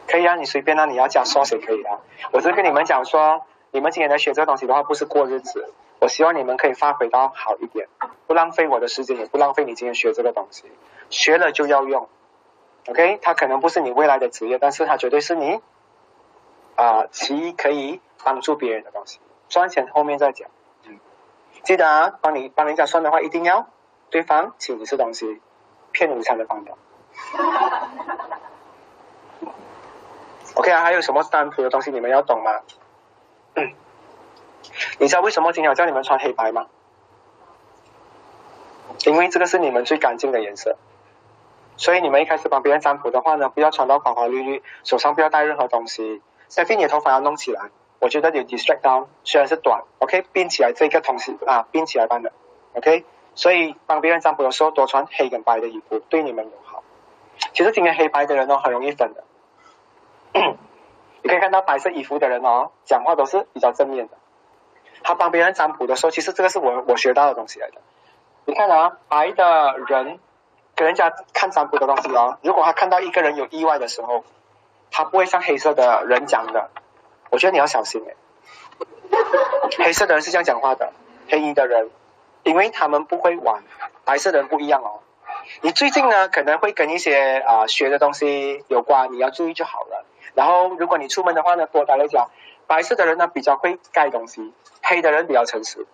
[0.07, 1.99] 可以啊，你随便啊，你要加 sauce 也可以啊。
[2.33, 5.73] 我是跟你们讲说，你们今天来学这个东西的话，不是过日子。
[6.01, 7.89] 我希望你们可以发挥到好一点，
[8.27, 10.65] 不浪费我的时间，也不浪费你今天学这个东西。
[11.11, 12.09] 学了就要用
[12.89, 13.19] ，OK？
[13.23, 15.61] 它可能不是你未来的职业，但是它绝对是你
[16.77, 19.21] 啊，其一可以帮助别人的东西。
[19.49, 20.49] 赚钱后面再讲。
[20.85, 20.99] 嗯，
[21.63, 23.69] 记得啊，帮你帮人家算的话，一定要
[24.11, 25.41] 对方请你吃东西，
[25.93, 26.73] 骗你才能帮的。
[30.55, 32.61] OK 啊，还有什么单独的东西你们要懂吗？
[33.55, 33.73] 嗯，
[34.99, 36.69] 你知道为什么今天我叫你们穿黑白吗？
[39.05, 40.77] 因为这个是你们最干净的颜色，
[41.83, 46.23] 所以你们一开始帮别人占卜的话呢，不要穿到花花绿绿，手上不要带任何东西。
[46.47, 52.31] 再并你的头发要弄起来，我觉得有 distract down，虽然是短，OK，并起来这个东西啊，并起来办的
[52.75, 53.05] ，OK，
[53.35, 56.85] 所以帮别人占卜的时候多穿黑跟白的衣服，对你们有好。
[57.53, 59.25] 其实今天黑白的人呢，很容易分的。
[61.25, 64.17] 你可以看到白色衣服的人哦，讲话都是比较正面的。
[65.03, 67.81] 他帮别人占卜的时候，其实这个是我我学到的东西来的。
[68.45, 70.21] 你看啊，白的人
[70.75, 74.25] 给人家看占卜的东西哦，如果他看到一个人有意外的时候，
[74.91, 76.71] 他不会像黑色的人讲的。
[77.31, 78.15] 我觉得你要小心哎。
[79.79, 80.93] 黑色的人是这样讲话的，
[81.29, 81.91] 黑衣的人，
[82.43, 83.63] 因为他们不会玩，
[84.05, 85.01] 白色的人不一样哦。
[85.61, 90.05] 你最近呢可能会跟一些啊学的东西有关，你要注意就好了。
[90.35, 92.31] 然后如果你出门的话呢，多打来讲，
[92.67, 95.87] 白色的人呢比较会盖东西，黑的人比较诚实。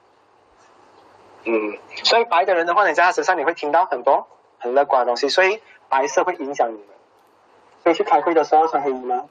[1.45, 4.29] 嗯，所以白的人的话，你在他身上你会听到很多
[4.59, 6.87] 很乐观的东西，所以白色会影响你们。
[7.83, 9.27] 所以去开会的时候穿黑衣吗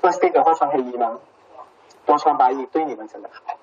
[0.00, 1.18] ？First day 的话穿黑衣吗？
[2.06, 3.56] 多穿白衣对你们真的好。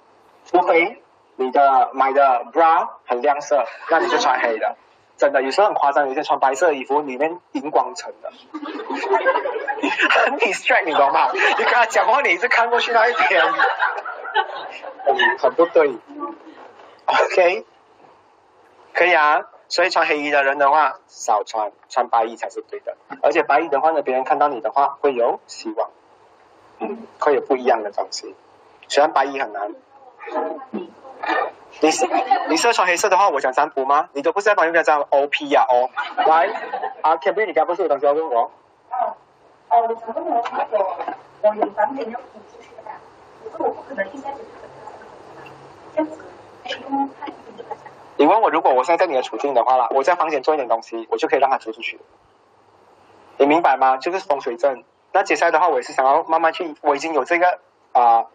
[0.45, 1.01] 除非
[1.35, 4.75] 你的买的 bra 很亮色，那你就穿黑的。
[5.17, 8.31] 真的，有时候很夸张，有些穿白色的衣服里面荧光橙的，
[10.25, 11.29] 很 distract，你懂吗？
[11.31, 13.43] 你跟他讲话，你一直看过去那一边，
[15.05, 15.95] 嗯，很不对。
[17.05, 17.65] OK，
[18.93, 19.43] 可以啊。
[19.72, 22.98] 所以穿黑衣的人的话，少穿，穿白衣才是对的。
[23.23, 25.89] 而且白衣的话呢，别人看到你的话会有希望，
[26.80, 28.35] 嗯，会有不一样的东西。
[28.89, 29.73] 虽然白衣很难。
[31.80, 32.06] 你是
[32.49, 34.10] 你是要穿黑色的话，我想占卜吗？
[34.11, 36.49] 你都不是在帮人家占 O P 呀哦，来
[37.02, 38.52] 啊 k a b r y 你刚不是有东西要问我？
[38.89, 39.15] 哦，
[39.69, 40.85] 哦，我想问我那个，
[41.43, 42.91] 我有房间要租出去的，
[43.45, 44.38] 可是我不可能现在就
[45.95, 46.18] 这样子，
[48.22, 51.99] 你问我如果我现在在你的处境的话啦，我在房间做一点东西，我就可以让他租出去。
[53.38, 53.98] 你明白吗？
[53.98, 54.84] 就是风水阵。
[55.11, 57.57] 那接下来的话，我也是想要慢慢去，我已经有这个
[57.93, 58.27] 啊，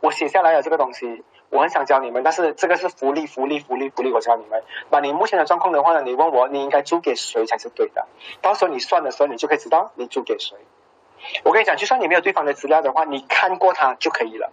[0.00, 1.22] 我写下来了这个东西。
[1.50, 4.10] 我很想教你们，但是这个是福利，福利，福利，福利。
[4.10, 8.08] 我教你们，把你目前的状况的话呢，你问我你应该租给谁才是对的。
[8.42, 10.58] 到时候你算的时候，你就可以知道你租给谁。
[11.44, 14.50] 我跟你讲，就算你没有对方的资料的话，你看过他就可以了。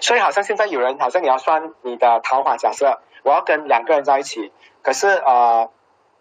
[0.00, 5.70] 所以好像现在有人，好像你要算你的桃花，假设我要跟两个人在一起，可是呃，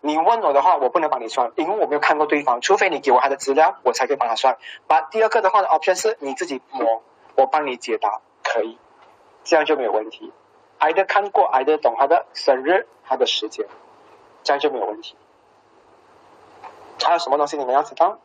[0.02, 4.58] 你问我的话，我不能帮你算，因为我没有看过对方，除非你给我他的资料，我才可以帮他算。
[4.88, 7.02] 把第二个的话的 option 是你自己摸，
[7.36, 8.78] 我帮你解答，可以，
[9.44, 10.32] 这样就没有问题。
[10.80, 13.66] 挨的看过，挨的懂他的生日，他的时间，
[14.44, 15.16] 这样就没有问题。
[17.04, 18.20] 还有什么东西你们要知道？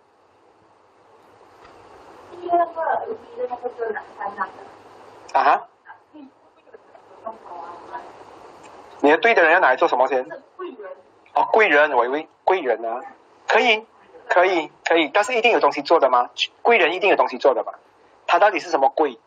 [2.42, 4.42] 第二个，第二个是哪三的？
[5.38, 5.68] 啊哈，
[9.02, 10.24] 你的对的人要拿来做什么先？
[11.34, 13.00] 哦，贵人，我以为贵人呢，
[13.48, 13.84] 可以，
[14.28, 16.30] 可以，可以，但是一定有东西做的吗？
[16.62, 17.74] 贵人一定有东西做的吧？
[18.26, 19.18] 他到底是什么贵？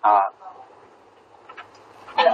[0.00, 0.30] 啊
[2.16, 2.24] ？OK。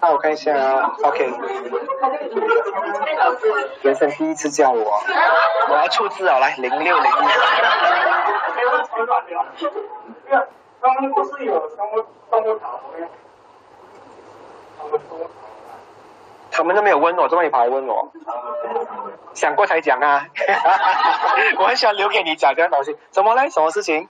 [0.00, 1.32] 那我看一下啊，OK。
[3.82, 5.00] 人生第一次叫我，
[5.70, 8.17] 我要出字啊，来零六零一。
[10.80, 12.80] 他们不是有上过上过塔吗？
[16.50, 18.10] 他们都没有问我，这么一排问我，
[19.34, 20.26] 想过才讲啊。
[21.58, 23.48] 我很喜欢留给你讲这样东西，怎么嘞？
[23.50, 24.08] 什么事情？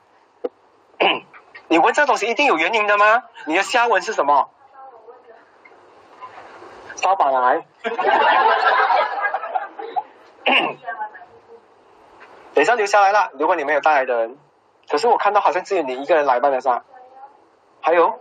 [1.68, 3.24] 你问这东西一定有原因的吗？
[3.46, 4.48] 你的下文是什么？
[6.96, 7.66] 烧板来。
[12.54, 14.38] 等一下留下来了，如果你没有带来的人，
[14.90, 16.82] 可是我看到好像只有你一个人来办的噻，
[17.80, 18.20] 还有，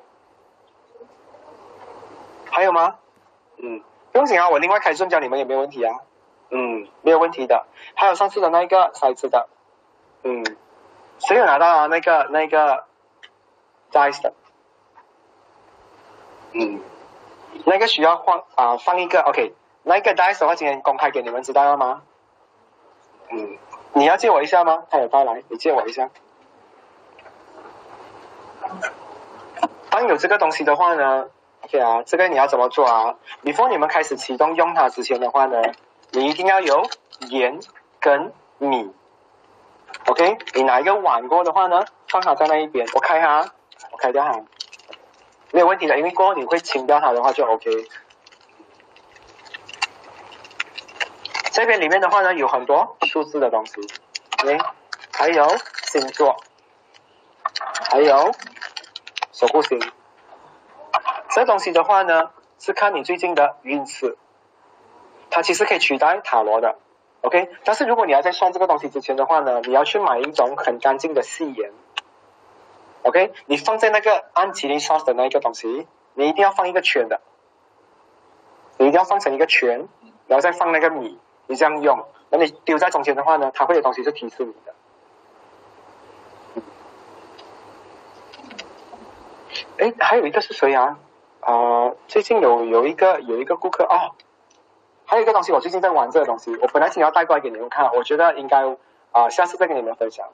[2.52, 2.98] 还有吗？
[3.58, 3.82] 嗯，
[4.12, 6.02] 不用紧啊，我另外开顺教你们也没有问题啊，
[6.50, 7.66] 嗯，没有问题的。
[7.96, 9.48] 还有上次的那一个骰子的，
[10.24, 10.44] 嗯，
[11.20, 11.88] 谁有拿到啊？
[11.88, 12.84] 那个那个
[13.92, 14.34] dice 的，
[16.52, 16.82] 嗯，
[17.66, 19.54] 那个需要换啊放一个 OK，
[19.84, 22.04] 那个 dice 的话今天公开给你们知道了吗？
[23.30, 23.58] 嗯，
[23.94, 24.84] 你要借我一下吗？
[24.90, 26.10] 他有带来，你借我一下。
[29.90, 31.28] 当有这个东西的话呢
[31.64, 35.60] ，OK 啊，这个你要怎么做啊？before 你们开始启动用它之前的话呢，
[36.12, 36.88] 你一定要有
[37.30, 37.60] 盐
[38.00, 38.94] 跟米
[40.06, 40.38] ，OK？
[40.54, 43.52] 你拿一个碗过的话呢，放它在那一边，我开哈，
[43.92, 44.40] 我开掉哈，
[45.52, 47.88] 没有问题的，因为过后你会清掉它的话就 OK。
[51.52, 53.74] 这边里面的话呢，有很多数字的东西
[54.44, 54.60] ，OK？
[55.12, 55.48] 还有
[55.88, 56.38] 星座，
[57.90, 58.32] 还有。
[59.38, 59.80] 守护星，
[61.30, 64.18] 这东西的话呢，是看你最近的运势，
[65.30, 66.80] 它其实可以取代塔罗的
[67.22, 67.48] ，OK。
[67.64, 71.72] 但是如果你要在算这个东西之前的话呢，你要去买一种很干净的细盐
[73.04, 73.32] ，OK。
[73.46, 77.22] 你放在那个安吉丽莎的那一个东西，你一定要放一个圈的，
[78.80, 79.88] 你一定要放成一个圈，
[80.26, 84.74] 然后再放那个米，你这样用，那你丢在中间的话呢，它会有东西是提示你的。
[89.78, 90.98] 哎，还有一个是谁啊？
[91.42, 94.16] 啊，最近有有一个有一个顾客哦，
[95.06, 98.66] 还有一个东西，我最近在玩这个东西，我本来想要带过来给你们看，我觉得应该
[99.12, 100.28] 啊，下次再跟你们分享。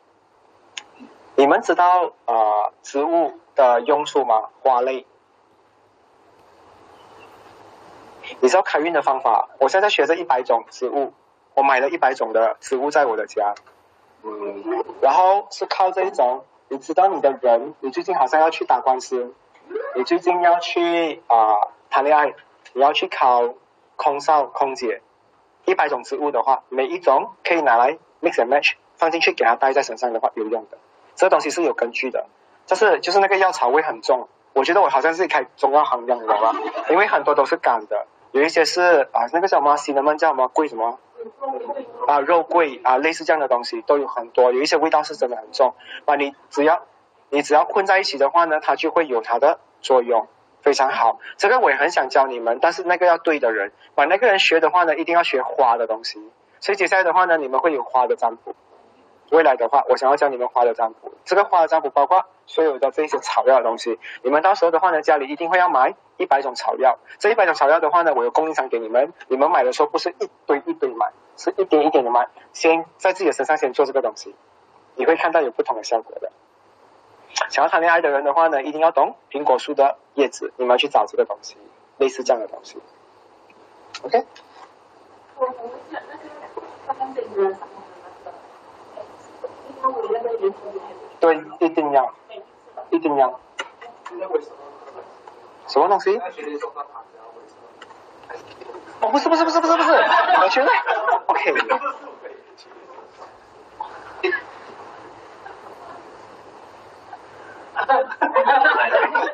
[1.36, 4.50] 你们知道啊植物的用处吗？
[4.62, 5.06] 花类。
[8.40, 9.50] 你知道开运的方法？
[9.60, 11.14] 我现在学着一百种植物，
[11.54, 13.54] 我买了一百种的植物在我的家，
[14.24, 16.46] 嗯，然后是靠这一种。
[16.74, 19.32] 你知道你的人，你最近好像要去打官司，
[19.96, 22.34] 你最近要去啊谈恋爱，
[22.74, 23.54] 你要去考
[23.96, 25.04] 空少空姐，
[25.66, 30.80] 一百种植物的话，每一种可以拿来 mix and match 放进去给它带在身上的话有用的，
[31.14, 32.26] 这东西是有根据的，
[32.66, 36.60] 就是就是那个药草味很重，我觉得我好像是开中药行一样，你知道吗？
[36.90, 40.98] 因为很多都是干的，有一些是啊那个叫什么西门门叫什么贵什么。
[42.08, 45.74] 啊，肉桂啊，类似这样的东西都有很多，有一些味道是真的很重。
[46.06, 46.84] 啊，你只要
[47.30, 50.28] 你只要混在一起的话呢，它就会有它的作用，
[50.62, 51.20] 非常好。
[51.38, 56.20] 这个我也很想教你们，但是那个要对的人，把那个人学的话呢，一定要学花的东西。
[56.60, 58.56] 所以接下来的话呢，你们会有花的占卜。
[59.32, 61.14] 未来的话，我想要教你们花的占卜。
[61.26, 64.00] 这个花的占卜包括所有的这些草药的东西。
[64.22, 67.00] 你们到时候的话呢，家里一定会要买一百种草药。
[67.20, 69.14] 这一百种草药的话呢，我有供应商给你们。
[69.28, 72.28] 你们买的时候不是一堆一堆买，是一点一点的买。
[72.54, 74.36] 先在自己的身上先做这个东西，
[74.96, 76.32] 你会看到有不同的效果的。
[77.50, 81.58] 想要谈恋爱的人的话呢，一定要懂苹果树的叶子，你们要去找这个东西，
[81.98, 82.78] 类似这样的东西。
[84.04, 84.26] OK。
[91.24, 92.14] 对，一定要，
[92.90, 93.40] 一定要。
[95.68, 96.20] 什么东西？
[99.00, 100.70] 哦，不是不是不是不是不是，我觉得
[101.28, 101.54] OK。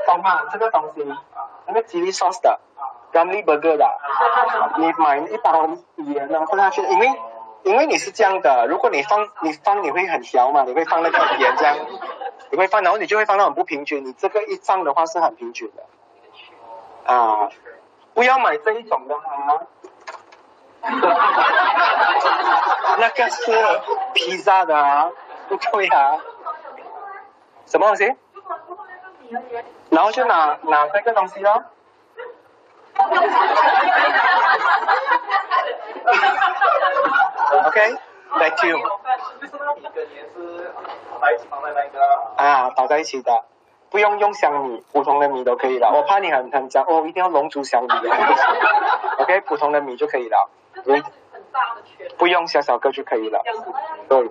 [0.06, 0.44] 懂吗？
[0.52, 1.03] 这个东西，
[1.66, 2.60] 那个 chili sauce 的
[3.11, 3.90] g a m l y burger 的，
[4.78, 7.07] 你买一包盐然后放下去，因为
[7.64, 11.77] 因为你是这样的，如果你放你放你会很调嘛，你会放那个盐这样，
[12.52, 17.14] 你会放，然后你就会放到很不平均，你这个一放的话是很平均的。
[17.14, 17.49] 啊，
[18.14, 19.61] 不要买这一种的哈。
[22.98, 23.52] 那个是
[24.14, 25.10] 披萨的啊，
[25.48, 26.18] 不对啊。
[27.65, 28.15] 什么东西？
[29.90, 31.64] 然后就拿拿这个东西咯。
[37.65, 38.80] OK，Thank you。
[42.36, 43.44] 啊，倒在一起的，
[43.90, 45.91] 不用用香米，普通的米都可以了。
[45.91, 47.90] 我怕你很很讲哦，一定要龙珠香米。
[49.19, 50.49] OK，普通的米就可以了。
[52.18, 53.41] 不用小小个就可以了。
[54.07, 54.30] 对。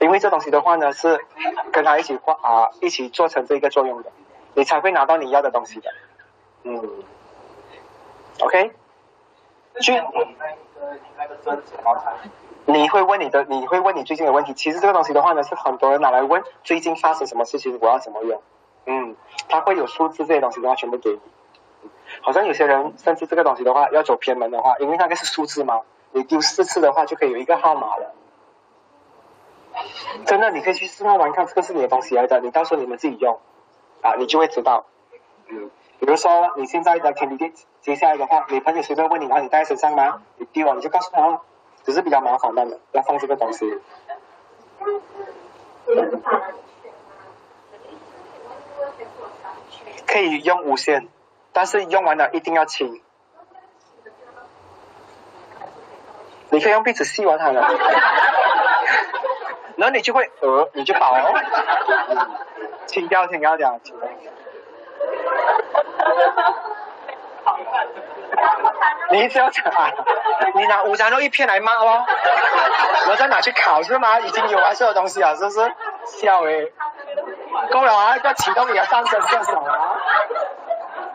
[0.00, 1.24] 因为这东西的话呢，是
[1.72, 4.10] 跟他一起画啊，一起做成这个作用的，
[4.54, 5.90] 你才会拿到你要的东西的。
[6.64, 7.04] 嗯
[8.40, 8.72] ，OK。
[9.80, 10.02] 去。
[12.66, 14.54] 你会问你的，你会问你最近的问题。
[14.54, 18.42] 其实这个东西的话呢，是很多人拿来问最近发生什么事情，我要怎么用。
[18.86, 19.16] 嗯，
[19.48, 21.20] 他会有数字这些东西的话，全部给你。
[22.22, 25.82] 好像有些人甚至这个东西的话，要走偏门的话，因为那个是数字嘛，
[26.12, 28.14] 你丢四次的话就可以有一个号码了。
[30.24, 33.40] 真的，你可以去试玩玩看，这个是你的东西来的，你到时候你们自己用，
[34.02, 34.86] 啊，你就会知道。
[35.48, 35.70] 嗯，
[36.00, 40.22] 比如说你现在的 K T V 接下来的话，你朋友随便问你，然后你带在身上吗？
[40.36, 41.40] 你丢了你就告诉他，
[41.84, 43.80] 只是比较麻烦的，要放这个东西。
[50.06, 51.08] 可以用无线，
[51.52, 53.02] 但是用完了一定要清。
[56.50, 57.62] 你可以用壁纸吸完它了。
[59.76, 61.34] 然后你就会呃，你就饱哦，
[62.86, 64.08] 清掉清掉掉，清掉。
[69.10, 69.90] 你只要讲啊，
[70.54, 72.04] 你拿五香肉一片来骂咯，
[73.02, 74.18] 然后再拿去烤是吗？
[74.20, 75.72] 已经有完所有东西了，是不是？
[76.06, 76.72] 笑诶，
[77.70, 79.96] 够了啊，要启动你的上身射手啊！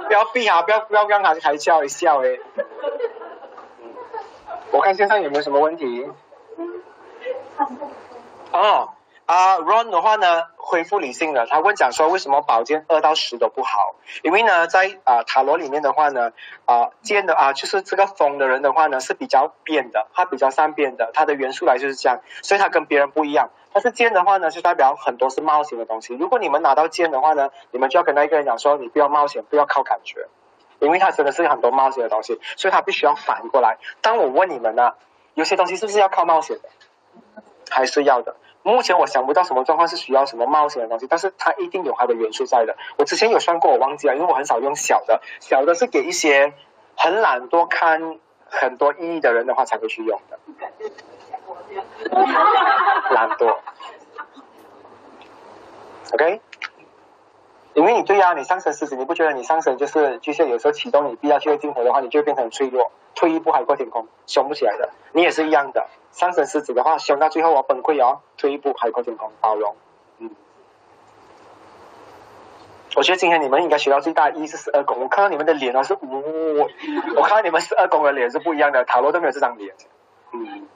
[0.07, 2.39] 不要闭啊，不要不要让他还笑一笑诶。
[4.71, 6.09] 我看线上有没有什么问题？
[8.51, 8.89] 哦，
[9.29, 11.45] 啊，Ron 的话呢，恢复理性了。
[11.45, 13.93] 他问讲说，为什么宝剑二到十都不好？
[14.23, 16.31] 因为呢，在啊塔罗里面的话呢，
[16.65, 23.51] 啊剑的啊就是这个风的人的话呢是比较变的，他比较善变的，他的元素来就是这样，所以他跟别人不一样。
[23.71, 26.15] 但是剑的话呢，就代表很多是冒险的东西。
[26.15, 30.27] 如果你们拿到剑的话呢，你们就要跟那一个人讲说，你不要冒险，不要靠感觉，
[30.79, 33.77] 因为他真的是很多冒险的东西，所以他必须要反过来。
[34.01, 34.93] 当我问你们呢，
[35.35, 36.69] 有些东西是不是要靠冒险的？
[37.69, 38.35] 还是要的。
[38.71, 42.75] 目前我想不到什么状况是需要什么冒险的东西，但是它一定有它的元素在的。
[42.97, 46.53] 我之前有算过，我忘记了，因为我很少用小的，小的是给一些
[46.95, 50.39] 很懒惰看很多意义的人的话才会去用的。
[53.11, 53.55] 懒惰。
[56.13, 56.41] OK。
[57.79, 60.45] 因为你对呀，你上升狮子，你不觉得你上升就是巨蟹？
[60.49, 64.89] 有时候启动你必要去进头的话，你就变成脆弱，退一步海阔天空，凶不起来的。
[65.13, 69.77] 你也是一样的，上升狮子的话，凶到最后我崩溃哦，退一步海阔天空，包容。
[70.17, 70.29] 嗯，
[72.97, 74.99] 我觉得今天你们应该学到最大意义是十二宫。
[74.99, 76.67] 我看到你们的脸啊是呜，
[77.15, 79.73] 我看到你们十二宫的脸是不一样的，塔罗都没有这张脸。
[80.33, 80.67] 嗯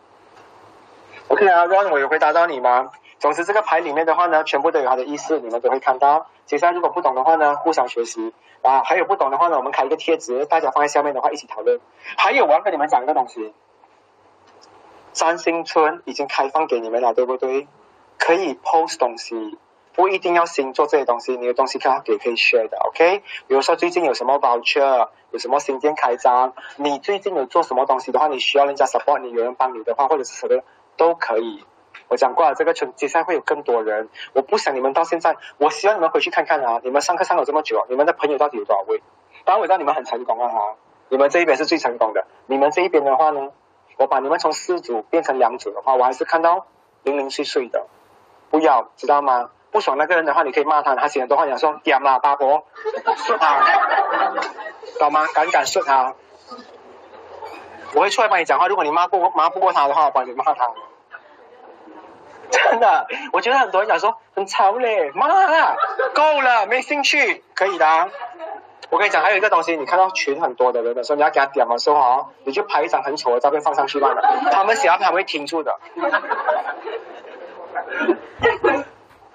[1.28, 2.92] ，OK 啊，Ron，我有回答到你吗？
[3.24, 6.28] 总之，这个牌里面的话呢，全部都有它的意思，你们都会看到。
[6.46, 8.84] 接下来如果不懂的话呢，互相学习啊。
[8.84, 11.80] 还有不懂的话呢，我们开一个贴纸，大家放在下面的话一起讨论。
[12.18, 13.54] 还有我要跟你们讲一个东西，
[15.14, 17.66] 三星村已经开放给你们了，对不对？
[18.18, 19.58] 可以 post 东西，
[19.94, 23.20] 不一定要星座这些东西，你的东西可以可以 share 的，OK？
[23.48, 30.62] 比如说最近有什么 voucher，有什么新店开张，你最近有做什么东西的话，你需要人家 support 你，有人帮你的话，或者是什么
[30.98, 31.64] 都可以。
[32.14, 34.08] 我讲过了，这个村接下来会有更多人。
[34.34, 36.80] 我不想你们到现在，我希望你们回去看看啊！
[36.84, 39.02] 你们上课上了这么久，你们的朋友到底有多少位？
[39.46, 40.76] 当然我知道你们很成功啊哈！
[41.10, 42.28] 你们这一边是最成功的。
[42.46, 43.50] 你们这一边的话呢，
[43.98, 46.68] 我把你们从四组变成两组的话，我还是看到
[47.02, 47.88] 零零碎碎的。
[48.52, 49.50] 不要知道吗？
[49.72, 52.64] 不爽那个人的话，你可以骂他，他写很多话讲说点啦，八婆，
[53.26, 53.60] 说他，
[55.00, 55.26] 懂吗？
[55.34, 56.14] 敢敢说他，
[57.96, 58.68] 我会出来帮你讲话。
[58.68, 60.70] 如果你骂不骂不过他的话，我帮你骂他。
[62.54, 65.28] 真的，我觉得很多人讲说很吵嘞，妈，
[66.14, 68.10] 够了，没兴趣，可以的，
[68.92, 74.22] 我跟你讲，还有一个东西，你看到群很多的人的时候，你要给他点的时候哦，你就拍一张很丑的照片放上去罢了，
[74.52, 75.80] 他们想要他们会停住的。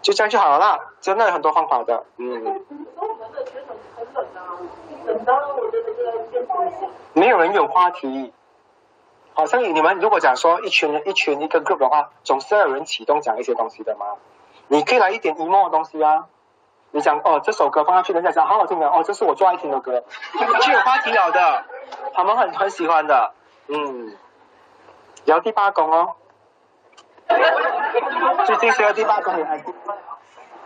[0.01, 2.63] 就这样就好了啦，真的有很多方法的，嗯。
[7.15, 8.33] 没有人有话题。
[9.39, 14.17] 好像你们如果讲说一群人一群一个 group 的话，总是要有人启动讲一些东西的嘛。
[14.67, 16.27] 你可以来一点 emo 的东西啊。
[16.91, 20.03] 你讲哦，这首歌放上去，人家讲好好听的哦，这是我最爱听的歌，
[20.63, 21.65] 就有话题了的，
[22.15, 23.33] 他们很很喜欢的，
[23.69, 24.17] 嗯。
[25.25, 26.17] 聊第八宫哦。
[28.45, 29.59] 最近需要第八宫很爱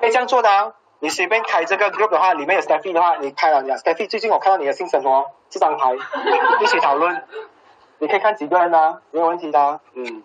[0.00, 0.72] 可以这样做的啊。
[1.00, 5.94] 你随便开这个 group 的话，里面有 Stephy 的话，你开了讲 Stephy，最近我看到你的性生活这张牌，
[6.60, 7.22] 一起讨论。
[8.02, 9.00] 你可以看几个人呢？
[9.12, 9.80] 没有问题的。
[9.94, 10.24] 嗯，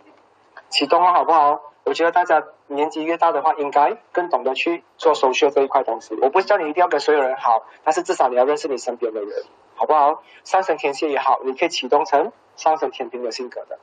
[0.67, 1.61] 启动了好不好？
[1.83, 6.17] 我觉得大家年纪越大的话，应该更懂得去做手续这一块东西。
[6.19, 9.29] 我不是叫你一定要跟所有人好，但是至少你要认识你身边的人，
[9.75, 10.23] 好不好？
[10.43, 13.77] 上升天蝎也好，你可以启动成上升天平的性格的。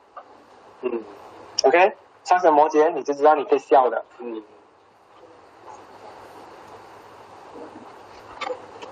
[0.81, 1.01] 嗯
[1.63, 1.93] ，OK，
[2.25, 4.03] 上升摩羯你就知道你可以笑的。
[4.17, 4.43] 嗯。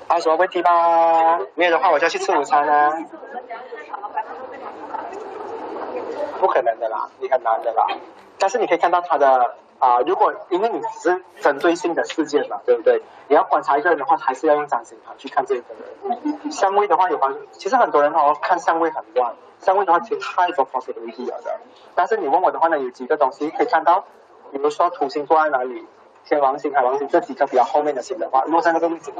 [0.08, 1.42] 还有什么问题吗？
[1.56, 2.98] 没有的话，我就要去吃午餐了。
[6.40, 7.88] 不可能的啦，你很难的啦。
[8.38, 13.02] 但是你可以看到他的啊，如果因为你只是针对性的事件嘛，对不对？
[13.28, 16.52] 你要观察一个人的话，还是要用掌心盘去看这个人。
[16.52, 21.60] 相位的话有关，其实很多人哦看相位很乱，相位的话其实太多 possibility 了的。
[21.96, 24.06] 但是你问我的话呢，有几个东西可以看到，
[24.52, 25.86] 比如说土星坐在哪里，
[26.26, 29.12] 天王星、海王星这几个比较后面的星的话，落在那个位置。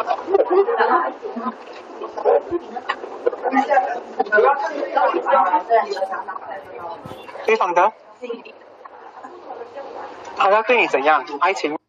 [7.44, 7.92] 非常的，
[10.36, 11.24] 他要对你怎样？
[11.40, 11.79] 爱情。